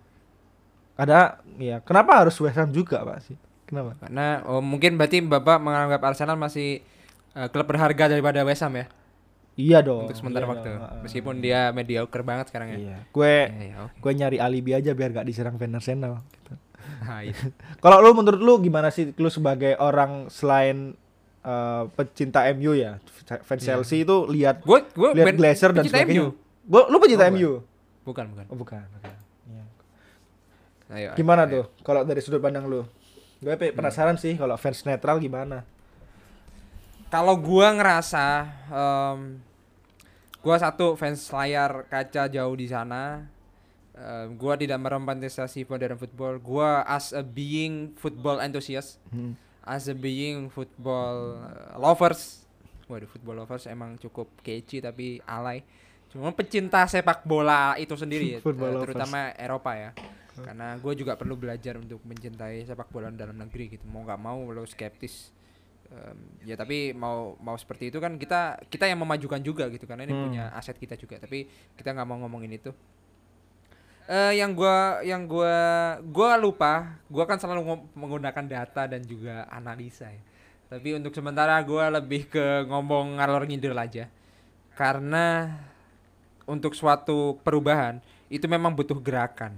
Ada 0.98 1.40
ya, 1.56 1.80
kenapa 1.80 2.26
harus 2.26 2.36
West 2.42 2.58
Ham 2.60 2.68
juga, 2.74 3.00
Pak 3.06 3.18
sih? 3.24 3.38
Kenapa? 3.68 3.92
Karena 4.00 4.40
oh, 4.44 4.58
mungkin 4.58 4.96
berarti 4.96 5.20
Bapak 5.20 5.60
menganggap 5.60 6.00
Arsenal 6.02 6.34
masih 6.34 6.80
eh, 7.32 7.48
klub 7.48 7.64
berharga 7.64 8.08
daripada 8.08 8.40
West 8.42 8.64
Ham 8.64 8.74
ya 8.74 8.86
Iya 9.54 9.82
dong. 9.82 10.06
untuk 10.06 10.14
sementara 10.14 10.46
iya 10.46 10.50
waktu. 10.50 10.68
dong, 10.70 10.80
ha-ha. 10.80 11.02
Meskipun 11.02 11.34
dia 11.38 11.68
mediocre 11.70 12.22
banget 12.22 12.48
sekarang 12.48 12.72
ya. 12.72 12.78
Iya. 12.78 12.98
Gue 13.08 13.34
Iya, 13.44 13.58
iya, 13.60 13.76
oke. 13.82 13.94
gue 13.98 14.12
nyari 14.14 14.38
alibi 14.38 14.70
aja 14.72 14.90
biar 14.92 15.10
gak 15.12 15.26
diserang 15.26 15.54
fans 15.54 15.76
Arsenal 15.76 16.22
gitu. 16.32 16.54
Nah, 17.00 17.20
iya. 17.20 17.34
Kalau 17.82 17.98
lu 17.98 18.14
menurut 18.14 18.38
lu 18.38 18.54
gimana 18.58 18.88
sih 18.88 19.12
lu 19.12 19.28
sebagai 19.28 19.76
orang 19.76 20.26
selain 20.28 20.94
eh, 21.40 21.82
pecinta 21.92 22.46
MU 22.52 22.72
ya, 22.72 22.96
fans 23.42 23.60
Iya. 23.60 23.76
Chelsea 23.76 24.00
itu 24.00 24.16
lihat 24.26 24.62
Gue 24.62 24.86
gue 24.88 25.10
lihat 25.12 25.34
Glazer 25.34 25.70
dan 25.72 25.84
sebagainya. 25.84 26.22
MU. 26.22 26.26
Gua, 26.64 26.86
lu 26.86 26.96
pecinta 26.96 27.24
Oh, 27.24 27.30
MU? 27.30 27.50
Bukan, 28.02 28.24
bukan. 28.30 28.44
Oh, 28.46 28.56
bukan. 28.56 28.80
bukan. 28.88 29.12
Ayo, 30.88 31.10
ayo, 31.10 31.10
Gimana 31.14 31.44
ayo. 31.44 31.52
tuh 31.52 31.64
kalau 31.82 32.00
dari 32.00 32.22
sudut 32.22 32.38
pandang 32.38 32.64
lu? 32.64 32.86
Gue 33.38 33.54
pe- 33.54 33.70
penasaran 33.70 34.18
sih 34.18 34.34
kalau 34.34 34.58
fans 34.58 34.82
netral 34.82 35.18
gimana? 35.18 35.62
Kalau 37.08 37.40
gua 37.40 37.72
ngerasa 37.72 38.44
em, 38.68 39.40
gua 40.38 40.56
satu 40.60 40.92
fans 40.92 41.24
layar 41.32 41.88
kaca 41.88 42.28
jauh 42.28 42.52
di 42.52 42.68
sana. 42.68 43.24
Em, 43.96 44.36
gua 44.36 44.60
tidak 44.60 44.76
meromantisasi 44.76 45.64
modern 45.64 45.96
football. 45.96 46.36
Gua 46.36 46.84
as 46.84 47.16
a 47.16 47.24
being 47.24 47.96
football 47.96 48.44
enthusiast, 48.44 49.00
Hmm. 49.08 49.32
as 49.64 49.88
a 49.88 49.96
being 49.96 50.52
football 50.52 51.40
uh, 51.40 51.80
lovers. 51.80 52.44
Waduh, 52.84 53.08
football 53.08 53.40
lovers 53.40 53.64
emang 53.64 53.96
cukup 53.96 54.28
kece 54.40 54.80
tapi 54.80 55.24
alay. 55.24 55.64
Cuma 56.08 56.32
pecinta 56.32 56.84
sepak 56.84 57.24
bola 57.24 57.76
itu 57.76 57.92
sendiri 57.92 58.36
ya, 58.36 58.38
eh, 58.44 58.80
terutama 58.84 59.32
Eropa 59.32 59.72
ya. 59.76 59.90
Karena 60.44 60.76
gue 60.78 60.92
juga 60.94 61.18
perlu 61.18 61.34
belajar 61.34 61.76
untuk 61.78 62.02
mencintai 62.04 62.62
sepak 62.64 62.88
bola 62.90 63.10
dalam 63.10 63.36
negeri 63.36 63.78
gitu. 63.78 63.84
Mau 63.88 64.02
nggak 64.04 64.20
mau 64.20 64.38
lo 64.50 64.62
skeptis. 64.64 65.34
Em, 65.88 66.44
ya 66.44 66.52
tapi 66.52 66.92
mau 66.92 67.32
mau 67.40 67.56
seperti 67.56 67.88
itu 67.88 67.96
kan 67.96 68.20
kita 68.20 68.60
kita 68.68 68.84
yang 68.84 69.00
memajukan 69.00 69.40
juga 69.40 69.72
gitu 69.72 69.88
karena 69.88 70.04
ini 70.04 70.12
Hmm. 70.12 70.24
punya 70.28 70.44
aset 70.52 70.76
kita 70.76 71.00
juga. 71.00 71.16
Tapi 71.16 71.48
kita 71.74 71.96
nggak 71.96 72.06
mau 72.08 72.20
ngomongin 72.22 72.52
itu. 72.54 72.70
Eh 74.08 74.40
yang 74.40 74.56
gua 74.56 75.04
yang 75.04 75.28
gua 75.28 75.56
gua 76.00 76.36
lupa, 76.40 76.96
gua 77.12 77.28
kan 77.28 77.36
selalu 77.36 77.76
menggunakan 77.92 78.44
data 78.48 78.88
dan 78.88 79.04
juga 79.04 79.44
analisa 79.52 80.08
ya. 80.08 80.22
Tapi 80.68 80.96
untuk 80.96 81.12
sementara 81.12 81.56
gua 81.64 81.88
lebih 81.92 82.28
ke 82.28 82.64
ngomong 82.68 83.20
ngalor 83.20 83.44
ngidul 83.44 83.76
aja. 83.76 84.08
Karena 84.72 85.52
untuk 86.48 86.72
suatu 86.72 87.36
perubahan 87.44 88.00
itu 88.32 88.48
memang 88.48 88.72
butuh 88.72 88.96
gerakan. 88.96 89.52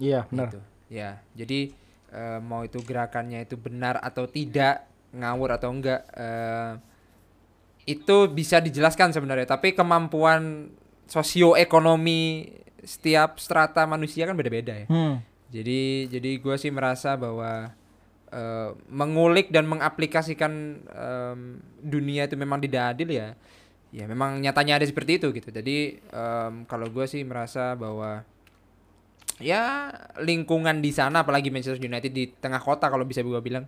Iya, 0.00 0.24
benar. 0.32 0.48
Gitu. 0.48 0.60
Ya, 0.90 1.22
jadi 1.36 1.70
eh, 2.10 2.38
mau 2.42 2.66
itu 2.66 2.82
gerakannya 2.82 3.46
itu 3.46 3.54
benar 3.54 4.00
atau 4.02 4.26
tidak, 4.26 4.88
ngawur 5.14 5.54
atau 5.54 5.70
enggak, 5.70 6.02
eh, 6.16 6.72
itu 7.86 8.16
bisa 8.32 8.58
dijelaskan 8.58 9.14
sebenarnya. 9.14 9.46
Tapi 9.46 9.76
kemampuan 9.76 10.72
sosioekonomi 11.10 12.50
setiap 12.80 13.36
strata 13.42 13.84
manusia 13.84 14.24
kan 14.24 14.38
beda-beda 14.38 14.72
ya. 14.72 14.86
Hmm. 14.88 15.20
Jadi 15.50 16.06
jadi 16.06 16.30
gue 16.38 16.56
sih 16.56 16.70
merasa 16.70 17.18
bahwa 17.18 17.74
eh, 18.30 18.70
mengulik 18.88 19.50
dan 19.50 19.66
mengaplikasikan 19.66 20.52
em, 20.86 21.40
dunia 21.82 22.30
itu 22.30 22.38
memang 22.38 22.62
tidak 22.62 22.96
adil 22.96 23.10
ya. 23.10 23.34
Ya 23.90 24.06
memang 24.06 24.38
nyatanya 24.38 24.78
ada 24.78 24.86
seperti 24.86 25.18
itu 25.18 25.34
gitu. 25.34 25.50
Jadi 25.50 25.98
em, 25.98 26.52
kalau 26.70 26.86
gue 26.86 27.04
sih 27.10 27.26
merasa 27.26 27.74
bahwa 27.74 28.22
ya 29.40 29.88
lingkungan 30.16 30.78
di 30.78 30.90
sana 30.90 31.24
apalagi 31.24 31.48
Manchester 31.48 31.80
United 31.80 32.08
di 32.08 32.30
tengah 32.30 32.58
kota 32.58 32.86
kalau 32.86 33.02
bisa 33.02 33.20
gue 33.20 33.40
bilang 33.40 33.64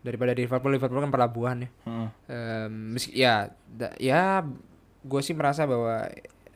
daripada 0.00 0.30
di 0.30 0.44
Liverpool 0.44 0.68
Liverpool 0.70 1.00
kan 1.00 1.08
pelabuhan 1.08 1.64
ya. 1.64 1.70
Hmm. 1.84 2.08
Meski 2.92 3.12
ya 3.14 3.34
da- 3.64 3.96
ya 3.96 4.44
gue 5.00 5.20
sih 5.20 5.32
merasa 5.32 5.64
bahwa 5.64 6.04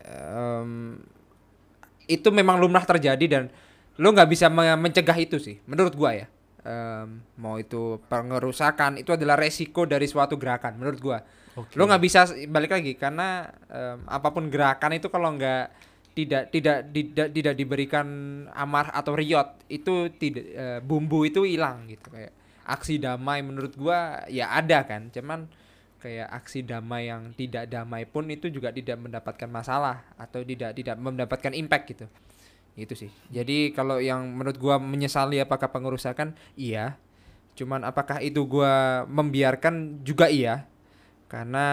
em, 0.05 1.01
itu 2.07 2.29
memang 2.29 2.57
lumrah 2.57 2.85
terjadi 2.85 3.25
dan 3.25 3.45
lo 3.97 4.09
nggak 4.09 4.29
bisa 4.29 4.47
me- 4.49 4.79
mencegah 4.79 5.17
itu 5.17 5.37
sih 5.37 5.59
menurut 5.65 5.93
gua 5.93 6.13
ya 6.15 6.29
Em, 6.59 7.23
mau 7.37 7.57
itu 7.57 7.97
pengerusakan 8.07 8.99
itu 8.99 9.15
adalah 9.15 9.35
resiko 9.35 9.85
dari 9.85 10.05
suatu 10.05 10.37
gerakan 10.37 10.77
menurut 10.77 10.99
gua 10.99 11.19
lo 11.75 11.83
nggak 11.85 12.03
bisa 12.03 12.21
balik 12.47 12.71
lagi 12.71 12.93
karena 12.95 13.43
em, 13.67 14.05
apa 14.05 14.29
pun 14.29 14.47
gerakan 14.47 14.93
itu 14.93 15.09
kalau 15.09 15.33
nggak 15.33 15.65
tidak 16.19 16.51
tidak 16.51 16.91
tidak 16.91 17.29
tidak 17.31 17.55
diberikan 17.55 18.07
amar 18.51 18.91
atau 18.91 19.15
riot 19.15 19.63
itu 19.71 20.11
tidak 20.19 20.45
eh, 20.51 20.81
bumbu 20.83 21.23
itu 21.23 21.47
hilang 21.47 21.87
gitu. 21.87 22.11
Kayak 22.11 22.35
aksi 22.67 22.99
damai 22.99 23.47
menurut 23.47 23.79
gua 23.79 24.27
ya 24.27 24.51
ada 24.51 24.83
kan. 24.83 25.15
Cuman 25.15 25.47
kayak 26.03 26.27
aksi 26.27 26.67
damai 26.67 27.07
yang 27.07 27.31
tidak 27.39 27.71
damai 27.71 28.03
pun 28.03 28.27
itu 28.35 28.51
juga 28.51 28.75
tidak 28.75 28.99
mendapatkan 28.99 29.47
masalah 29.47 30.03
atau 30.19 30.43
tidak 30.43 30.75
tidak 30.75 30.99
mendapatkan 30.99 31.55
impact 31.55 31.85
gitu. 31.95 32.07
Itu 32.75 32.99
sih. 32.99 33.15
Jadi 33.31 33.71
kalau 33.71 34.03
yang 34.03 34.27
menurut 34.35 34.59
gua 34.59 34.83
menyesali 34.83 35.39
apakah 35.39 35.71
pengerusakan 35.71 36.35
iya. 36.59 36.99
Cuman 37.55 37.87
apakah 37.87 38.19
itu 38.27 38.43
gua 38.43 39.07
membiarkan 39.07 40.03
juga 40.03 40.27
iya. 40.27 40.67
Karena 41.31 41.67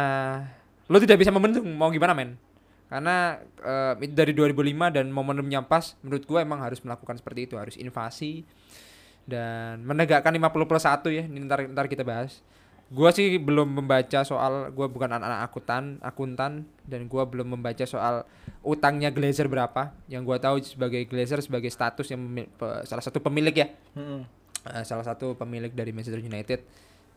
lo 0.86 1.02
tidak 1.02 1.18
bisa 1.18 1.34
membendung 1.34 1.66
mau 1.74 1.90
gimana 1.90 2.14
men 2.14 2.38
karena 2.86 3.42
itu 3.98 4.14
dari 4.14 4.32
2005 4.38 4.94
dan 4.94 5.06
momentumnya 5.10 5.66
pas 5.66 5.98
menurut 6.06 6.24
gua 6.30 6.46
emang 6.46 6.62
harus 6.62 6.78
melakukan 6.86 7.18
seperti 7.18 7.50
itu 7.50 7.58
harus 7.58 7.76
invasi 7.82 8.46
dan 9.26 9.82
menegakkan 9.82 10.30
50 10.30 10.70
plus 10.70 10.86
1 10.86 11.02
ya 11.10 11.24
ini 11.26 11.50
ntar, 11.50 11.66
ntar 11.66 11.90
kita 11.90 12.06
bahas. 12.06 12.46
Gua 12.94 13.10
sih 13.10 13.42
belum 13.42 13.82
membaca 13.82 14.22
soal 14.22 14.70
gua 14.70 14.86
bukan 14.86 15.10
anak-anak 15.10 15.42
akuntan 15.50 15.84
akuntan 16.06 16.52
dan 16.86 17.10
gua 17.10 17.26
belum 17.26 17.58
membaca 17.58 17.82
soal 17.90 18.22
utangnya 18.62 19.10
Glazer 19.10 19.50
berapa. 19.50 19.90
Yang 20.06 20.24
gua 20.30 20.38
tahu 20.38 20.62
sebagai 20.62 21.02
Glazer 21.10 21.42
sebagai 21.42 21.74
status 21.74 22.06
yang 22.14 22.22
pe- 22.54 22.86
salah 22.86 23.02
satu 23.02 23.18
pemilik 23.18 23.54
ya. 23.58 23.68
Hmm. 23.98 24.22
eh, 24.70 24.86
salah 24.86 25.02
satu 25.02 25.34
pemilik 25.34 25.74
dari 25.74 25.90
Manchester 25.90 26.22
United. 26.22 26.62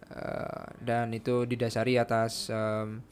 Eh, 0.08 0.64
dan 0.80 1.12
itu 1.12 1.44
didasari 1.44 2.00
atas 2.00 2.48
em, 2.48 3.04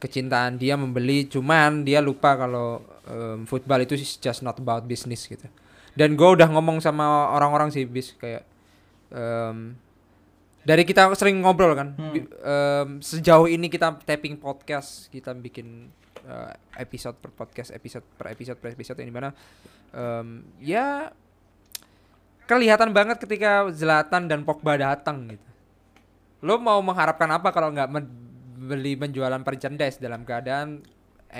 kecintaan 0.00 0.56
dia 0.56 0.74
membeli 0.74 1.28
cuman 1.28 1.84
dia 1.84 2.00
lupa 2.00 2.32
kalau 2.34 2.80
em, 3.04 3.44
football 3.44 3.84
itu 3.84 3.94
is 3.94 4.16
just 4.16 4.40
not 4.40 4.56
about 4.56 4.82
business 4.84 5.28
gitu 5.28 5.44
dan 5.92 6.16
gue 6.16 6.24
udah 6.24 6.48
ngomong 6.48 6.80
sama 6.80 7.04
orang-orang 7.30 7.68
sih 7.68 7.84
bis 7.84 8.16
kayak 8.16 8.42
em, 9.12 9.76
dari 10.60 10.84
kita 10.84 11.12
sering 11.14 11.40
ngobrol 11.40 11.76
kan 11.76 11.92
Hmm. 11.94 12.16
em, 12.16 12.88
sejauh 12.98 13.44
ini 13.44 13.68
kita 13.68 14.00
tapping 14.00 14.36
podcast 14.36 15.08
kita 15.08 15.36
bikin 15.36 15.92
eh, 16.20 16.52
episode 16.76 17.16
per 17.16 17.30
podcast 17.30 17.68
episode 17.70 18.04
per 18.16 18.32
episode 18.32 18.56
per 18.56 18.72
episode 18.72 18.96
yang 19.00 19.08
di 19.08 19.16
mana 19.16 19.30
em, 19.92 20.26
ya 20.58 21.12
kelihatan 22.44 22.90
banget 22.90 23.20
ketika 23.20 23.68
Zlatan 23.70 24.26
dan 24.26 24.42
Pogba 24.42 24.74
datang 24.74 25.28
gitu 25.28 25.48
lo 26.40 26.56
mau 26.56 26.80
mengharapkan 26.80 27.28
apa 27.30 27.52
kalau 27.52 27.68
nggak 27.68 27.88
beli 28.60 28.92
penjualan 28.92 29.40
merchandise 29.40 29.96
dalam 29.96 30.28
keadaan 30.28 30.84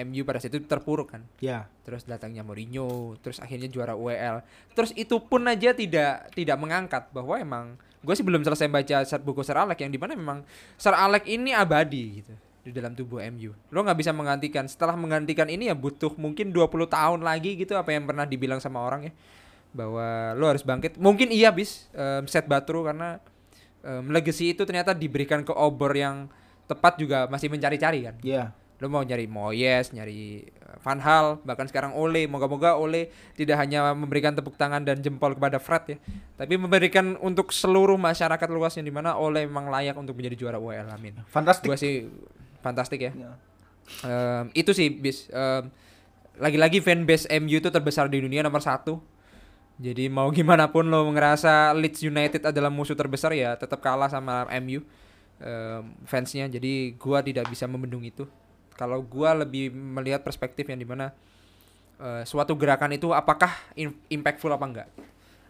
MU 0.06 0.22
pada 0.22 0.38
saat 0.38 0.54
itu 0.54 0.64
terpuruk 0.64 1.12
kan. 1.12 1.22
Ya. 1.42 1.66
Terus 1.82 2.06
datangnya 2.06 2.46
Mourinho, 2.46 3.18
terus 3.20 3.42
akhirnya 3.42 3.66
juara 3.66 3.98
UEL. 3.98 4.40
Terus 4.72 4.94
itu 4.96 5.18
pun 5.20 5.44
aja 5.44 5.74
tidak 5.74 6.30
tidak 6.32 6.56
mengangkat 6.56 7.10
bahwa 7.10 7.36
emang 7.36 7.64
gue 8.00 8.14
sih 8.16 8.24
belum 8.24 8.40
selesai 8.40 8.70
baca 8.70 9.04
buku 9.20 9.44
Sir 9.44 9.58
Alex 9.60 9.76
yang 9.82 9.92
di 9.92 10.00
mana 10.00 10.16
memang 10.16 10.46
Sir 10.80 10.96
Alex 10.96 11.28
ini 11.28 11.52
abadi 11.52 12.22
gitu 12.24 12.32
di 12.64 12.70
dalam 12.72 12.94
tubuh 12.94 13.20
MU. 13.34 13.52
Lo 13.74 13.82
nggak 13.82 13.98
bisa 13.98 14.14
menggantikan. 14.14 14.64
Setelah 14.70 14.94
menggantikan 14.94 15.50
ini 15.50 15.68
ya 15.68 15.76
butuh 15.76 16.14
mungkin 16.16 16.54
20 16.54 16.86
tahun 16.86 17.20
lagi 17.20 17.58
gitu 17.58 17.74
apa 17.76 17.90
yang 17.92 18.06
pernah 18.06 18.24
dibilang 18.24 18.62
sama 18.62 18.80
orang 18.80 19.10
ya 19.10 19.12
bahwa 19.74 20.38
lo 20.38 20.46
harus 20.46 20.62
bangkit. 20.62 20.98
Mungkin 20.98 21.34
iya 21.34 21.50
bis 21.50 21.90
em, 21.94 22.26
set 22.30 22.46
Batru 22.46 22.86
karena 22.86 23.18
em, 23.82 24.06
legacy 24.10 24.54
itu 24.54 24.62
ternyata 24.62 24.94
diberikan 24.94 25.42
ke 25.42 25.50
obor 25.50 25.94
yang 25.94 26.30
tepat 26.70 26.94
juga 26.96 27.26
masih 27.26 27.50
mencari-cari 27.50 28.06
kan 28.06 28.14
Ya. 28.22 28.54
lo 28.80 28.88
mau 28.88 29.04
nyari 29.04 29.28
Moyes, 29.28 29.92
nyari 29.92 30.48
uh, 30.64 30.80
Van 30.80 30.96
Hal, 31.04 31.36
bahkan 31.44 31.68
sekarang 31.68 31.92
Ole. 31.92 32.24
Moga-moga 32.24 32.80
Ole 32.80 33.12
tidak 33.36 33.60
hanya 33.60 33.92
memberikan 33.92 34.32
tepuk 34.32 34.56
tangan 34.56 34.80
dan 34.80 35.04
jempol 35.04 35.36
kepada 35.36 35.60
Fred 35.60 35.84
ya, 35.84 35.96
tapi 36.40 36.56
memberikan 36.56 37.20
untuk 37.20 37.52
seluruh 37.52 38.00
masyarakat 38.00 38.48
luas 38.48 38.72
yang 38.80 38.88
di 38.88 38.94
mana 38.94 39.20
Ole 39.20 39.44
memang 39.44 39.68
layak 39.68 40.00
untuk 40.00 40.16
menjadi 40.16 40.36
juara 40.40 40.56
UEL. 40.56 40.88
Amin. 40.96 41.12
Fantastik. 41.28 41.68
Gua 41.68 41.76
sih 41.76 42.08
fantastik 42.64 43.04
ya. 43.04 43.12
Ya. 43.12 43.30
Em, 44.00 44.48
itu 44.56 44.72
sih 44.72 44.88
bis. 44.88 45.28
Em, 45.28 45.68
lagi-lagi 46.40 46.80
fanbase 46.80 47.28
MU 47.36 47.60
itu 47.60 47.68
terbesar 47.68 48.08
di 48.08 48.16
dunia 48.16 48.40
nomor 48.40 48.64
satu. 48.64 48.96
Jadi 49.76 50.08
mau 50.08 50.32
gimana 50.32 50.72
pun 50.72 50.88
lo 50.88 51.04
ngerasa 51.08 51.76
Leeds 51.76 52.00
United 52.00 52.48
adalah 52.48 52.72
musuh 52.72 52.96
terbesar 52.96 53.36
ya 53.36 53.60
tetap 53.60 53.84
kalah 53.84 54.08
sama 54.08 54.48
MU 54.60 54.80
em, 55.40 55.96
fansnya. 56.04 56.46
Jadi 56.46 56.94
gua 57.00 57.24
tidak 57.24 57.48
bisa 57.48 57.64
membendung 57.64 58.04
itu. 58.04 58.28
Kalau 58.76 59.00
gua 59.04 59.34
lebih 59.34 59.72
melihat 59.72 60.20
perspektif 60.24 60.68
yang 60.68 60.78
di 60.80 60.88
mana 60.88 61.12
eh, 62.00 62.22
suatu 62.28 62.56
gerakan 62.56 62.96
itu 62.96 63.12
apakah 63.12 63.50
impactful 64.08 64.52
apa 64.52 64.66
enggak? 64.68 64.88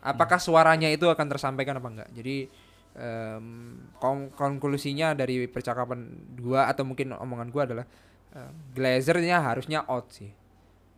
Apakah 0.01 0.41
suaranya 0.41 0.89
itu 0.89 1.05
akan 1.07 1.27
tersampaikan 1.29 1.77
apa 1.77 1.89
enggak? 1.93 2.09
Jadi 2.17 2.49
em, 2.97 3.47
kon- 4.01 4.33
konklusinya 4.33 5.13
dari 5.13 5.45
percakapan 5.47 6.09
gua 6.41 6.67
atau 6.71 6.83
mungkin 6.89 7.13
omongan 7.15 7.49
gua 7.53 7.63
adalah 7.69 7.87
em, 8.33 8.51
Glazernya 8.73 9.43
harusnya 9.45 9.85
out 9.87 10.11
sih. 10.11 10.33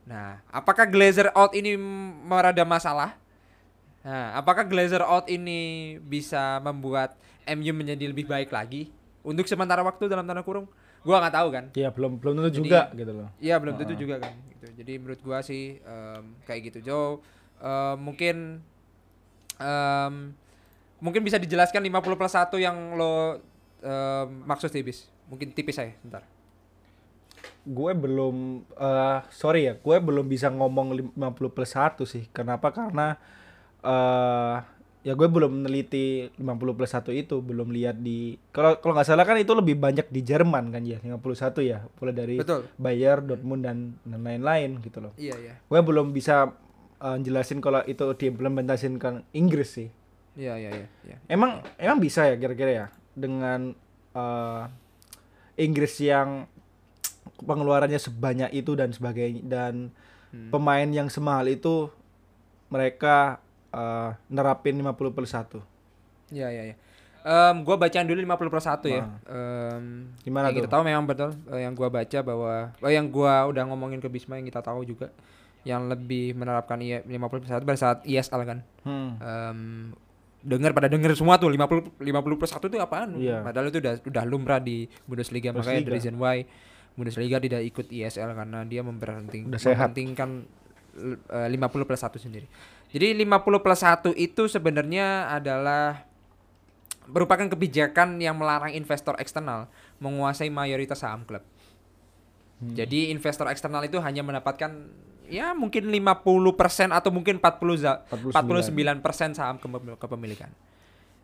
Nah, 0.03 0.43
apakah 0.51 0.91
Glazer 0.91 1.31
out 1.31 1.55
ini 1.55 1.79
merada 2.27 2.67
masalah? 2.67 3.15
Nah, 4.03 4.35
apakah 4.35 4.67
Glazer 4.67 4.99
out 5.07 5.31
ini 5.31 5.95
bisa 6.03 6.59
membuat 6.59 7.15
MU 7.49 7.73
menjadi 7.73 8.05
lebih 8.07 8.25
baik 8.25 8.51
lagi 8.51 8.91
untuk 9.23 9.47
sementara 9.47 9.83
waktu 9.83 10.07
dalam 10.07 10.23
tanda 10.23 10.43
kurung? 10.43 10.67
Gua 11.03 11.19
nggak 11.19 11.35
tahu 11.35 11.49
kan. 11.51 11.65
Ya 11.75 11.91
belum 11.91 12.23
belum 12.23 12.39
tentu 12.39 12.51
Jadi- 12.55 12.61
juga 12.63 12.81
gitu 12.95 13.13
loh. 13.13 13.29
Iya 13.39 13.59
belum 13.59 13.75
tentu 13.75 13.95
Ah. 13.95 13.99
juga 13.99 14.15
kan 14.19 14.35
gitu. 14.49 14.67
Jadi 14.79 14.93
menurut 14.97 15.21
gua 15.21 15.39
sih 15.43 15.79
em, 15.79 16.23
kayak 16.45 16.61
gitu. 16.71 16.79
Jo 16.81 16.99
em, 17.59 17.97
mungkin 17.99 18.63
em, 19.59 20.15
mungkin 20.99 21.23
bisa 21.23 21.37
dijelaskan 21.37 21.83
50 21.83 22.15
plus 22.15 22.31
1 22.33 22.59
yang 22.59 22.77
lo 22.95 23.43
em, 23.81 24.27
maksud 24.47 24.71
tipis. 24.71 25.11
Mungkin 25.27 25.51
tipis 25.51 25.75
saya 25.75 25.95
bentar. 26.01 26.23
Gue 27.63 27.95
belum 27.95 28.37
eh 28.73 29.19
sorry 29.31 29.67
ya, 29.67 29.75
gue 29.75 29.97
belum 29.99 30.27
bisa 30.27 30.51
ngomong 30.51 30.89
lim- 30.93 31.15
50 31.15 31.51
plus 31.51 31.73
1 31.73 32.03
sih. 32.05 32.27
Kenapa? 32.31 32.71
Karena 32.71 33.15
eh 33.83 34.57
ya 35.03 35.19
gue 35.19 35.27
belum 35.27 35.63
meneliti 35.63 36.31
50 36.39 36.79
plus 36.79 36.93
1 36.95 37.11
itu, 37.15 37.43
belum 37.43 37.75
lihat 37.75 37.99
di 37.99 38.39
kalau 38.55 38.79
kalau 38.79 38.95
nggak 38.95 39.07
salah 39.07 39.27
kan 39.27 39.35
itu 39.35 39.51
lebih 39.53 39.75
banyak 39.75 40.07
di 40.09 40.23
Jerman 40.23 40.71
kan 40.71 40.83
ya, 40.87 41.03
51 41.03 41.59
ya. 41.63 41.79
Mulai 41.99 42.15
dari 42.15 42.37
Betul. 42.39 42.71
Bayer, 42.79 43.19
Dortmund 43.19 43.67
dan 43.67 43.99
dan 44.07 44.21
lain-lain 44.23 44.79
gitu 44.79 45.03
loh. 45.03 45.13
Iya 45.19 45.35
iya. 45.43 45.55
Gue 45.67 45.81
belum 45.83 46.15
bisa 46.15 46.55
eh, 47.03 47.19
jelasin 47.21 47.59
kalau 47.59 47.83
itu 47.83 48.07
diimplementasikan 48.15 48.95
ke 49.03 49.09
Inggris 49.35 49.75
sih. 49.75 49.89
Iya 50.39 50.57
iya 50.57 50.71
iya. 50.71 50.87
iya. 51.05 51.17
Emang 51.27 51.61
emang 51.77 51.99
bisa 51.99 52.25
ya 52.31 52.39
kira-kira 52.39 52.71
ya 52.71 52.87
dengan 53.13 53.75
eh, 54.15 54.63
Inggris 55.59 55.99
yang 55.99 56.47
pengeluarannya 57.43 57.99
sebanyak 57.99 58.51
itu 58.55 58.79
dan 58.79 58.95
sebagainya 58.95 59.43
dan 59.45 59.75
Hmm. 60.33 60.49
pemain 60.49 60.89
yang 60.89 61.13
semahal 61.13 61.45
itu 61.45 61.93
mereka 62.73 63.37
eh, 63.73 64.11
nerapin 64.29 64.77
50 64.77 65.17
plus 65.17 65.33
1. 65.33 65.59
Iya 66.33 66.49
iya 66.49 66.63
iya. 66.73 66.77
Em, 67.23 67.63
gua 67.63 67.79
bacaan 67.79 68.03
dulu 68.03 68.19
50 68.19 68.51
plus 68.51 68.67
1 68.67 68.83
ya. 68.91 69.03
Nah. 69.07 69.19
Em, 69.31 70.11
Gimana 70.27 70.51
yang 70.51 70.57
kita 70.59 70.67
tuh? 70.67 70.75
tahu 70.75 70.83
memang 70.83 71.05
betul 71.07 71.31
eh, 71.55 71.61
yang 71.63 71.73
gua 71.73 71.89
baca 71.89 72.19
bahwa 72.21 72.55
oh, 72.75 72.91
yang 72.91 73.07
gua 73.09 73.47
udah 73.47 73.63
ngomongin 73.71 74.03
ke 74.03 74.11
Bisma 74.11 74.37
yang 74.37 74.47
kita 74.51 74.59
tahu 74.59 74.83
juga 74.83 75.15
yang 75.63 75.87
lebih 75.87 76.35
menerapkan 76.35 76.83
I 76.83 77.07
50 77.07 77.43
plus 77.47 77.53
1 77.55 77.63
pada 77.63 77.79
saat 77.79 77.99
ISL 78.03 78.43
kan. 78.43 78.59
Hmm. 78.83 79.11
Em, 79.23 79.61
dengar 80.43 80.75
pada 80.75 80.91
denger 80.91 81.15
semua 81.15 81.39
tuh 81.39 81.47
50 81.55 82.03
50 82.03 82.39
plus 82.43 82.51
1 82.51 82.67
itu 82.67 82.77
apaan? 82.83 83.15
Iya. 83.15 83.47
Padahal 83.47 83.71
itu 83.71 83.79
udah 83.79 83.95
udah 84.03 84.25
lumrah 84.27 84.59
di 84.59 84.91
Bundesliga, 85.07 85.55
makanya 85.55 85.87
the 85.87 85.87
Bundesliga. 85.87 85.95
reason 85.95 86.15
why 86.19 86.43
Bundesliga 86.99 87.39
tidak 87.39 87.63
ikut 87.63 87.87
ISL 87.89 88.35
karena 88.35 88.67
dia 88.67 88.83
sehat. 88.83 89.95
mempentingkan 89.95 90.43
eh, 91.31 91.49
50 91.55 91.87
plus 91.87 92.01
1 92.03 92.19
sendiri. 92.19 92.47
Jadi 92.93 93.17
50 93.25 93.65
plus 93.65 93.81
1 93.81 94.13
itu 94.21 94.43
sebenarnya 94.53 95.33
adalah 95.33 96.05
merupakan 97.09 97.49
kebijakan 97.49 98.21
yang 98.21 98.37
melarang 98.39 98.77
investor 98.77 99.17
eksternal 99.19 99.67
menguasai 99.99 100.53
mayoritas 100.53 101.01
saham 101.01 101.25
klub. 101.25 101.43
Hmm. 102.61 102.77
Jadi 102.77 103.11
investor 103.11 103.49
eksternal 103.51 103.83
itu 103.89 103.99
hanya 103.99 104.23
mendapatkan 104.23 104.71
ya 105.27 105.57
mungkin 105.57 105.89
50% 105.89 106.93
atau 106.93 107.11
mungkin 107.11 107.41
40 107.41 107.81
za- 107.81 108.05
49. 108.13 109.01
49% 109.01 109.33
saham 109.35 109.57
kepe- 109.57 109.97
kepemilikan. 109.99 110.53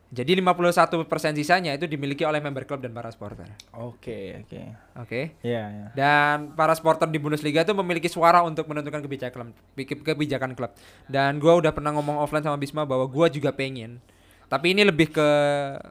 Jadi 0.08 0.40
51% 0.40 1.04
sisanya 1.36 1.76
itu 1.76 1.84
dimiliki 1.84 2.24
oleh 2.24 2.40
member 2.40 2.64
klub 2.64 2.80
dan 2.80 2.96
para 2.96 3.12
supporter. 3.12 3.44
Oke, 3.76 4.40
oke. 4.40 4.60
Oke. 5.04 5.36
Iya, 5.44 5.64
iya. 5.68 5.86
Dan 5.92 6.56
para 6.56 6.72
supporter 6.72 7.12
di 7.12 7.20
Bundesliga 7.20 7.60
itu 7.60 7.76
memiliki 7.76 8.08
suara 8.08 8.40
untuk 8.40 8.64
menentukan 8.72 9.04
kebijakan 9.04 9.52
kebijakan 9.76 10.56
klub. 10.56 10.72
Dan 11.04 11.36
gua 11.36 11.60
udah 11.60 11.76
pernah 11.76 11.92
ngomong 11.92 12.24
offline 12.24 12.40
sama 12.40 12.56
Bisma 12.56 12.88
bahwa 12.88 13.04
gua 13.04 13.28
juga 13.28 13.52
pengen. 13.52 14.00
Tapi 14.48 14.72
ini 14.72 14.80
lebih 14.88 15.12
ke 15.12 15.28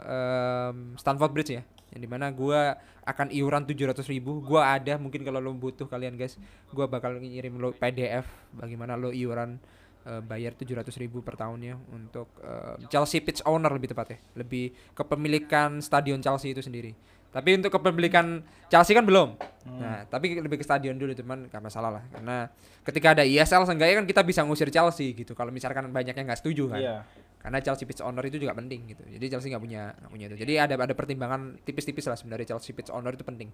em, 0.02 0.98
Stanford 0.98 1.30
Bridge 1.38 1.54
ya. 1.54 1.62
Yang 1.94 2.02
di 2.02 2.10
mana 2.10 2.34
gua 2.34 2.74
akan 3.06 3.32
iuran 3.32 3.64
700 3.64 4.04
ribu 4.12 4.44
Gua 4.44 4.76
ada 4.76 5.00
mungkin 5.00 5.24
kalau 5.24 5.38
lo 5.38 5.54
butuh 5.54 5.86
kalian 5.86 6.18
guys. 6.18 6.42
Gua 6.74 6.90
bakal 6.90 7.22
ngirim 7.22 7.62
lo 7.62 7.70
PDF 7.70 8.26
bagaimana 8.50 8.98
lo 8.98 9.14
iuran 9.14 9.62
eh, 10.08 10.22
bayar 10.24 10.56
700 10.56 10.88
ribu 11.04 11.20
per 11.20 11.36
tahunnya 11.36 11.76
untuk 11.92 12.32
eh, 12.40 12.80
Chelsea 12.88 13.20
pitch 13.20 13.44
owner 13.44 13.70
lebih 13.76 13.92
tepatnya. 13.92 14.24
Lebih 14.40 14.96
kepemilikan 14.96 15.84
stadion 15.84 16.24
Chelsea 16.24 16.56
itu 16.56 16.64
sendiri. 16.64 16.96
Tapi 17.28 17.60
untuk 17.60 17.70
kepemilikan 17.70 18.42
Chelsea 18.72 18.96
kan 18.96 19.04
belum. 19.04 19.36
Nah, 19.78 20.08
tapi 20.08 20.40
lebih 20.40 20.58
ke 20.58 20.66
stadion 20.66 20.96
dulu 20.96 21.12
teman, 21.12 21.52
gak 21.52 21.60
masalah 21.60 22.00
lah. 22.00 22.04
Karena 22.08 22.48
ketika 22.88 23.14
ada 23.14 23.24
ISL 23.28 23.68
seenggaknya 23.68 24.00
kan 24.02 24.08
kita 24.08 24.22
bisa 24.24 24.42
ngusir 24.48 24.72
Chelsea 24.72 25.12
gitu. 25.12 25.36
Kalau 25.36 25.52
misalkan 25.52 25.92
banyak 25.92 26.16
yang 26.16 26.26
nggak 26.26 26.40
setuju 26.40 26.72
kan. 26.72 26.80
Iya. 26.80 26.98
Karena 27.38 27.60
Chelsea 27.62 27.86
pitch 27.86 28.02
owner 28.02 28.24
itu 28.26 28.42
juga 28.42 28.56
penting 28.58 28.96
gitu. 28.96 29.04
Jadi 29.06 29.26
Chelsea 29.28 29.54
nggak 29.54 29.64
punya 29.64 29.94
nggak 29.94 30.12
punya 30.12 30.26
itu. 30.32 30.36
Jadi 30.40 30.54
ada 30.58 30.74
ada 30.80 30.96
pertimbangan 30.96 31.62
tipis-tipis 31.62 32.08
lah 32.08 32.18
sebenarnya 32.18 32.56
Chelsea 32.56 32.74
pitch 32.74 32.90
owner 32.90 33.14
itu 33.14 33.28
penting. 33.28 33.54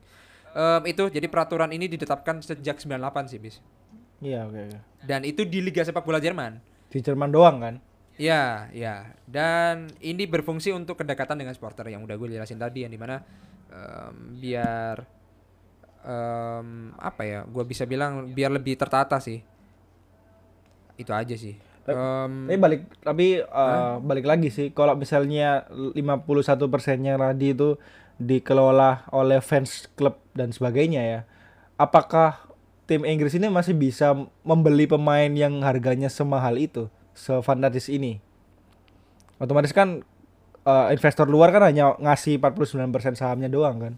Em, 0.53 0.81
itu 0.87 1.03
jadi 1.09 1.27
peraturan 1.27 1.69
ini 1.73 1.89
ditetapkan 1.89 2.39
sejak 2.39 2.77
98 2.77 3.29
sih 3.29 3.39
bis. 3.41 3.59
Iya, 4.23 4.47
oke, 4.47 4.59
oke. 4.63 4.79
Dan 5.03 5.21
itu 5.21 5.43
di 5.43 5.59
Liga 5.59 5.83
Sepak 5.83 6.01
Bola 6.01 6.17
Jerman. 6.17 6.63
Di 6.87 6.97
Jerman 6.97 7.27
doang 7.27 7.59
kan? 7.59 7.75
Ya, 8.15 8.71
ya. 8.71 9.11
Dan 9.25 9.91
ini 9.99 10.23
berfungsi 10.23 10.71
untuk 10.71 10.95
kedekatan 10.95 11.35
dengan 11.35 11.51
supporter 11.51 11.83
yang 11.85 12.01
udah 12.01 12.13
gue 12.13 12.29
jelasin 12.31 12.55
tadi 12.55 12.81
yang 12.81 12.89
di 12.89 12.95
mana 12.95 13.19
em, 13.67 14.13
biar 14.37 14.95
em, 16.01 16.67
apa 16.95 17.21
ya? 17.21 17.39
Gue 17.43 17.63
bisa 17.63 17.83
bilang 17.83 18.29
biar 18.29 18.49
lebih 18.49 18.75
tertata 18.75 19.17
sih. 19.17 19.41
Itu 20.95 21.11
aja 21.11 21.33
sih. 21.33 21.57
Tapi- 21.83 21.97
Em, 21.97 22.33
Tapi 22.47 22.57
balik 22.57 22.81
tapi 23.03 23.27
eh, 23.41 23.93
balik 23.99 24.23
lagi 24.23 24.47
sih 24.47 24.71
kalau 24.71 24.95
misalnya 24.95 25.67
51 25.91 25.99
persennya 26.69 27.19
Radi 27.19 27.51
itu 27.51 27.75
dikelola 28.15 29.11
oleh 29.11 29.43
fans 29.43 29.91
klub 29.91 30.21
dan 30.31 30.53
sebagainya 30.53 31.01
ya. 31.03 31.19
Apakah 31.75 32.52
tim 32.83 33.03
Inggris 33.03 33.35
ini 33.35 33.47
masih 33.47 33.73
bisa 33.73 34.11
membeli 34.43 34.85
pemain 34.85 35.31
yang 35.31 35.63
harganya 35.63 36.11
semahal 36.11 36.59
itu, 36.59 36.87
sefantastis 37.15 37.87
ini? 37.87 38.19
Otomatis 39.39 39.73
kan 39.75 40.03
eh, 40.63 40.87
investor 40.95 41.27
luar 41.27 41.51
kan 41.51 41.63
hanya 41.67 41.95
ngasih 41.99 42.39
49% 42.39 43.19
sahamnya 43.19 43.49
doang 43.51 43.77
kan. 43.79 43.93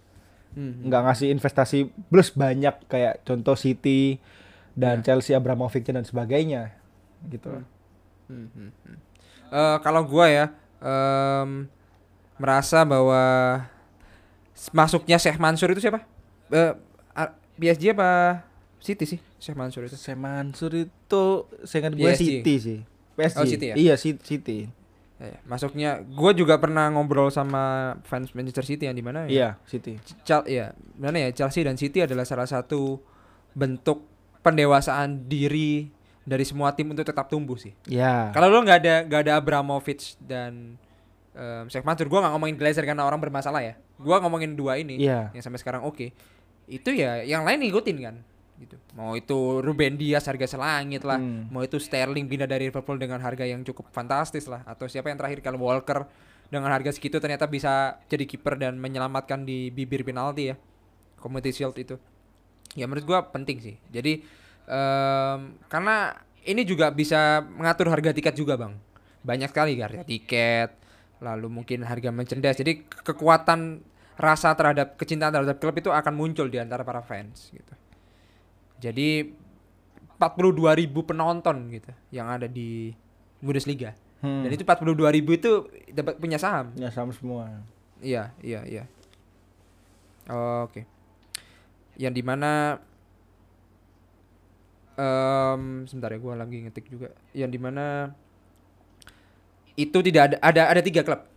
hmm, 0.58 0.86
Nggak 0.90 1.02
ngasih 1.12 1.28
investasi 1.34 1.80
plus 2.10 2.34
banyak 2.34 2.74
kayak 2.88 3.22
contoh 3.26 3.54
City 3.58 4.18
dan 4.76 5.00
Chelsea 5.06 5.32
Abramovich 5.34 5.86
dan 5.88 6.04
sebagainya 6.04 6.76
gitu. 7.30 7.64
hmm, 8.30 8.48
hmm, 8.54 8.72
hmm. 8.86 8.98
Eh, 9.46 9.78
kalau 9.86 10.02
gua 10.04 10.26
ya 10.28 10.46
em, 10.82 11.70
merasa 12.36 12.84
bahwa 12.84 13.24
masuknya 14.72 15.18
Syekh 15.20 15.40
Mansur 15.40 15.72
itu 15.72 15.84
siapa? 15.84 16.04
Eh, 16.52 16.74
A- 17.16 17.36
PSG 17.56 17.96
apa 17.96 18.44
City 18.86 19.06
sih 19.08 19.20
Syekh 19.36 19.54
Mansur 19.54 19.84
itu 19.84 19.98
Saya 19.98 20.14
Mansur 20.14 20.72
itu 20.72 21.24
saya 21.62 21.80
ingat 21.82 21.94
gue. 21.96 22.12
City 22.14 22.54
sih. 22.56 22.80
PSG. 23.12 23.36
Oh, 23.36 23.44
City 23.44 23.66
ya? 23.66 23.76
Iya, 23.76 23.94
Ci- 23.96 24.22
City. 24.22 24.70
Eh, 25.16 25.40
masuknya 25.44 26.04
gue 26.04 26.32
juga 26.36 26.56
pernah 26.56 26.86
ngobrol 26.90 27.28
sama 27.30 27.96
fans 28.04 28.30
Manchester 28.32 28.62
City 28.64 28.84
yang 28.84 28.94
di 28.94 29.00
mana 29.00 29.26
ya 29.26 29.32
Iya, 29.32 29.50
City. 29.66 29.96
Chel 30.22 30.44
ya 30.46 30.70
mana 30.94 31.18
ya 31.18 31.30
Chelsea 31.34 31.64
dan 31.64 31.74
City 31.74 32.00
adalah 32.00 32.24
salah 32.24 32.44
satu 32.44 33.00
bentuk 33.52 34.04
pendewasaan 34.42 35.26
diri 35.26 35.88
dari 36.22 36.44
semua 36.44 36.70
tim 36.72 36.90
untuk 36.90 37.02
tetap 37.04 37.26
tumbuh 37.26 37.56
sih 37.56 37.72
Iya. 37.86 38.30
Kalau 38.30 38.48
lo 38.48 38.60
nggak 38.60 38.78
ada 38.78 38.96
nggak 39.04 39.22
ada 39.24 39.34
Abramovich 39.36 40.20
dan 40.20 40.76
um, 41.32 41.64
Sheikh 41.66 41.82
Mansur, 41.82 42.06
gua 42.06 42.20
nggak 42.20 42.34
ngomongin 42.36 42.56
Glazer 42.56 42.84
karena 42.84 43.02
orang 43.02 43.18
bermasalah 43.18 43.64
ya. 43.64 43.74
Gua 43.96 44.20
ngomongin 44.20 44.54
dua 44.54 44.76
ini 44.76 45.00
Iya. 45.00 45.32
yang 45.32 45.42
sampai 45.42 45.58
sekarang 45.58 45.82
oke. 45.82 46.12
Itu 46.68 46.92
ya 46.92 47.24
yang 47.24 47.48
lain 47.48 47.64
ngikutin 47.64 47.98
kan. 48.00 48.16
Gitu. 48.56 48.80
Mau 48.96 49.20
itu 49.20 49.60
Ruben 49.60 50.00
Dias 50.00 50.24
harga 50.32 50.48
selangit 50.48 51.04
lah, 51.04 51.20
Hmm. 51.20 51.52
mau 51.52 51.60
itu 51.60 51.76
Sterling 51.76 52.24
pindah 52.32 52.48
dari 52.48 52.72
Liverpool 52.72 52.96
dengan 52.96 53.20
harga 53.20 53.44
yang 53.44 53.68
cukup 53.68 53.92
fantastis 53.92 54.48
lah, 54.48 54.64
atau 54.64 54.88
siapa 54.88 55.12
yang 55.12 55.20
terakhir 55.20 55.44
kalau 55.44 55.60
Walker 55.60 56.08
dengan 56.48 56.72
harga 56.72 56.96
segitu 56.96 57.20
ternyata 57.20 57.52
bisa 57.52 58.00
jadi 58.08 58.24
kiper 58.24 58.56
dan 58.56 58.80
menyelamatkan 58.80 59.44
di 59.44 59.74
bibir 59.76 60.08
penalti 60.08 60.54
ya. 60.54 60.56
Community 61.20 61.52
Shield 61.52 61.76
itu. 61.76 61.96
Ya 62.80 62.88
menurut 62.88 63.04
gua 63.04 63.20
penting 63.28 63.60
sih. 63.60 63.76
Jadi 63.92 64.24
em, 64.72 65.40
karena 65.68 66.16
ini 66.46 66.62
juga 66.64 66.94
bisa 66.94 67.42
mengatur 67.44 67.90
harga 67.92 68.14
tiket 68.14 68.38
juga 68.38 68.56
bang. 68.56 68.72
Banyak 69.26 69.50
sekali 69.52 69.76
harga 69.82 70.06
tiket, 70.06 70.78
lalu 71.20 71.50
mungkin 71.50 71.82
harga 71.82 72.14
merchandise. 72.14 72.62
Jadi 72.62 72.86
kekuatan 72.88 73.82
rasa 74.16 74.56
terhadap 74.56 74.96
kecintaan 74.96 75.34
terhadap 75.34 75.58
klub 75.60 75.76
itu 75.76 75.92
akan 75.92 76.14
muncul 76.16 76.48
di 76.48 76.56
antara 76.62 76.86
para 76.88 77.04
fans 77.04 77.52
gitu. 77.52 77.74
Jadi 78.80 79.32
42.000 80.16 80.80
ribu 80.80 81.04
penonton 81.04 81.68
gitu 81.72 81.92
yang 82.12 82.32
ada 82.32 82.48
di 82.48 82.96
Bundesliga. 83.44 83.92
Hmm. 84.24 84.48
Dan 84.48 84.56
itu 84.56 84.64
42.000 84.64 85.16
ribu 85.22 85.32
itu 85.36 85.52
dapat 85.92 86.16
punya 86.18 86.40
saham. 86.40 86.72
Ya 86.80 86.90
sama 86.90 87.12
semua. 87.12 87.62
Iya, 88.00 88.32
iya, 88.40 88.62
iya. 88.64 88.84
Oh, 90.32 90.66
Oke. 90.66 90.88
Yang 91.96 92.14
di 92.20 92.24
mana 92.26 92.82
em 94.96 95.84
sebentar 95.88 96.12
ya, 96.12 96.20
gua 96.20 96.36
lagi 96.40 96.64
ngetik 96.64 96.88
juga. 96.88 97.12
Yang 97.36 97.52
di 97.56 97.60
mana 97.60 97.86
itu 99.76 99.98
tidak 100.00 100.24
ada 100.32 100.36
ada 100.40 100.62
ada 100.72 100.82
tiga 100.84 101.04
klub. 101.04 101.35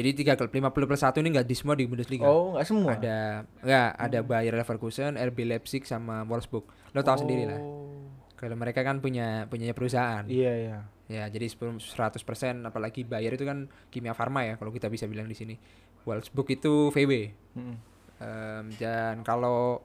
Jadi 0.00 0.16
tiga 0.16 0.32
klub 0.32 0.48
50 0.48 0.72
plus 0.88 1.02
satu 1.04 1.20
ini 1.20 1.36
nggak 1.36 1.44
di 1.44 1.52
semua 1.52 1.76
di 1.76 1.84
Bundesliga. 1.84 2.24
Oh, 2.24 2.56
enggak 2.56 2.66
semua. 2.72 2.96
Ada 2.96 3.44
nggak 3.60 3.90
ada 4.00 4.18
Bayer 4.24 4.54
Leverkusen, 4.56 5.20
RB 5.20 5.44
Leipzig 5.44 5.84
sama 5.84 6.24
Wolfsburg. 6.24 6.64
Lo 6.96 7.04
tahu 7.04 7.20
sendiri 7.20 7.44
lah. 7.44 7.60
Oh. 7.60 8.08
Kalau 8.32 8.56
mereka 8.56 8.80
kan 8.80 9.04
punya 9.04 9.44
punya 9.52 9.76
perusahaan. 9.76 10.24
Iya, 10.24 10.52
iya. 10.56 10.78
Ya, 11.12 11.28
jadi 11.28 11.52
10 11.52 11.76
100% 11.84 12.64
apalagi 12.64 13.04
Bayer 13.04 13.36
itu 13.36 13.44
kan 13.44 13.68
kimia 13.92 14.16
farma 14.16 14.48
ya 14.48 14.56
kalau 14.56 14.72
kita 14.72 14.88
bisa 14.88 15.04
bilang 15.04 15.28
di 15.28 15.36
sini. 15.36 15.60
Wolfsburg 16.08 16.48
itu 16.48 16.88
VW. 16.88 17.12
Hmm. 17.52 17.76
Em, 18.24 18.64
dan 18.80 19.20
kalau 19.20 19.84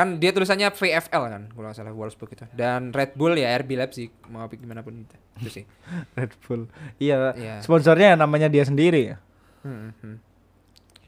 kan 0.00 0.16
dia 0.16 0.32
tulisannya 0.32 0.72
VFL 0.72 1.24
kan 1.28 1.42
kalau 1.52 1.66
nggak 1.68 1.76
salah 1.76 1.92
Wolfsburg 1.92 2.32
itu. 2.32 2.44
Dan 2.56 2.90
Red 2.96 3.12
Bull 3.20 3.36
ya 3.36 3.52
RB 3.60 3.76
Leipzig 3.76 4.08
mau 4.32 4.48
gimana 4.48 4.80
pun 4.80 5.04
itu. 5.04 5.16
Itu 5.44 5.50
sih. 5.60 5.64
Red 6.18 6.32
Bull. 6.40 6.64
Iya. 6.96 7.36
Iya. 7.36 7.54
Sponsornya 7.60 8.16
namanya 8.16 8.48
dia 8.48 8.64
sendiri 8.64 9.12
ya. 9.12 9.16
Hmm, 9.60 9.92
hmm. 10.00 10.16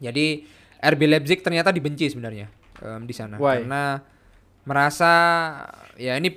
Jadi 0.05 0.45
RB 0.83 1.01
Leipzig 1.09 1.41
ternyata 1.41 1.73
dibenci 1.73 2.13
sebenarnya 2.13 2.53
em, 2.83 3.07
di 3.07 3.15
sana 3.15 3.39
Why? 3.39 3.63
karena 3.63 4.03
merasa 4.63 5.13
ya 5.99 6.19
ini 6.19 6.31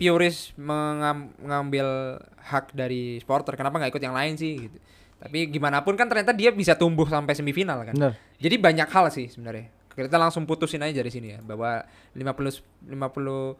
mengam- 0.57 1.33
mengambil 1.41 2.17
hak 2.45 2.73
dari 2.73 3.17
supporter 3.21 3.57
kenapa 3.57 3.81
nggak 3.81 3.91
ikut 3.93 4.03
yang 4.05 4.15
lain 4.15 4.37
sih 4.37 4.69
gitu. 4.69 4.77
Tapi 5.17 5.49
gimana 5.49 5.81
pun 5.81 5.97
kan 5.97 6.05
ternyata 6.05 6.35
dia 6.37 6.53
bisa 6.53 6.77
tumbuh 6.77 7.09
sampai 7.09 7.33
semifinal 7.33 7.81
kan. 7.81 7.95
Bener. 7.97 8.13
Jadi 8.37 8.55
banyak 8.61 8.87
hal 8.89 9.05
sih 9.09 9.25
sebenarnya. 9.25 9.73
Kita 9.95 10.19
langsung 10.19 10.43
putusin 10.43 10.83
aja 10.83 10.91
dari 10.93 11.07
sini 11.07 11.31
ya 11.31 11.39
bahwa 11.39 11.79
50 12.11 12.59
50 12.85 13.55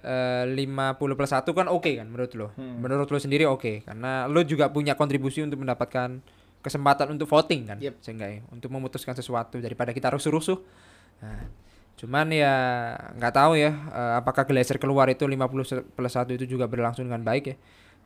eh, 0.00 0.44
50 0.46 1.18
plus 1.18 1.30
1 1.30 1.44
kan 1.44 1.66
oke 1.66 1.90
kan 1.92 2.06
menurut 2.06 2.32
lo. 2.32 2.48
Hmm. 2.54 2.78
Menurut 2.78 3.06
lo 3.06 3.18
sendiri 3.18 3.44
oke 3.44 3.82
karena 3.82 4.24
lo 4.24 4.40
juga 4.42 4.70
punya 4.70 4.94
kontribusi 4.94 5.42
untuk 5.42 5.58
mendapatkan 5.58 6.22
kesempatan 6.60 7.10
untuk 7.10 7.26
voting 7.26 7.66
kan 7.66 7.78
Yep. 7.80 7.94
seenggaknya 8.00 8.40
untuk 8.48 8.68
memutuskan 8.68 9.12
sesuatu 9.12 9.58
daripada 9.58 9.90
kita 9.90 10.12
rusuh-rusuh. 10.12 10.60
Nah, 11.20 11.48
cuman 11.96 12.32
ya 12.32 12.54
nggak 13.18 13.34
tahu 13.34 13.52
ya 13.56 13.72
eh, 13.72 14.12
apakah 14.16 14.44
Glazer 14.44 14.78
keluar 14.78 15.10
itu 15.10 15.26
50 15.26 15.36
se- 15.66 15.84
plus 15.84 16.12
1 16.14 16.32
itu 16.32 16.46
juga 16.46 16.64
berlangsung 16.64 17.04
dengan 17.04 17.20
baik 17.20 17.44
ya. 17.46 17.56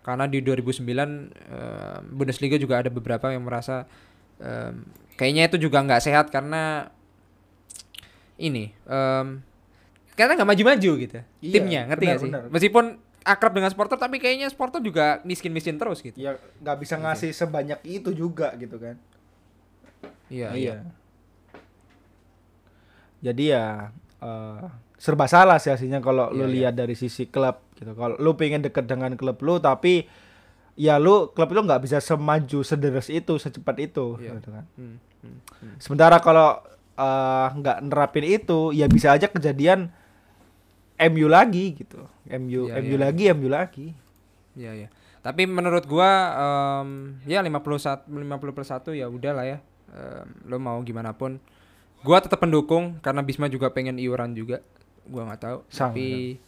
Karena 0.00 0.24
di 0.24 0.40
2009 0.40 0.82
eh, 0.82 1.98
Bundesliga 2.08 2.56
juga 2.56 2.80
ada 2.80 2.88
beberapa 2.88 3.28
yang 3.30 3.44
merasa 3.44 3.84
kayaknya 5.14 5.46
itu 5.46 5.56
juga 5.62 5.78
nggak 5.78 6.02
sehat 6.02 6.26
karena 6.28 6.90
ini 8.36 8.74
em, 8.82 9.40
karena 10.12 10.32
nggak 10.34 10.48
maju-maju 10.48 10.90
gitu 11.00 11.18
Iya, 11.40 11.52
timnya 11.52 11.80
ngerti 11.86 12.04
nggak 12.04 12.18
sih 12.18 12.28
benar. 12.28 12.42
meskipun 12.48 12.84
akrab 13.22 13.52
dengan 13.52 13.68
supporter 13.68 13.96
tapi 13.96 14.16
kayaknya 14.18 14.46
supporter 14.46 14.78
juga 14.78 15.18
miskin-miskin 15.22 15.74
terus 15.74 15.98
gitu 15.98 16.14
Ya 16.14 16.34
nggak 16.58 16.76
bisa 16.78 16.94
ngasih 16.96 17.30
sebanyak 17.30 17.80
itu 17.82 18.10
juga 18.10 18.52
gitu 18.54 18.76
kan. 18.76 18.96
iya 20.28 20.52
iya 20.52 20.76
Jadi 23.20 23.44
ya 23.48 23.88
eh, 24.20 24.64
serba 24.96 25.24
salah 25.24 25.56
sih 25.56 25.70
hasilnya 25.70 25.98
kalau 25.98 26.28
lu 26.28 26.44
Iya, 26.44 26.46
iya. 26.46 26.54
lihat 26.68 26.74
dari 26.76 26.94
sisi 26.94 27.24
klub 27.24 27.56
gitu. 27.74 27.92
Kalau 27.92 28.16
lu 28.16 28.34
pengen 28.34 28.60
deket 28.60 28.84
dengan 28.84 29.12
klub 29.14 29.40
lu 29.40 29.56
tapi 29.58 30.04
ya 30.74 30.98
lu 30.98 31.30
klub 31.30 31.48
lu 31.48 31.64
nggak 31.64 31.80
bisa 31.80 31.98
semaju 31.98 32.60
sederes 32.60 33.08
itu 33.08 33.34
secepat 33.34 33.76
itu 33.82 34.20
Iya. 34.20 34.36
gitu 34.36 34.48
kan. 34.50 34.64
Hmm, 34.76 34.96
hmm, 35.22 35.38
hmm. 35.40 35.74
Sementara 35.80 36.20
kalau 36.20 36.60
eh, 36.94 37.48
nggak 37.52 37.78
nerapin 37.82 38.24
itu 38.24 38.70
ya 38.70 38.86
bisa 38.86 39.12
aja 39.12 39.26
kejadian 39.26 39.90
MU 40.96 41.26
lagi 41.26 41.74
gitu. 41.74 42.06
MU 42.24 42.70
Iya, 42.70 42.78
MU 42.80 42.94
iya. 42.94 43.02
lagi 43.02 43.24
MU 43.30 43.48
lagi. 43.48 43.86
Iya 44.54 44.72
iya. 44.76 44.88
Tapi 45.20 45.44
menurut 45.44 45.84
gua 45.84 46.10
em, 46.84 47.18
ya 47.24 47.40
51 47.40 48.06
50 48.06 48.54
plus 48.54 48.70
1 48.70 48.94
ya 48.94 49.06
udahlah 49.08 49.44
ya. 49.44 49.58
Em, 49.90 50.28
lo 50.46 50.56
mau 50.56 50.78
gimana 50.80 51.10
pun. 51.10 51.42
Gua 52.00 52.20
tetap 52.20 52.38
pendukung 52.38 53.00
karena 53.00 53.20
Bisma 53.20 53.48
juga 53.48 53.68
pengen 53.68 53.96
iuran 53.96 54.32
juga. 54.32 54.60
Gua 55.04 55.26
nggak 55.26 55.40
tahu. 55.40 55.58
Sama, 55.68 55.90
Tapi 55.90 56.38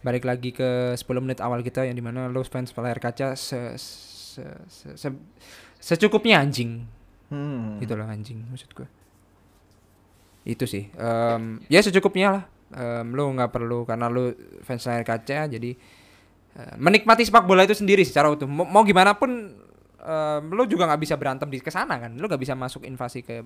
balik 0.00 0.24
lagi 0.24 0.50
ke 0.50 0.94
10 0.94 1.04
menit 1.20 1.42
awal 1.42 1.60
kita 1.60 1.82
yang 1.82 1.94
di 1.94 2.04
mana 2.04 2.30
lo 2.30 2.40
fans 2.42 2.70
layar 2.70 2.96
kaca 2.96 3.34
se, 3.34 3.74
se, 3.74 4.44
se- 4.70 4.94
se- 4.94 5.22
secukupnya 5.76 6.38
anjing 6.38 6.86
Hmm. 7.26 7.82
gitu 7.82 7.98
loh 7.98 8.06
anjing 8.06 8.38
maksud 8.46 8.70
gua. 8.70 8.86
Itu 10.46 10.64
sih. 10.64 10.86
Em, 10.94 11.58
ya 11.66 11.82
secukupnya 11.82 12.28
lah. 12.30 12.44
Em, 12.70 13.10
lo 13.10 13.34
nggak 13.34 13.50
perlu 13.50 13.82
karena 13.82 14.06
lo 14.06 14.30
fans 14.62 14.86
layar 14.86 15.02
kaca 15.02 15.50
jadi 15.50 15.70
eh, 16.54 16.74
menikmati 16.78 17.26
sepak 17.26 17.46
bola 17.46 17.66
itu 17.66 17.74
sendiri 17.74 18.06
secara 18.06 18.30
utuh. 18.30 18.46
Mau, 18.46 18.62
mau 18.62 18.86
gimana 18.86 19.18
pun 19.18 19.30
em, 19.98 20.42
lo 20.54 20.62
juga 20.70 20.86
nggak 20.86 21.02
bisa 21.02 21.18
berantem 21.18 21.50
di 21.50 21.58
ke 21.58 21.74
sana 21.74 21.98
kan. 21.98 22.14
Lo 22.14 22.30
nggak 22.30 22.40
bisa 22.40 22.54
masuk 22.54 22.86
invasi 22.86 23.26
ke, 23.26 23.42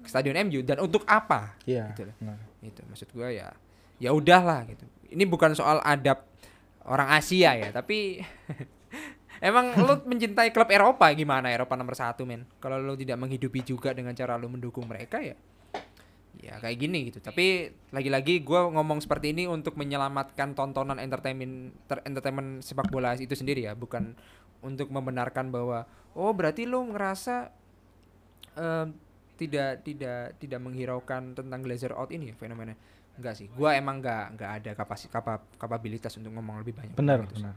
ke 0.00 0.08
stadion 0.08 0.40
MU 0.48 0.64
dan 0.64 0.80
untuk 0.80 1.04
apa? 1.04 1.60
Iya. 1.68 1.92
Gitu 1.92 2.08
loh. 2.08 2.16
Nah. 2.24 2.40
Itu 2.64 2.80
maksud 2.88 3.12
gua 3.12 3.28
ya. 3.28 3.52
Ya 4.00 4.16
udahlah 4.16 4.64
gitu. 4.64 4.88
Ini 5.12 5.28
bukan 5.28 5.52
soal 5.52 5.84
adab 5.84 6.24
orang 6.88 7.12
Asia 7.12 7.52
ya, 7.60 7.68
tapi 7.70 8.24
Emang 9.40 9.76
lo 9.76 10.00
mencintai 10.00 10.48
klub 10.48 10.68
Eropa 10.72 11.12
gimana 11.12 11.52
Eropa 11.52 11.76
nomor 11.76 11.92
satu 11.92 12.24
men? 12.24 12.48
Kalau 12.56 12.80
lo 12.80 12.96
tidak 12.96 13.20
menghidupi 13.20 13.60
juga 13.60 13.92
dengan 13.92 14.16
cara 14.16 14.40
lo 14.40 14.48
mendukung 14.48 14.88
mereka 14.88 15.20
ya, 15.20 15.36
ya 16.40 16.60
kayak 16.60 16.76
gini 16.76 17.08
gitu. 17.08 17.18
Tapi 17.22 17.72
lagi-lagi 17.92 18.44
gue 18.44 18.60
ngomong 18.72 19.00
seperti 19.00 19.32
ini 19.32 19.48
untuk 19.48 19.74
menyelamatkan 19.80 20.52
tontonan 20.52 21.00
entertainment 21.00 21.72
ter- 21.88 22.04
entertainment 22.04 22.60
sepak 22.60 22.88
bola 22.92 23.16
itu 23.16 23.32
sendiri 23.32 23.64
ya, 23.66 23.72
bukan 23.72 24.16
untuk 24.64 24.88
membenarkan 24.88 25.52
bahwa 25.52 25.84
oh 26.16 26.32
berarti 26.32 26.64
lo 26.64 26.84
ngerasa 26.88 27.52
em, 28.56 28.88
tidak 29.36 29.84
tidak 29.84 30.40
tidak 30.40 30.60
menghiraukan 30.64 31.36
tentang 31.36 31.60
Glazer 31.60 31.92
out 31.92 32.08
ini 32.08 32.32
ya 32.32 32.34
fenomena. 32.36 32.72
Enggak 33.16 33.36
sih, 33.36 33.48
gua 33.52 33.76
emang 33.76 34.00
enggak 34.00 34.36
enggak 34.36 34.50
ada 34.60 34.70
kapasi, 34.76 35.08
kapa, 35.08 35.40
kapabilitas 35.56 36.12
untuk 36.20 36.32
ngomong 36.36 36.60
lebih 36.60 36.76
banyak. 36.76 36.96
Benar, 36.96 37.24
tentang 37.24 37.28
itu 37.32 37.36
sih. 37.40 37.44
benar. 37.44 37.56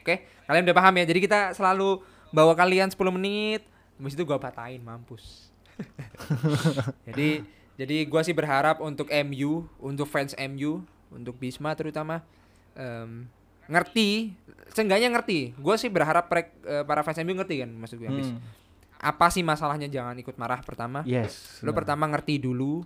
Oke, 0.00 0.14
kalian 0.48 0.64
udah 0.64 0.76
paham 0.76 0.94
ya. 0.96 1.04
Jadi 1.08 1.20
kita 1.24 1.40
selalu 1.52 2.00
bawa 2.32 2.56
kalian 2.56 2.88
10 2.88 2.96
menit, 3.12 3.64
habis 4.00 4.16
itu 4.16 4.24
gua 4.24 4.40
patahin 4.40 4.80
mampus. 4.80 5.49
jadi 7.08 7.44
jadi 7.80 7.96
gua 8.04 8.20
sih 8.20 8.36
berharap 8.36 8.84
untuk 8.84 9.08
MU, 9.08 9.64
untuk 9.80 10.04
fans 10.04 10.36
MU, 10.36 10.84
untuk 11.08 11.40
Bisma 11.40 11.72
terutama 11.72 12.20
em, 12.76 13.24
ngerti, 13.70 14.36
seenggaknya 14.74 15.08
ngerti. 15.08 15.56
Gua 15.56 15.80
sih 15.80 15.88
berharap 15.88 16.28
prek- 16.28 16.60
eh, 16.66 16.84
para 16.84 17.00
fans 17.00 17.18
MU 17.24 17.32
ngerti 17.40 17.64
kan 17.64 17.70
maksud 17.72 17.96
gue 17.96 18.10
Bis. 18.12 18.30
Hmm. 18.30 18.42
Apa 19.00 19.32
sih 19.32 19.40
masalahnya 19.40 19.88
jangan 19.88 20.12
ikut 20.20 20.36
marah 20.36 20.60
pertama? 20.60 21.00
Yes. 21.08 21.64
Lo 21.64 21.72
benar. 21.72 21.82
pertama 21.82 22.04
ngerti 22.12 22.36
dulu 22.36 22.84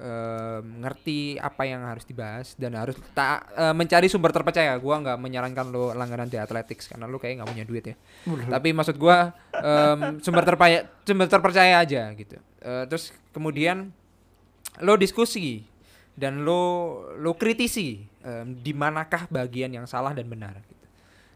em, 0.00 0.80
ngerti 0.80 1.36
apa 1.36 1.68
yang 1.68 1.84
harus 1.84 2.08
dibahas 2.08 2.56
dan 2.56 2.72
harus 2.72 2.96
tak 3.12 3.44
eh, 3.52 3.74
mencari 3.76 4.08
sumber 4.08 4.32
terpercaya. 4.32 4.72
Gua 4.80 4.96
nggak 5.04 5.20
menyarankan 5.20 5.68
lo 5.68 5.92
langganan 5.92 6.32
The 6.32 6.40
Athletics 6.40 6.88
karena 6.88 7.04
lo 7.04 7.20
kayak 7.20 7.44
nggak 7.44 7.50
punya 7.52 7.64
duit 7.68 7.84
ya. 7.84 7.96
Tapi 8.24 8.72
maksud 8.72 8.96
gua 8.96 9.36
em, 9.52 10.18
sumber 10.24 10.42
terpercaya 10.48 10.88
sumber 11.04 11.28
terpercaya 11.28 11.84
aja 11.84 12.08
gitu. 12.16 12.40
Eh, 12.64 12.84
terus 12.88 13.12
kemudian 13.36 13.92
lo 14.80 14.96
diskusi 14.96 15.68
dan 16.16 16.42
lo 16.48 17.04
lo 17.20 17.36
kritisi 17.36 18.00
em, 18.24 18.56
di 18.56 18.72
manakah 18.72 19.28
bagian 19.28 19.68
yang 19.68 19.84
salah 19.84 20.16
dan 20.16 20.26
benar 20.26 20.56
gitu. 20.64 20.86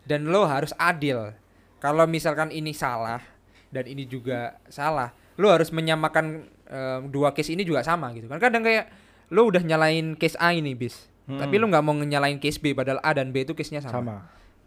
Dan 0.09 0.33
lo 0.33 0.49
harus 0.49 0.73
adil. 0.81 1.37
Kalau 1.85 2.09
misalkan 2.09 2.49
ini 2.49 2.73
salah 2.73 3.21
dan 3.69 3.85
ini 3.85 4.09
juga 4.09 4.57
salah, 4.73 5.13
lo 5.37 5.53
harus 5.53 5.69
menyamakan 5.69 6.49
em, 6.67 7.09
dua 7.09 7.31
case 7.31 7.51
ini 7.51 7.63
juga 7.63 7.81
sama 7.81 8.13
gitu 8.13 8.27
kan. 8.27 8.39
Kadang 8.39 8.63
kayak 8.63 8.89
lo 9.29 9.45
udah 9.45 9.61
nyalain 9.61 10.15
case 10.15 10.37
A 10.37 10.51
ini 10.51 10.73
bis, 10.73 11.09
Hmm. 11.25 11.41
tapi 11.41 11.57
lo 11.57 11.65
nggak 11.65 11.81
mau 11.81 11.93
nyalain 11.95 12.37
case 12.37 12.57
B 12.57 12.73
padahal 12.73 13.01
A 13.01 13.11
dan 13.13 13.31
B 13.31 13.43
itu 13.43 13.53
case-nya 13.53 13.81
sama. 13.81 13.95
sama 13.95 14.17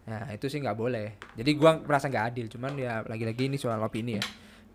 Nah 0.07 0.31
itu 0.31 0.47
sih 0.47 0.57
nggak 0.57 0.73
boleh. 0.73 1.13
Jadi 1.35 1.51
gua 1.53 1.77
merasa 1.77 2.07
nggak 2.07 2.25
adil. 2.25 2.45
Cuman 2.47 2.73
ya 2.73 3.03
lagi-lagi 3.03 3.45
ini 3.45 3.55
soal 3.55 3.77
opini 3.77 4.15
ya. 4.15 4.23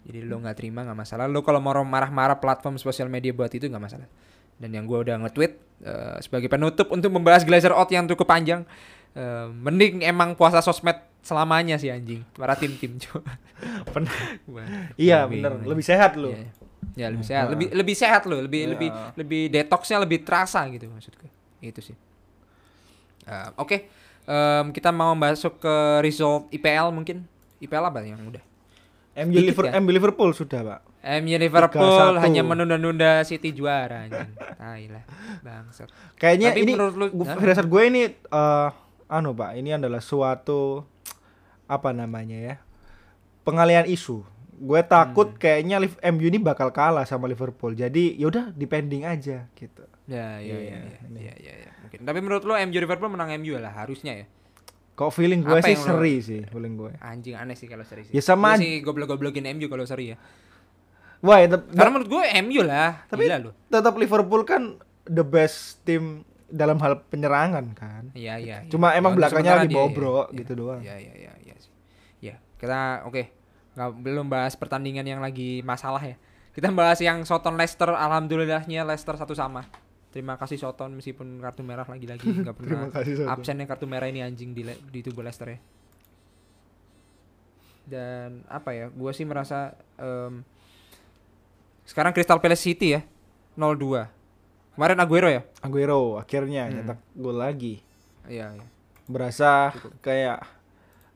Jadi 0.02 0.22
lo 0.22 0.36
nggak 0.36 0.54
terima 0.54 0.82
nggak 0.82 0.98
masalah. 0.98 1.24
Lo 1.24 1.40
kalau 1.40 1.56
mau 1.56 1.72
marah-marah 1.72 2.36
platform 2.36 2.76
sosial 2.76 3.08
media 3.08 3.32
buat 3.32 3.48
itu 3.48 3.64
nggak 3.64 3.80
masalah. 3.80 4.06
Dan 4.54 4.70
yang 4.70 4.84
gua 4.84 5.00
udah 5.00 5.16
nge-tweet 5.18 5.52
eh, 5.82 6.16
sebagai 6.20 6.46
penutup 6.46 6.86
untuk 6.88 7.10
membahas 7.10 7.42
Glazer 7.42 7.72
Out 7.72 7.88
yang 7.88 8.04
cukup 8.06 8.28
panjang. 8.28 8.62
eh, 9.12 9.48
mending 9.48 10.00
emang 10.02 10.32
puasa 10.32 10.60
sosmed 10.60 10.94
selamanya 11.20 11.76
sih 11.76 11.88
anjing. 11.88 12.24
Para 12.32 12.52
tim-tim 12.52 12.96
coba. 13.02 13.32
Iya 14.96 15.24
bener 15.26 15.60
lebih 15.62 15.82
sehat 15.82 16.14
lo 16.14 16.32
Iya. 16.32 16.48
Ya 16.93 17.09
lebih 17.09 17.24
sehat, 17.24 17.47
lebih 17.49 17.68
lebih 17.72 17.95
sehat 17.95 18.22
lo, 18.24 18.37
lebih 18.39 18.61
Iya. 18.61 18.70
lebih 18.70 18.89
lebih 19.16 19.43
detoxnya 19.49 19.99
lebih 19.99 20.20
terasa 20.20 20.66
gitu 20.68 20.87
maksudku. 20.87 21.24
Itu 21.59 21.80
sih. 21.80 21.97
Eh, 23.22 23.49
Oke, 23.57 23.87
Em, 24.22 24.70
kita 24.70 24.91
mau 24.91 25.12
masuk 25.12 25.59
ke 25.59 25.74
result 25.99 26.47
IPL 26.49 26.91
mungkin. 26.91 27.26
IPL 27.59 27.85
apa 27.85 27.99
yang 28.01 28.22
udah? 28.22 28.43
MU 29.18 29.35
Liverpool, 29.37 29.66
ya? 29.66 29.76
MU 29.76 29.91
Liverpool 29.91 30.30
sudah 30.33 30.61
pak 30.62 30.80
MU 31.20 31.35
Liverpool 31.37 31.85
3-1. 32.14 32.22
hanya 32.22 32.43
menunda-nunda 32.43 33.20
City 33.22 33.51
juara 33.51 34.07
anjing. 34.07 34.30
Tai 34.57 34.85
lah, 34.89 35.05
bangsat. 35.41 35.91
kayaknya 36.14 36.49
Tapi 36.49 36.61
ini 36.61 36.72
menurut 36.72 36.95
lu- 36.95 37.12
firasat 37.35 37.66
gue 37.66 37.83
ini 37.85 38.03
eh 38.09 38.68
anu 39.09 39.30
pak 39.33 39.53
ini 39.55 39.74
adalah 39.74 39.99
suatu 39.99 40.87
apa 41.66 41.91
namanya 41.91 42.39
ya 42.39 42.55
pengalian 43.43 43.85
isu 43.85 44.22
gue 44.62 44.80
takut 44.84 45.28
Hmm. 45.28 45.36
kayaknya 45.36 45.76
Liv- 45.76 45.98
MU 46.00 46.24
ini 46.24 46.38
bakal 46.38 46.70
kalah 46.70 47.02
sama 47.02 47.26
Liverpool 47.26 47.74
jadi 47.74 48.14
yaudah 48.16 48.50
depending 48.52 49.02
aja 49.02 49.50
gitu 49.52 49.82
Ya, 50.04 50.36
ya, 50.36 50.54
ya, 50.54 50.58
Iya, 50.58 50.78
ya, 50.82 50.98
ini. 51.04 51.18
ya, 51.20 51.34
ya, 51.36 51.54
ya, 51.60 51.70
mungkin. 51.80 51.98
Tapi 52.00 52.18
menurut 52.18 52.42
lo 52.42 52.54
MU 52.56 52.74
Liverpool 52.76 53.06
menang 53.08 53.30
MU 53.36 53.54
lah 53.56 53.72
harusnya 53.72 54.14
ya. 54.16 54.26
kok 54.92 55.08
feeling 55.10 55.40
gue 55.40 55.50
Apa 55.52 55.64
sih 55.64 55.72
yang 55.72 55.80
lo- 55.80 55.88
seri 55.88 56.14
sih 56.20 56.40
feeling 56.44 56.74
gue 56.76 56.92
Anjing 57.00 57.32
aneh 57.32 57.54
sih 57.54 57.64
kalau 57.64 57.82
seri 57.82 58.04
sih. 58.04 58.12
Ya 58.12 58.20
sama 58.20 58.52
aja. 58.52 58.60
sih 58.60 58.78
goblok-goblokin 58.80 59.46
MU 59.48 59.66
kalau 59.66 59.82
seri 59.82 60.10
ya. 60.10 60.16
wah 61.20 61.38
ya, 61.38 61.48
Karena 61.48 61.88
menurut 61.88 62.08
gue 62.08 62.22
MU 62.40 62.60
lah. 62.62 63.06
Tapi- 63.06 63.24
Gila 63.24 63.38
lo. 63.40 63.50
tetap 63.64 63.94
Liverpool 63.94 64.42
kan 64.42 64.74
the 65.04 65.22
best 65.22 65.58
team 65.80 66.22
dalam 66.44 66.76
hal 66.76 67.00
penyerangan 67.02 67.72
kan 67.72 68.12
Iya, 68.12 68.36
iya. 68.36 68.56
iya. 68.60 68.68
Cuma 68.68 68.92
emang 68.92 69.14
untuk 69.14 69.24
belakangnya 69.24 69.54
lagi 69.56 69.70
dia, 69.70 69.78
bobrok 69.80 70.26
iya. 70.28 70.36
gitu 70.36 70.52
doang. 70.54 70.80
Iya, 70.80 70.94
iya, 70.98 71.14
iya, 71.16 71.32
iya 71.40 71.54
sih. 71.56 71.72
Ya, 72.20 72.36
kita 72.54 72.78
oke. 73.04 73.22
Nggak 73.72 73.90
belum 73.98 74.26
bahas 74.28 74.52
pertandingan 74.52 75.04
yang 75.04 75.20
lagi 75.20 75.60
masalah 75.62 76.00
ya. 76.00 76.16
Kita 76.52 76.68
bahas 76.68 77.00
yang 77.00 77.24
Soton 77.24 77.56
Leicester 77.56 77.88
alhamdulillahnya 77.88 78.84
Leicester 78.84 79.16
satu 79.16 79.32
sama. 79.32 79.64
Terima 80.12 80.36
kasih 80.36 80.60
Soton 80.60 80.92
meskipun 80.92 81.40
kartu 81.40 81.64
merah 81.64 81.88
lagi-lagi 81.88 82.28
nggak 82.44 82.52
pernah 82.52 82.92
kasih 82.92 83.24
absennya 83.24 83.64
kartu 83.64 83.88
merah 83.88 84.04
ini 84.06 84.20
anjing 84.20 84.52
di 84.52 84.60
di 84.68 85.00
tubuh 85.00 85.24
Leicester 85.24 85.48
ya. 85.48 85.58
Dan 87.82 88.46
apa 88.46 88.70
ya? 88.72 88.86
Gua 88.88 89.10
sih 89.10 89.26
merasa 89.26 89.74
em, 89.96 90.44
sekarang 91.82 92.14
Crystal 92.14 92.38
Palace 92.38 92.62
City 92.62 92.94
ya 92.94 93.02
0-2. 93.58 94.06
Kemarin 94.72 94.98
Aguero 95.00 95.28
ya? 95.28 95.42
Aguero 95.60 96.16
akhirnya 96.16 96.68
Hmm. 96.68 96.74
nyetak 96.80 96.98
gol 97.12 97.36
lagi 97.36 97.84
Iya, 98.24 98.54
iya. 98.56 98.66
berasa 99.04 99.74
kayak 100.00 100.46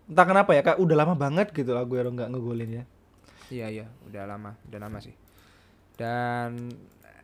entah 0.07 0.27
kenapa 0.27 0.55
ya 0.55 0.63
kak 0.63 0.79
udah 0.79 0.97
lama 0.97 1.15
banget 1.19 1.51
gitu 1.51 1.75
Aguero 1.75 2.11
nggak 2.15 2.31
ngegolin 2.31 2.83
ya 2.83 2.85
Iya 3.47 3.67
iya, 3.71 3.87
udah 4.11 4.27
lama, 4.27 4.59
udah 4.67 4.81
lama 4.83 4.99
sih. 4.99 5.15
Dan 5.95 6.75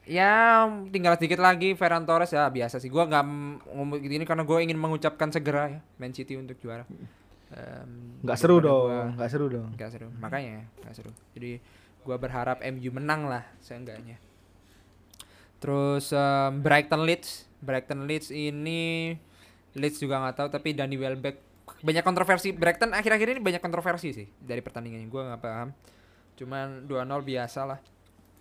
ya 0.06 0.66
tinggal 0.90 1.14
sedikit 1.18 1.38
lagi 1.38 1.74
Ferran 1.74 2.06
Torres 2.06 2.30
ya 2.30 2.46
biasa 2.46 2.78
sih. 2.78 2.90
Gua 2.90 3.10
nggak 3.10 3.24
ngomong 3.74 3.98
gini 3.98 4.22
karena 4.22 4.46
gue 4.46 4.58
ingin 4.62 4.78
mengucapkan 4.78 5.34
segera 5.34 5.78
ya 5.78 5.80
Man 5.98 6.14
City 6.14 6.38
untuk 6.38 6.58
juara. 6.62 6.86
Nggak 8.22 8.38
seru 8.38 8.62
daripada 8.62 8.70
dong 8.70 9.08
nggak 9.18 9.30
seru 9.30 9.46
dong 9.50 9.68
nggak 9.74 9.90
seru. 9.90 10.08
Makanya 10.22 10.62
nggak 10.86 10.94
seru. 10.94 11.10
Jadi 11.34 11.58
gua 12.06 12.16
berharap 12.22 12.62
MU 12.70 12.90
menang 12.94 13.26
lah 13.26 13.42
seenggaknya. 13.58 14.16
Terus 15.58 16.10
em, 16.14 16.58
Brighton 16.62 17.02
Leeds, 17.06 17.46
Brighton 17.62 18.06
Leeds 18.06 18.30
ini 18.34 19.14
Leeds 19.74 19.98
juga 20.02 20.22
nggak 20.22 20.36
tahu 20.38 20.48
tapi 20.50 20.74
Danny 20.74 20.98
Welbeck 20.98 21.51
banyak 21.82 22.04
kontroversi 22.06 22.54
Brighton 22.54 22.94
akhir-akhir 22.94 23.38
ini 23.38 23.40
banyak 23.42 23.62
kontroversi 23.62 24.14
sih 24.14 24.26
dari 24.38 24.62
pertandingan 24.62 25.02
ini 25.02 25.10
gua 25.10 25.34
nggak 25.34 25.42
paham. 25.42 25.68
Cuman 26.38 26.86
2-0 26.86 27.22
biasa 27.22 27.60
lah. 27.66 27.78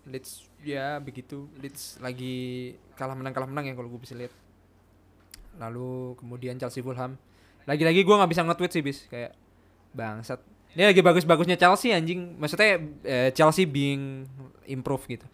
Leeds 0.09 0.49
ya 0.65 0.97
begitu. 0.97 1.45
Leeds 1.61 2.01
lagi 2.01 2.74
kalah 2.97 3.13
menang 3.13 3.34
kalah 3.34 3.49
menang 3.49 3.69
ya 3.69 3.74
kalau 3.78 3.89
gue 3.89 4.01
bisa 4.01 4.17
lihat. 4.17 4.34
Lalu 5.61 6.17
kemudian 6.17 6.57
Chelsea 6.57 6.82
Fulham. 6.82 7.17
Lagi-lagi 7.69 8.01
gua 8.01 8.22
nggak 8.24 8.32
bisa 8.34 8.41
nge-tweet 8.41 8.72
sih 8.74 8.82
bis 8.82 9.05
kayak 9.05 9.38
bangsat. 9.93 10.41
Ini 10.72 10.88
lagi 10.88 11.03
bagus-bagusnya 11.03 11.59
Chelsea 11.59 11.93
anjing. 11.93 12.39
Maksudnya 12.39 12.80
eh, 13.05 13.30
Chelsea 13.36 13.67
being 13.69 14.26
improve 14.65 15.03
gitu. 15.05 15.28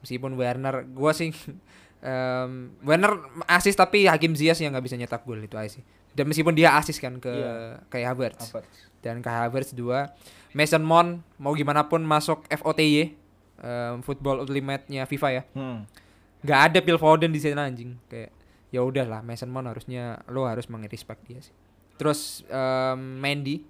Meskipun 0.00 0.36
Werner 0.38 0.86
gua 0.88 1.12
sih 1.12 1.34
em, 2.04 2.72
Werner 2.80 3.20
asis 3.48 3.76
tapi 3.76 4.08
Hakim 4.08 4.32
Ziyech 4.32 4.60
yang 4.64 4.72
nggak 4.72 4.86
bisa 4.86 4.96
nyetak 4.96 5.26
gol 5.26 5.42
itu 5.42 5.56
aja 5.58 5.80
sih. 5.80 5.84
Dan 6.14 6.24
meskipun 6.24 6.54
dia 6.54 6.74
asis 6.74 6.96
kan 6.96 7.18
ke 7.18 7.26
Iya. 7.28 7.82
kayak 7.86 8.06
Havertz. 8.08 8.48
Apa? 8.48 8.62
dan 8.98 9.20
Kai 9.20 9.36
Havertz 9.36 9.76
dua. 9.76 10.16
Mason 10.50 10.80
Mount 10.80 11.20
mau 11.36 11.52
gimana 11.52 11.84
pun 11.84 12.00
masuk 12.00 12.40
FOTY 12.48 13.12
em, 13.58 13.96
Football 14.00 14.40
Ultimate-nya 14.40 15.04
FIFA 15.04 15.28
ya. 15.30 15.42
Hmm. 15.52 15.84
nggak 16.40 16.60
ada 16.60 16.78
Phil 16.80 16.96
Foden 16.96 17.28
di 17.28 17.36
sana 17.36 17.64
anjing. 17.64 18.00
Kayak 18.06 18.32
ya 18.68 18.80
udahlah 18.80 19.20
Mason 19.20 19.48
Mount 19.48 19.66
harusnya 19.66 20.24
lo 20.26 20.44
harus 20.44 20.66
mengrespect 20.66 21.20
dia 21.24 21.40
sih. 21.40 21.52
Terus 21.94 22.44
em, 22.46 23.00
Mendy. 23.18 23.60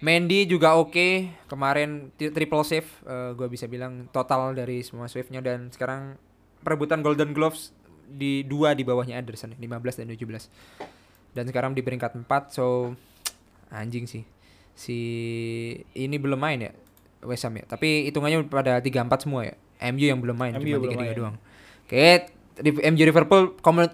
Mendy 0.00 0.44
juga 0.44 0.76
oke. 0.76 1.32
Kemarin 1.44 2.12
ti- 2.14 2.28
triple 2.28 2.60
save 2.62 2.88
gue 3.34 3.48
bisa 3.48 3.64
bilang 3.64 4.08
total 4.10 4.52
dari 4.52 4.80
semua 4.80 5.08
save-nya. 5.08 5.40
Dan 5.40 5.68
sekarang 5.68 6.16
perebutan 6.60 7.00
Golden 7.00 7.32
Gloves 7.32 7.72
di 8.06 8.44
dua 8.44 8.76
di 8.76 8.84
bawahnya 8.84 9.16
Anderson 9.18 9.56
15 9.56 10.00
dan 10.00 10.06
17 10.12 11.34
dan 11.34 11.44
sekarang 11.48 11.72
di 11.74 11.82
peringkat 11.82 12.14
4 12.14 12.28
so 12.54 12.94
anjing 13.74 14.06
sih 14.06 14.22
si 14.74 14.98
ini 15.94 16.16
belum 16.18 16.38
main 16.38 16.58
ya 16.58 16.72
West 17.24 17.46
Ham 17.46 17.56
ya 17.58 17.64
tapi 17.64 18.06
hitungannya 18.10 18.46
pada 18.46 18.78
34 18.78 19.24
semua 19.24 19.48
ya 19.48 19.54
MU 19.90 20.04
yang 20.04 20.20
belum 20.20 20.36
main 20.36 20.52
MU 20.58 20.78
cuma 20.78 20.90
3 20.90 20.98
main. 20.98 21.14
doang 21.14 21.36
oke 21.86 22.04
di- 22.60 22.82
MU 22.90 23.02
Liverpool 23.02 23.42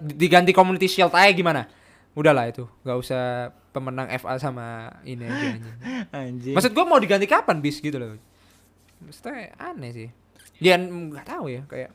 diganti 0.04 0.52
Community 0.52 0.88
Shield 0.88 1.12
aja 1.14 1.32
gimana 1.32 1.68
udahlah 2.12 2.50
itu 2.50 2.66
nggak 2.82 2.98
usah 2.98 3.54
pemenang 3.70 4.10
FA 4.18 4.34
sama 4.36 4.90
ini 5.06 5.24
aja 5.26 5.34
anjing. 5.54 5.62
anjing 6.26 6.54
Maksud 6.58 6.74
gua 6.74 6.84
mau 6.86 6.98
diganti 6.98 7.26
kapan 7.30 7.62
bis 7.62 7.78
gitu 7.78 7.96
loh. 8.02 8.18
Maksudnya 9.00 9.54
aneh 9.56 9.90
sih. 9.94 10.08
Dia 10.58 10.76
nggak 10.76 11.24
tahu 11.24 11.46
ya 11.48 11.62
kayak 11.70 11.94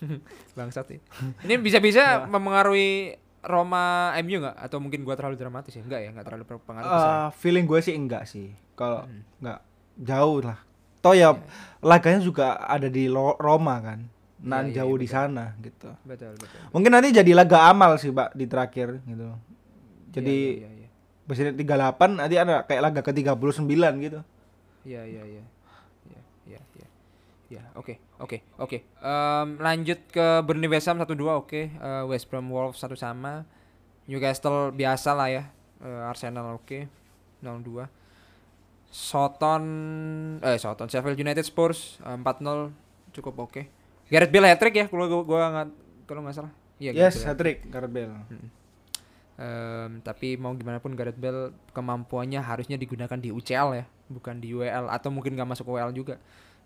bangsat 0.56 0.86
sih. 0.88 1.00
Ini 1.42 1.58
bisa-bisa 1.58 2.02
mempengaruhi 2.26 3.16
Roma 3.42 4.14
MU 4.16 4.38
nggak 4.38 4.56
atau 4.56 4.78
mungkin 4.78 5.02
gua 5.02 5.14
terlalu 5.14 5.34
dramatis 5.34 5.72
ya? 5.72 5.82
Enggak 5.82 6.00
ya, 6.00 6.08
nggak 6.10 6.24
terlalu 6.24 6.44
berpengaruh 6.46 6.86
besar. 6.86 7.10
Eh, 7.10 7.28
feeling 7.36 7.64
gue 7.64 7.80
sih 7.80 7.92
enggak 7.92 8.24
sih 8.24 8.48
kalau 8.72 9.02
Hmm. 9.02 9.22
nggak 9.38 9.60
jauh 10.00 10.40
lah 10.40 10.58
toh 10.98 11.12
ya 11.12 11.34
laganya 11.80 12.18
juga 12.18 12.56
ada 12.56 12.86
di 12.86 13.06
Lo- 13.06 13.36
Roma 13.36 13.76
kan 13.78 14.06
nan 14.38 14.64
Iya, 14.64 14.70
iya, 14.70 14.76
jauh 14.80 14.96
di 14.96 15.04
sana 15.04 15.52
gitu 15.58 15.90
Betul, 16.02 16.34
betul. 16.34 16.58
mungkin 16.70 16.90
nanti 16.90 17.10
jadi 17.10 17.30
laga 17.32 17.66
amal 17.66 17.94
sih 17.94 18.08
pak 18.08 18.32
di 18.32 18.46
terakhir 18.46 19.02
gitu 19.02 19.34
jadi 20.10 20.36
Iya, 20.56 20.70
iya, 20.72 20.88
presiden 21.24 21.54
38 21.54 22.14
nanti 22.14 22.34
ada 22.36 22.62
kayak 22.62 22.82
laga 22.82 23.00
ke 23.00 23.12
39 23.12 23.58
gitu 23.98 24.20
iya, 24.82 25.02
iya, 25.02 25.02
iya. 25.02 25.02
Iya, 25.02 25.02
iya, 25.02 25.22
iya. 25.36 25.42
Ya, 27.52 27.68
oke, 27.76 28.00
oke, 28.16 28.40
oke. 28.56 28.78
Em, 28.80 29.48
lanjut 29.60 30.00
ke 30.08 30.40
Burnley 30.40 30.72
West 30.72 30.88
Ham 30.88 30.96
1-2 30.96 31.20
oke. 31.28 31.68
Eh, 31.68 32.02
West 32.08 32.32
Brom 32.32 32.48
Wolves 32.48 32.80
satu 32.80 32.96
sama. 32.96 33.44
Newcastle 34.08 34.72
biasa 34.72 35.12
lah 35.12 35.28
ya. 35.28 35.44
Eh, 35.84 36.08
Arsenal 36.08 36.56
oke. 36.56 36.88
0-2. 37.44 37.84
Soton 38.92 39.64
eh 40.44 40.60
Soton 40.60 40.84
Sheffield 40.88 41.16
United 41.16 41.44
Spurs 41.44 41.96
eh, 42.04 42.16
4-0 42.16 42.72
cukup 43.12 43.48
oke. 43.48 43.68
Gareth 44.08 44.32
Bale 44.32 44.52
hat 44.52 44.60
trick 44.60 44.76
ya 44.76 44.86
kalau 44.88 45.08
gua, 45.08 45.20
gua 45.24 45.42
nggak 45.52 45.68
kalau 46.08 46.20
nggak 46.24 46.36
salah. 46.36 46.52
Iya. 46.80 46.96
Yes, 46.96 47.20
Bale. 47.20 47.28
hat 47.28 47.36
trick 47.36 47.58
Gareth 47.68 47.92
Bale. 47.92 48.12
Em, 49.36 50.00
tapi 50.00 50.36
mau 50.40 50.52
gimana 50.56 50.80
pun 50.80 50.96
Gareth 50.96 51.20
Bale 51.20 51.52
kemampuannya 51.76 52.40
harusnya 52.40 52.80
digunakan 52.80 53.16
di 53.16 53.28
UCL 53.32 53.68
ya, 53.76 53.84
bukan 54.08 54.40
di 54.40 54.52
UEL 54.52 54.88
atau 54.88 55.08
mungkin 55.12 55.36
nggak 55.36 55.48
masuk 55.52 55.68
UEL 55.72 55.92
juga. 55.92 56.16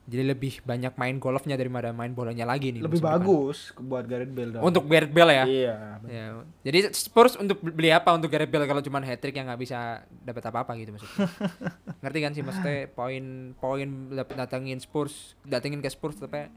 Jadi 0.07 0.23
lebih 0.23 0.63
banyak 0.63 0.95
main 0.95 1.19
golfnya 1.19 1.59
daripada 1.59 1.91
main 1.91 2.15
bolanya 2.15 2.47
lagi 2.47 2.71
nih. 2.71 2.79
Lebih 2.79 3.03
depan. 3.03 3.19
bagus 3.19 3.75
ke- 3.75 3.83
buat 3.83 4.07
Gareth 4.07 4.31
Bale 4.31 4.51
dong. 4.55 4.63
Untuk 4.63 4.87
Gareth 4.87 5.11
Bale 5.11 5.35
ya. 5.35 5.45
Iya. 5.45 5.75
Ya, 6.07 6.25
jadi 6.63 6.95
Spurs 6.95 7.35
untuk 7.35 7.59
beli 7.59 7.91
apa 7.91 8.15
untuk 8.15 8.31
Gareth 8.31 8.47
Bale 8.47 8.65
kalau 8.65 8.79
cuma 8.81 9.03
hat 9.03 9.19
trick 9.19 9.35
yang 9.35 9.51
nggak 9.51 9.59
bisa 9.59 9.79
dapat 10.23 10.47
apa-apa 10.47 10.79
gitu 10.79 10.95
maksudnya. 10.95 11.27
Ngerti 12.07 12.19
kan 12.23 12.33
sih 12.33 12.43
maksudnya 12.43 12.87
poin-poin 12.89 13.89
datengin 14.31 14.79
Spurs, 14.79 15.35
datengin 15.43 15.83
ke 15.83 15.91
Spurs 15.91 16.15
tapi 16.17 16.55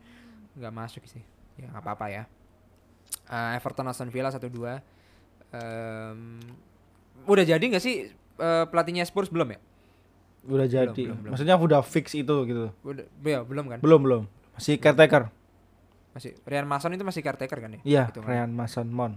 nggak 0.54 0.70
masuk 0.72 1.02
sih. 1.06 1.26
Ya 1.58 1.74
nggak 1.74 1.82
apa-apa 1.82 2.06
ya. 2.08 2.24
Eh, 3.26 3.58
Everton 3.58 3.90
Aston 3.90 4.14
Villa 4.14 4.30
1-2. 4.30 4.78
Em, 5.50 6.38
udah 7.26 7.42
jadi 7.44 7.62
nggak 7.62 7.82
sih 7.82 8.14
eh, 8.38 8.66
pelatihnya 8.70 9.02
Spurs 9.04 9.34
belum 9.34 9.50
ya? 9.50 9.60
Udah 10.48 10.68
jadi. 10.70 10.94
belum, 10.94 11.18
belum. 11.26 11.32
Maksudnya 11.36 11.56
udah 11.60 11.82
fix 11.84 12.16
itu 12.16 12.36
gitu. 12.48 12.72
Udah, 12.86 13.06
ya, 13.26 13.44
belum 13.44 13.66
kan? 13.68 13.78
Belum, 13.84 14.00
belum. 14.00 14.24
Masih 14.56 14.80
caretaker. 14.80 15.32
Masih 16.16 16.36
Ryan 16.44 16.68
Mason 16.68 16.92
itu 16.96 17.06
masih 17.06 17.22
caretaker 17.22 17.60
kan 17.60 17.70
ya? 17.76 17.82
Iya, 17.84 18.04
Hitungan. 18.12 18.28
Ryan 18.28 18.52
Mason 18.56 18.88
Mon. 18.90 19.14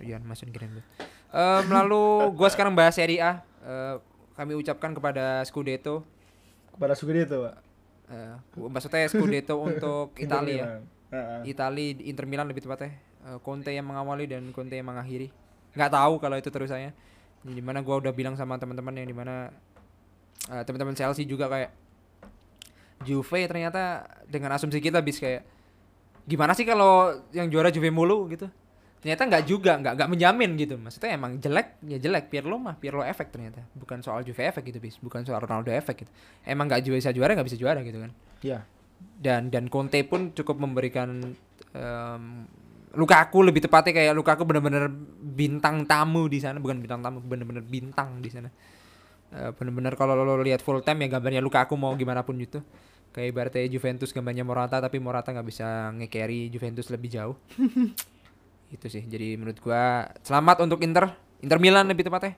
Ryan 0.00 0.24
Mason 0.24 0.48
keren 0.48 0.80
banget. 0.80 0.86
Em, 1.30 1.64
lalu 1.70 2.34
gua 2.34 2.48
sekarang 2.48 2.72
bahas 2.74 2.96
Serie 2.96 3.20
A. 3.20 3.44
Eh, 3.60 3.94
kami 4.34 4.56
ucapkan 4.56 4.96
kepada 4.96 5.44
Scudetto 5.44 6.00
Kepada 6.72 6.96
itu, 6.96 7.36
Pak. 7.44 7.54
Eh, 8.10 8.34
maksudnya 8.56 9.06
Scudetto 9.06 9.60
untuk 9.68 10.16
Italia 10.16 10.56
ya. 10.56 10.66
Heeh. 11.10 11.40
Italia 11.52 12.00
Inter 12.08 12.24
Milan 12.24 12.48
lebih 12.48 12.64
tepatnya. 12.64 12.96
Eh, 13.28 13.38
Conte 13.44 13.70
yang 13.70 13.84
mengawali 13.84 14.24
dan 14.24 14.48
Conte 14.56 14.80
yang 14.80 14.88
mengakhiri. 14.88 15.28
Nggak 15.76 15.92
tahu 15.92 16.14
kalau 16.18 16.40
itu 16.40 16.48
terusannya. 16.48 16.96
Di 17.40 17.52
di 17.52 17.62
mana 17.64 17.80
gua 17.80 17.98
udah 17.98 18.12
bilang 18.12 18.34
sama 18.34 18.56
teman-teman 18.56 18.92
yang 18.94 19.08
di 19.08 19.16
mana 19.16 19.48
eh, 20.48 20.62
teman-teman 20.64 20.92
Chelsea 20.92 21.24
juga 21.24 21.48
kayak 21.48 21.70
Juve 23.00 23.48
ternyata 23.48 24.04
dengan 24.28 24.52
asumsi 24.52 24.76
kita 24.76 25.00
bis 25.00 25.16
kayak 25.16 25.40
gimana 26.28 26.52
sih 26.52 26.68
kalau 26.68 27.16
yang 27.32 27.48
juara 27.48 27.72
Juve 27.72 27.88
mulu 27.88 28.28
gitu. 28.28 28.44
Ternyata 29.00 29.24
nggak 29.24 29.44
juga, 29.48 29.80
nggak 29.80 29.96
nggak 29.96 30.10
menjamin 30.12 30.50
gitu. 30.60 30.76
Maksudnya 30.76 31.16
emang 31.16 31.40
jelek 31.40 31.80
ya 31.88 31.96
jelek. 31.96 32.28
Pirlo 32.28 32.60
mah 32.60 32.76
Pirlo 32.76 33.00
efek 33.00 33.32
ternyata. 33.32 33.64
Bukan 33.72 34.04
soal 34.04 34.20
Juve 34.20 34.44
efek 34.44 34.60
gitu 34.68 34.76
bis, 34.76 35.00
bukan 35.00 35.24
soal 35.24 35.40
Ronaldo 35.40 35.72
efek 35.72 36.04
gitu. 36.04 36.12
Emang 36.44 36.68
nggak 36.68 36.84
bisa 36.84 37.08
juara 37.08 37.32
nggak 37.32 37.48
bisa 37.48 37.56
juara 37.56 37.80
gitu 37.80 37.96
kan 37.96 38.12
Iya. 38.44 38.60
dan 39.16 39.48
dan 39.48 39.72
Conte 39.72 40.04
pun 40.04 40.36
cukup 40.36 40.60
memberikan 40.60 41.32
em, 41.72 42.24
Lukaku 42.90 43.46
lebih 43.46 43.62
tepatnya 43.62 43.94
kayak 44.02 44.14
Lukaku 44.18 44.42
benar-benar 44.42 44.90
bintang 45.22 45.86
tamu 45.86 46.26
di 46.26 46.42
sana. 46.42 46.58
Bukan 46.58 46.82
bintang 46.82 47.00
tamu 47.02 47.22
benar-benar 47.22 47.62
bintang 47.62 48.18
di 48.18 48.30
sana. 48.30 48.50
Eh, 49.30 49.50
benar-benar 49.54 49.94
kalau 49.94 50.18
lo 50.18 50.42
lihat 50.42 50.58
full 50.58 50.82
time 50.82 51.06
ya 51.06 51.18
gambarnya 51.18 51.38
Lukaku 51.38 51.78
mau 51.78 51.94
gimana 51.94 52.26
pun 52.26 52.34
gitu. 52.42 52.58
Kayak 53.14 53.26
ibaratnya 53.30 53.66
Juventus 53.70 54.10
gambarnya 54.10 54.42
Morata 54.42 54.82
tapi 54.82 54.98
Morata 54.98 55.30
nggak 55.30 55.46
bisa 55.46 55.94
nge-carry 55.94 56.50
Juventus 56.50 56.90
lebih 56.90 57.10
jauh. 57.14 57.36
Itu 58.74 58.86
sih. 58.90 59.06
Jadi 59.06 59.38
menurut 59.38 59.58
gua 59.62 60.10
selamat 60.26 60.66
untuk 60.66 60.82
Inter. 60.82 61.14
Inter 61.42 61.58
Milan 61.62 61.86
lebih 61.86 62.06
tepatnya. 62.10 62.34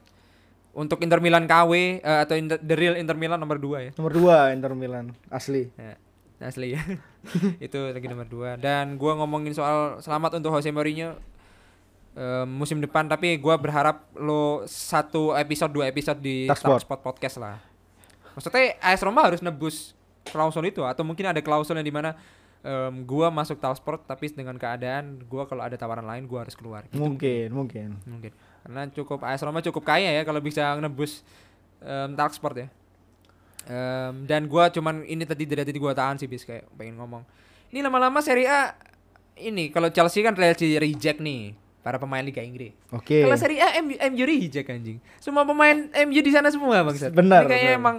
Untuk 0.72 1.00
Inter 1.05 1.20
Milan 1.20 1.48
KW 1.48 2.00
eh, 2.00 2.20
atau 2.24 2.36
Inter- 2.36 2.61
the 2.61 2.76
real 2.76 2.96
Inter 2.96 3.16
Milan 3.16 3.40
nomor 3.40 3.57
2 3.57 3.88
ya. 3.88 3.90
Nomor 3.96 4.12
2 4.12 4.57
Inter 4.57 4.72
Milan 4.76 5.16
asli. 5.32 5.68
Ya, 5.76 5.96
asli 6.43 6.74
ya. 6.74 6.82
itu 7.66 7.78
lagi 7.78 8.07
nomor 8.07 8.26
dua. 8.26 8.51
Dan 8.59 8.99
gua 8.99 9.14
ngomongin 9.18 9.55
soal 9.55 9.99
selamat 9.99 10.43
untuk 10.43 10.53
Jose 10.53 10.68
Mourinho 10.68 11.16
eh, 12.14 12.45
musim 12.45 12.82
depan. 12.82 13.07
Tapi 13.07 13.38
gua 13.38 13.57
berharap 13.57 14.11
lo 14.18 14.66
satu 14.66 15.32
episode 15.34 15.72
dua 15.72 15.86
episode 15.88 16.18
di 16.18 16.51
Talksport. 16.51 16.82
Talksport 16.82 17.01
podcast 17.01 17.36
lah. 17.38 17.57
Maksudnya 18.34 18.76
AS 18.80 19.01
Roma 19.05 19.28
harus 19.28 19.45
nebus 19.45 19.93
klausul 20.22 20.70
itu 20.70 20.86
atau 20.86 21.03
mungkin 21.03 21.26
ada 21.26 21.43
klausul 21.43 21.74
yang 21.76 21.84
di 21.84 21.93
mana 21.93 22.14
em, 22.62 23.03
gua 23.05 23.28
masuk 23.28 23.59
Talksport 23.59 24.07
tapi 24.07 24.30
dengan 24.32 24.57
keadaan 24.57 25.20
gua 25.26 25.45
kalau 25.45 25.61
ada 25.66 25.74
tawaran 25.76 26.07
lain 26.07 26.24
gua 26.24 26.47
harus 26.47 26.57
keluar. 26.57 26.86
Gitu 26.88 26.97
Mungkin, 26.97 27.49
mungkin. 27.53 27.88
mungkin. 28.09 28.32
Karena 28.62 28.86
cukup 28.88 29.20
AS 29.26 29.43
Roma 29.43 29.61
cukup 29.61 29.82
kaya 29.82 30.14
ya 30.14 30.22
kalau 30.22 30.38
bisa 30.38 30.74
nebus 30.80 31.20
um, 31.82 32.16
Talksport 32.16 32.57
ya. 32.57 32.68
Em, 33.70 34.26
dan 34.26 34.50
gua 34.50 34.68
cuman 34.70 35.06
ini 35.06 35.22
tadi 35.22 35.46
dari 35.46 35.62
tadi 35.62 35.78
gua 35.78 35.94
tahan 35.94 36.18
sih 36.18 36.26
bis 36.26 36.42
kayak 36.42 36.66
pengen 36.74 36.98
ngomong. 36.98 37.22
Ini 37.70 37.80
lama-lama 37.80 38.18
Serie 38.18 38.50
A 38.50 38.74
ini 39.38 39.70
kalau 39.70 39.88
Chelsea 39.88 40.20
kan 40.20 40.34
Chelsea 40.34 40.76
reject 40.76 41.22
nih 41.22 41.54
para 41.82 41.98
pemain 41.98 42.22
Liga 42.22 42.42
Inggris. 42.42 42.74
Oke. 42.94 43.26
Kalau 43.26 43.36
Serie 43.38 43.62
A 43.62 43.78
MU, 43.82 43.94
MU 43.98 44.24
reject 44.26 44.68
anjing. 44.70 44.98
Semua 45.18 45.42
pemain 45.42 45.90
MU 46.06 46.20
di 46.22 46.30
sana 46.30 46.50
semua 46.50 46.82
bang. 46.86 46.96
Benar, 47.10 47.46
kayaknya 47.50 47.74
benar. 47.74 47.82
emang 47.82 47.96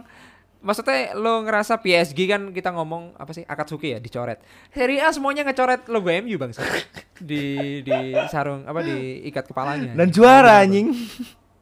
maksudnya 0.64 1.12
lo 1.20 1.44
ngerasa 1.44 1.76
PSG 1.84 2.20
kan 2.32 2.42
kita 2.56 2.72
ngomong 2.72 3.20
apa 3.20 3.36
sih 3.36 3.44
Akatsuki 3.44 3.92
ya 3.96 4.00
dicoret. 4.00 4.40
Serie 4.72 5.04
A 5.04 5.12
semuanya 5.12 5.44
ngecoret 5.44 5.88
logo 5.92 6.08
MU 6.24 6.36
bang 6.40 6.52
di 7.30 7.44
di 7.84 8.16
sarung 8.32 8.64
apa 8.64 8.80
di 8.80 9.28
ikat 9.28 9.52
kepalanya. 9.52 9.92
Dan 9.96 10.08
juara 10.12 10.64
anjing. 10.64 10.96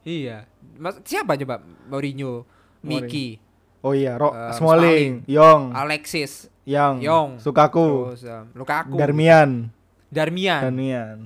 Iya. 0.06 0.46
Mas, 0.78 0.98
siapa 1.06 1.38
coba? 1.38 1.62
Mourinho, 1.86 2.42
Miki, 2.82 3.38
Oh 3.82 3.92
iya, 3.92 4.14
Ro 4.14 4.30
Eh, 4.30 4.54
Smalling, 4.54 5.26
Yong, 5.26 5.74
Alexis, 5.74 6.46
Yang, 6.62 7.02
Yong, 7.02 7.30
Sukaku, 7.42 8.14
terus 8.14 8.24
um, 8.30 8.46
Lukaku, 8.54 8.94
Darmian, 8.94 9.74
Darmian. 10.06 10.62
Darmian. 10.62 11.18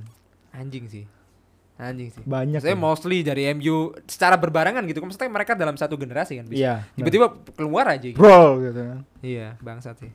Anjing 0.56 0.88
sih. 0.88 1.04
Anjing 1.76 2.08
sih. 2.08 2.24
Banyak. 2.24 2.64
Saya 2.64 2.72
ya. 2.72 2.80
mostly 2.80 3.20
dari 3.20 3.52
MU 3.52 3.92
secara 4.08 4.40
berbarengan 4.40 4.80
gitu. 4.88 5.04
Maksudnya 5.04 5.28
mereka 5.28 5.52
dalam 5.52 5.76
satu 5.76 6.00
generasi 6.00 6.40
kan. 6.40 6.48
bisa. 6.48 6.56
Iya. 6.56 6.74
Tiba-tiba 6.96 7.36
keluar 7.52 7.84
aja 7.92 8.08
gitu. 8.08 8.16
Bro 8.16 8.64
gitu 8.64 8.80
kan. 8.80 8.98
Iya, 9.20 9.60
bangsat 9.60 10.00
sih. 10.00 10.12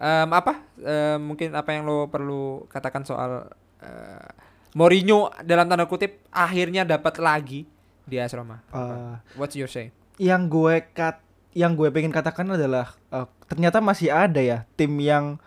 Em, 0.00 0.28
apa? 0.34 0.58
Em, 0.82 1.22
mungkin 1.22 1.54
apa 1.54 1.70
yang 1.70 1.86
lo 1.86 2.10
perlu 2.10 2.66
katakan 2.66 3.06
soal 3.06 3.46
eh, 3.78 4.28
Mourinho 4.74 5.30
dalam 5.46 5.70
tanda 5.70 5.86
kutip 5.86 6.26
akhirnya 6.34 6.82
dapat 6.82 7.22
lagi 7.22 7.62
di 8.02 8.18
AS 8.18 8.34
Roma. 8.34 8.58
Apa? 8.74 8.82
Eh, 8.90 9.16
What's 9.38 9.54
your 9.54 9.70
say? 9.70 9.94
yang 10.20 10.52
gue 10.52 10.84
kat 10.92 11.16
yang 11.56 11.74
gue 11.74 11.90
pengen 11.90 12.14
katakan 12.14 12.46
adalah 12.54 12.94
eh, 13.10 13.26
ternyata 13.50 13.82
masih 13.82 14.10
ada 14.10 14.38
ya 14.38 14.58
tim 14.78 14.94
yang 15.02 15.38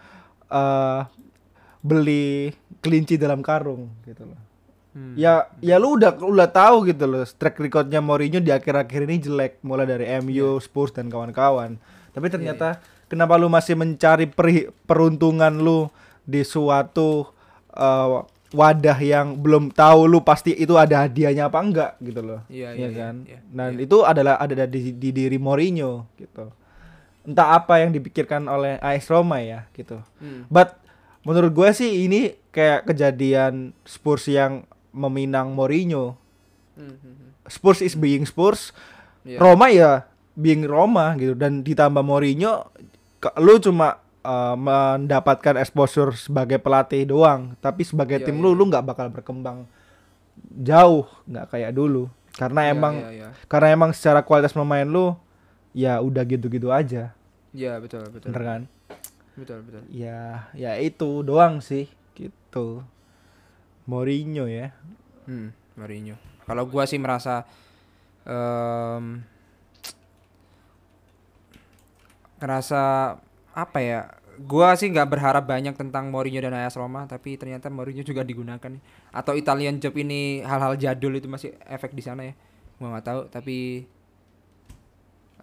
eh 0.51 1.01
beli 1.83 2.55
kelinci 2.79 3.19
dalam 3.19 3.43
karung 3.43 3.91
gitu 4.07 4.23
loh. 4.23 4.39
Hmm. 4.93 5.17
Ya 5.17 5.49
ya 5.59 5.81
lu 5.81 5.97
udah 5.97 6.15
udah 6.21 6.47
tahu 6.47 6.87
gitu 6.87 7.03
loh 7.09 7.25
track 7.25 7.59
recordnya 7.59 7.99
Mourinho 7.99 8.39
di 8.39 8.53
akhir-akhir 8.53 9.09
ini 9.09 9.17
jelek 9.19 9.53
mulai 9.65 9.83
dari 9.89 10.05
MU, 10.23 10.61
Spurs 10.63 10.95
dan 10.95 11.11
kawan-kawan. 11.11 11.75
Tapi 12.13 12.27
ternyata 12.29 12.77
kenapa 13.09 13.35
lu 13.35 13.49
masih 13.49 13.73
mencari 13.73 14.29
peri- 14.29 14.69
peruntungan 14.85 15.51
lu 15.51 15.89
di 16.23 16.45
suatu 16.45 17.27
eh, 17.75 18.17
wadah 18.53 18.97
yang 19.01 19.33
belum 19.41 19.73
tahu 19.73 20.05
lu 20.05 20.21
pasti 20.21 20.53
itu 20.53 20.77
ada 20.77 21.09
hadiahnya 21.09 21.49
apa 21.49 21.57
enggak 21.59 21.91
gitu 21.99 22.21
loh. 22.21 22.41
Iya, 22.47 22.77
Iya 22.77 22.87
iya, 22.87 22.89
kan? 22.93 23.15
iya, 23.25 23.39
Dan 23.49 23.71
iya. 23.75 23.85
itu 23.89 23.97
adalah 24.05 24.37
ada 24.37 24.69
di, 24.69 24.93
di 24.93 25.09
diri 25.09 25.41
Mourinho 25.41 26.05
gitu. 26.15 26.53
Entah 27.25 27.57
apa 27.57 27.81
yang 27.81 27.89
dipikirkan 27.89 28.45
oleh 28.45 28.77
AS 28.77 29.09
Roma 29.09 29.41
ya 29.41 29.65
gitu. 29.73 29.97
Hmm. 30.21 30.45
But 30.53 30.77
menurut 31.25 31.49
gue 31.51 31.69
sih 31.73 32.05
ini 32.05 32.37
kayak 32.53 32.85
kejadian 32.85 33.73
Spurs 33.83 34.29
yang 34.29 34.69
meminang 34.93 35.57
Mourinho. 35.57 36.13
Hmm, 36.77 36.93
hmm, 36.93 36.99
hmm. 37.01 37.29
Spurs 37.49 37.81
is 37.81 37.97
being 37.97 38.23
Spurs, 38.23 38.69
Iya. 39.23 39.39
Roma 39.39 39.71
ya 39.71 40.03
being 40.35 40.67
Roma 40.67 41.15
gitu 41.15 41.31
dan 41.31 41.63
ditambah 41.63 42.03
Mourinho 42.03 42.67
lu 43.39 43.55
cuma 43.63 44.02
uh, 44.23 44.55
mendapatkan 44.55 45.55
exposure 45.59 46.15
sebagai 46.15 46.57
pelatih 46.57 47.03
doang, 47.05 47.53
tapi 47.59 47.83
sebagai 47.83 48.19
Iya, 48.19 48.25
tim 48.27 48.39
iya, 48.39 48.43
lu 48.43 48.49
iya. 48.51 48.57
lu 48.57 48.63
nggak 48.71 48.85
bakal 48.87 49.07
berkembang 49.11 49.67
jauh, 50.57 51.05
nggak 51.29 51.45
kayak 51.51 51.71
dulu. 51.71 52.09
Karena 52.33 52.65
Iya, 52.65 52.73
emang 52.73 52.93
iya, 52.97 53.09
iya. 53.13 53.29
karena 53.45 53.67
emang 53.71 53.91
secara 53.93 54.25
kualitas 54.25 54.51
pemain 54.51 54.87
lu 54.87 55.13
ya 55.71 56.01
udah 56.01 56.23
gitu-gitu 56.25 56.73
aja, 56.73 57.13
Iya, 57.53 57.77
betul, 57.77 58.09
betul. 58.09 58.33
bener 58.33 58.43
kan? 58.43 58.61
Betul, 59.33 59.65
betul. 59.65 59.81
Ya, 59.89 60.49
ya 60.53 60.77
itu 60.77 61.21
doang 61.21 61.61
sih 61.61 61.89
gitu. 62.13 62.85
Mourinho 63.85 64.45
ya. 64.45 64.73
Hmm, 65.25 65.49
Mourinho. 65.73 66.17
Kalau 66.45 66.69
gua 66.69 66.85
sih 66.85 67.01
merasa 67.01 67.45
em 68.23 69.25
ngerasa 72.39 72.81
apa 73.53 73.79
ya? 73.79 73.99
Gua 74.35 74.73
sih 74.73 74.89
nggak 74.89 75.07
berharap 75.07 75.45
banyak 75.45 75.73
tentang 75.73 76.09
Mourinho 76.09 76.41
dan 76.41 76.53
AS 76.55 76.73
Roma, 76.73 77.05
tapi 77.05 77.37
ternyata 77.37 77.69
Mourinho 77.69 78.01
juga 78.01 78.21
digunakan. 78.21 78.73
Atau 79.09 79.33
Italian 79.33 79.77
Job 79.77 79.93
ini 79.93 80.41
hal-hal 80.41 80.73
jadul 80.75 81.13
itu 81.13 81.25
masih 81.27 81.53
efek 81.63 81.93
di 81.93 82.01
sana 82.01 82.25
ya. 82.25 82.33
Gua 82.75 82.91
nggak 82.91 83.05
tahu, 83.05 83.21
tapi 83.29 83.85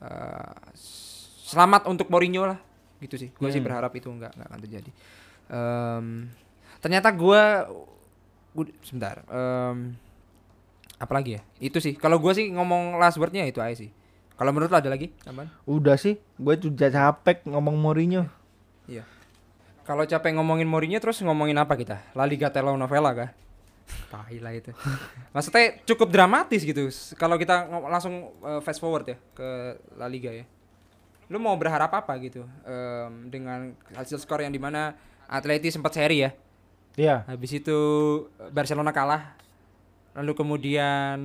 eh, 0.01 0.55
selamat 1.45 1.87
untuk 1.87 2.09
Mourinho 2.09 2.45
lah. 2.45 2.59
gitu 3.01 3.17
sih 3.17 3.33
gue 3.33 3.49
sih 3.49 3.57
Hmm. 3.57 3.65
berharap 3.65 3.97
itu 3.97 4.13
nggak 4.13 4.37
nggak 4.37 4.45
akan 4.45 4.61
terjadi 4.61 4.91
Em, 5.49 6.29
ternyata 6.79 7.09
gue 7.11 7.43
gua- 8.53 8.77
sebentar 8.85 9.25
em, 9.25 9.97
apa 10.95 11.09
lagi 11.11 11.41
ya 11.41 11.43
itu 11.59 11.81
sih 11.81 11.97
kalau 11.97 12.21
gue 12.21 12.29
sih 12.31 12.53
ngomong 12.53 13.01
last 13.01 13.17
wordnya 13.17 13.49
itu 13.49 13.57
aja 13.57 13.73
sih 13.73 13.89
kalau 14.41 14.57
menurut 14.57 14.73
lo 14.73 14.81
ada 14.81 14.89
lagi 14.89 15.13
tambahan? 15.21 15.53
Udah 15.69 16.01
sih, 16.01 16.17
gue 16.17 16.55
udah 16.57 16.89
capek 16.89 17.45
ngomong 17.45 17.77
Mourinho. 17.77 18.25
kalau 19.85 20.09
capek 20.09 20.33
ngomongin 20.33 20.65
Mourinho 20.65 20.97
terus 20.97 21.21
ngomongin 21.21 21.61
apa 21.61 21.77
kita? 21.77 22.01
La 22.17 22.25
Liga 22.25 22.49
telenovela 22.49 23.13
kah? 23.13 23.31
Tai 24.09 24.39
lah 24.41 24.57
itu. 24.57 24.73
Maksudnya 25.37 25.83
cukup 25.85 26.09
dramatis 26.09 26.65
gitu. 26.65 26.89
Kalau 27.21 27.37
kita 27.37 27.69
langsung 27.69 28.33
eh, 28.41 28.61
fast 28.65 28.81
forward 28.81 29.13
ya 29.13 29.17
ke 29.37 29.77
La 30.01 30.09
Liga 30.09 30.33
ya. 30.33 30.49
Lu 31.29 31.37
mau 31.37 31.53
berharap 31.61 31.93
apa 31.93 32.17
gitu 32.23 32.49
em, 32.65 33.29
dengan 33.29 33.77
hasil 33.93 34.19
skor 34.23 34.41
yang 34.41 34.55
di 34.55 34.63
mana 34.63 34.97
Atleti 35.29 35.69
sempat 35.69 35.95
seri 35.95 36.25
ya? 36.25 36.33
Iya. 36.99 37.23
habis 37.31 37.55
itu 37.55 37.79
Barcelona 38.51 38.91
kalah 38.91 39.39
lalu 40.19 40.35
kemudian 40.35 41.19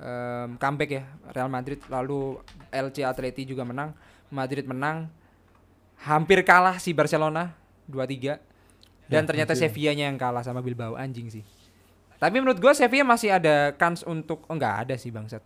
em, 0.00 0.56
comeback 0.56 0.90
ya 0.90 1.04
Real 1.30 1.46
Madrid. 1.46 1.78
Lalu 1.86 2.40
LC 2.68 3.04
Atleti 3.04 3.44
juga 3.44 3.62
menang. 3.62 3.92
Madrid 4.28 4.64
menang. 4.64 5.12
Hampir 6.00 6.40
kalah 6.42 6.80
si 6.80 6.96
Barcelona 6.96 7.52
2-3 7.84 8.40
dan 9.06 9.22
Ya, 9.22 9.28
ternyata 9.28 9.52
hampir. 9.52 9.68
Sevilla-nya 9.68 10.08
yang 10.08 10.16
kalah 10.16 10.40
sama 10.40 10.64
Bilbao. 10.64 10.96
Anjing 10.96 11.28
sih. 11.28 11.44
Tapi 12.16 12.36
menurut 12.36 12.56
gua 12.56 12.72
Sevilla 12.72 13.04
masih 13.04 13.32
ada 13.32 13.72
kans 13.74 14.00
untuk 14.04 14.44
oh 14.44 14.54
nggak 14.54 14.88
ada 14.88 14.94
sih 14.96 15.08
bangsat. 15.08 15.44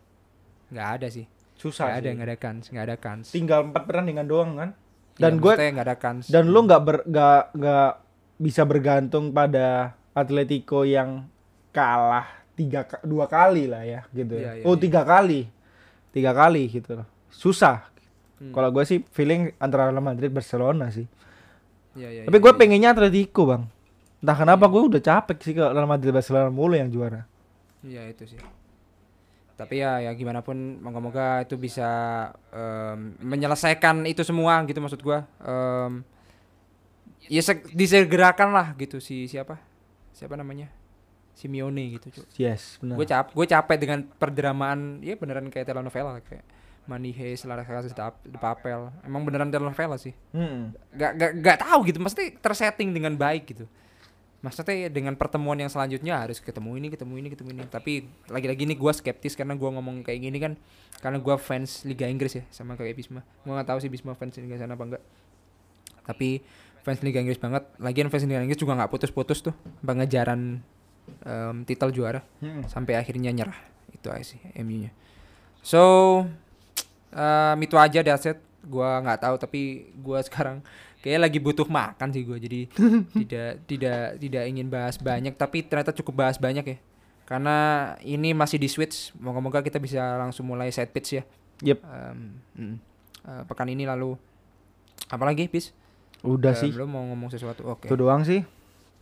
Nggak 0.70 0.88
ada 1.00 1.06
sih. 1.10 1.26
Susah 1.54 1.98
ada 1.98 2.06
sih. 2.06 2.14
nggak 2.14 2.28
ada 2.28 2.38
kans 2.38 2.64
nggak 2.70 2.84
ada 2.84 2.96
kans. 2.98 3.26
Tinggal 3.30 3.70
empat 3.70 3.82
pertandingan 3.86 4.26
doang 4.26 4.50
kan. 4.54 4.70
Iya, 5.14 5.22
Dan 5.22 5.32
gue 5.38 5.54
maksudnya 5.54 5.70
nggak 5.70 5.86
ada 5.86 5.98
kans. 5.98 6.24
dan 6.26 6.44
lu 6.50 6.58
nggak 6.66 6.82
ber 6.82 6.96
nggak 7.06 7.42
nggak 7.54 7.90
bisa 8.36 8.62
bergantung 8.66 9.30
pada 9.30 9.94
Atletico 10.10 10.82
yang 10.82 11.30
kalah 11.70 12.26
tiga 12.54 12.86
dua 13.02 13.26
kali 13.26 13.66
lah 13.66 13.82
ya 13.82 14.00
gitu. 14.14 14.38
Iya, 14.38 14.62
iya, 14.62 14.64
oh 14.66 14.74
iya. 14.78 14.82
tiga 14.82 15.02
kali, 15.02 15.50
tiga 16.14 16.30
kali 16.30 16.70
gitu 16.70 17.02
loh. 17.02 17.06
Susah. 17.30 17.90
Hmm. 18.38 18.54
Kalau 18.54 18.70
gue 18.74 18.84
sih 18.86 19.02
feeling 19.14 19.54
antara 19.58 19.90
Real 19.90 20.02
Madrid 20.02 20.30
Barcelona 20.30 20.90
sih. 20.90 21.06
Iya, 21.94 22.08
iya, 22.10 22.22
Tapi 22.26 22.36
iya, 22.38 22.44
gue 22.46 22.52
iya. 22.54 22.58
pengennya 22.58 22.90
Atletico 22.94 23.42
bang. 23.46 23.62
Entah 24.24 24.36
kenapa 24.38 24.64
gue 24.70 24.82
udah 24.82 25.02
capek 25.02 25.38
sih 25.42 25.52
kalau 25.54 25.74
Real 25.74 25.90
Madrid 25.90 26.14
Barcelona 26.14 26.50
mulu 26.50 26.74
yang 26.74 26.90
juara. 26.90 27.26
Iya 27.84 28.08
itu 28.08 28.24
sih. 28.34 28.40
Tapi 29.54 29.78
ya 29.78 30.02
ya 30.02 30.10
gimana 30.18 30.42
pun 30.42 30.82
moga-moga 30.82 31.46
itu 31.46 31.54
bisa 31.54 31.86
em, 32.50 33.14
menyelesaikan 33.22 34.02
itu 34.02 34.26
semua 34.26 34.58
gitu 34.66 34.82
maksud 34.82 34.98
gua. 34.98 35.30
Em, 35.38 36.02
ya 37.30 37.38
seg- 37.38 37.70
disegerakan 37.70 38.50
lah 38.50 38.74
gitu 38.74 38.98
si 38.98 39.30
siapa? 39.30 39.62
Siapa 40.10 40.34
namanya? 40.34 40.66
Simeone 41.34 41.98
gitu, 41.98 42.22
Cuk. 42.22 42.26
Yes, 42.38 42.78
benar. 42.78 42.94
Gue 42.96 43.06
cap 43.06 43.26
gue 43.34 43.46
capek 43.46 43.76
dengan 43.76 44.06
perdramaan 44.06 45.02
ya 45.02 45.18
beneran 45.18 45.50
kayak 45.50 45.66
telenovela 45.66 46.22
kayak 46.22 46.46
Money 46.86 47.16
Heist, 47.16 47.48
Lara 47.48 47.64
Casas 47.66 47.90
de 47.90 48.38
Papel. 48.38 48.92
Emang 49.02 49.26
beneran 49.26 49.50
telenovela 49.50 49.98
sih. 49.98 50.14
Mm-mm. 50.36 50.76
Gak, 50.94 51.12
gak, 51.16 51.32
gak 51.42 51.58
tahu 51.64 51.90
gitu 51.90 51.98
maksudnya 51.98 52.38
tersetting 52.38 52.94
dengan 52.94 53.18
baik 53.18 53.50
gitu 53.50 53.66
maksudnya 54.44 54.92
dengan 54.92 55.16
pertemuan 55.16 55.56
yang 55.56 55.72
selanjutnya 55.72 56.20
harus 56.20 56.36
ketemu 56.36 56.76
ini 56.76 56.92
ketemu 56.92 57.16
ini 57.16 57.28
ketemu 57.32 57.50
ini 57.56 57.62
tapi 57.64 58.04
lagi-lagi 58.28 58.68
nih 58.68 58.76
gua 58.76 58.92
skeptis 58.92 59.32
karena 59.32 59.56
gua 59.56 59.72
ngomong 59.72 60.04
kayak 60.04 60.20
gini 60.20 60.36
kan 60.36 60.52
karena 61.00 61.16
gua 61.16 61.40
fans 61.40 61.88
Liga 61.88 62.04
Inggris 62.04 62.36
ya 62.36 62.44
sama 62.52 62.76
kayak 62.76 62.92
Bisma 62.92 63.24
gua 63.48 63.56
nggak 63.56 63.72
tahu 63.72 63.78
sih 63.80 63.88
Bisma 63.88 64.12
fans 64.12 64.36
Liga 64.36 64.60
sana 64.60 64.76
apa 64.76 64.84
enggak 64.84 65.02
tapi 66.04 66.44
fans 66.84 67.00
Liga 67.00 67.24
Inggris 67.24 67.40
banget 67.40 67.64
lagian 67.80 68.12
fans 68.12 68.28
Liga 68.28 68.44
Inggris 68.44 68.60
juga 68.60 68.76
nggak 68.76 68.92
putus-putus 68.92 69.40
tuh 69.40 69.56
pengejaran 69.80 70.60
em, 71.22 71.56
titel 71.64 71.90
juara 71.90 72.20
Mm-mm. 72.40 72.68
sampai 72.68 72.96
akhirnya 72.96 73.30
nyerah 73.30 73.56
itu 73.90 74.08
aja 74.08 74.24
sih 74.24 74.40
MU 74.60 74.88
nya 74.88 74.90
so 75.60 75.80
um, 77.14 77.56
itu 77.60 77.76
aja 77.76 78.00
daset 78.00 78.36
gua 78.64 79.00
nggak 79.00 79.20
tahu 79.24 79.34
tapi 79.36 79.60
gua 79.96 80.20
sekarang 80.26 80.64
kayak 81.00 81.20
lagi 81.28 81.38
butuh 81.38 81.68
makan 81.68 82.08
sih 82.10 82.24
gua 82.24 82.40
jadi 82.40 82.64
tidak 83.20 83.50
tidak 83.68 84.00
tidak 84.18 84.44
ingin 84.48 84.68
bahas 84.68 84.96
banyak 84.96 85.36
tapi 85.36 85.62
ternyata 85.62 85.92
cukup 85.92 86.26
bahas 86.26 86.36
banyak 86.36 86.64
ya 86.64 86.78
karena 87.24 87.56
ini 88.04 88.36
masih 88.36 88.60
di 88.60 88.68
switch 88.68 89.16
moga-moga 89.16 89.64
kita 89.64 89.80
bisa 89.80 90.20
langsung 90.20 90.44
mulai 90.44 90.68
set 90.68 90.92
pitch 90.92 91.20
ya 91.20 91.24
Yep. 91.62 91.78
Em, 91.86 92.18
mm. 92.58 92.76
Eh, 93.24 93.42
pekan 93.48 93.70
ini 93.70 93.88
lalu 93.88 94.18
apalagi 95.08 95.48
bis 95.48 95.70
Udah 96.20 96.52
Em, 96.52 96.60
sih. 96.60 96.70
lu 96.74 96.84
mau 96.84 97.00
ngomong 97.08 97.30
sesuatu 97.30 97.64
oke 97.64 97.88
Itu 97.88 97.96
doang 97.96 98.20
sih. 98.20 98.44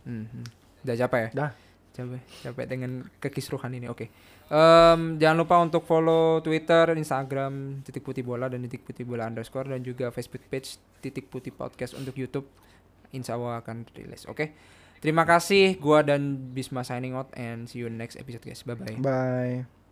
Hmm, 0.05 0.27
hmm. 0.31 0.45
Udah 0.85 0.95
capek 0.95 1.19
ya? 1.19 1.29
Dah. 1.33 1.49
Capek, 1.93 2.21
capek 2.41 2.65
dengan 2.65 3.05
kekisruhan 3.21 3.69
ini. 3.77 3.85
Oke. 3.85 4.09
Em, 4.49 5.21
jangan 5.21 5.37
lupa 5.37 5.61
untuk 5.61 5.85
follow 5.85 6.41
Twitter, 6.41 6.97
Instagram 6.97 7.85
titik 7.85 8.01
putih 8.01 8.25
bola 8.25 8.49
dan 8.49 8.65
titik 8.65 8.81
putih 8.81 9.05
bola 9.05 9.29
underscore 9.29 9.69
dan 9.69 9.85
juga 9.85 10.09
Facebook 10.09 10.41
page 10.49 10.81
titik 11.05 11.29
putih 11.29 11.53
podcast 11.53 11.93
untuk 11.93 12.17
YouTube. 12.17 12.49
Insya 13.13 13.37
Allah 13.37 13.61
akan 13.61 13.85
rilis. 13.93 14.25
Oke. 14.25 14.57
Terima 14.97 15.27
kasih. 15.27 15.77
Gua 15.77 16.01
dan 16.01 16.51
Bisma 16.55 16.81
signing 16.81 17.13
out 17.13 17.29
and 17.37 17.69
see 17.69 17.83
you 17.83 17.91
next 17.93 18.17
episode 18.17 18.41
guys. 18.41 18.65
Bye 18.65 18.73
bye. 18.73 18.97
Bye. 18.97 19.82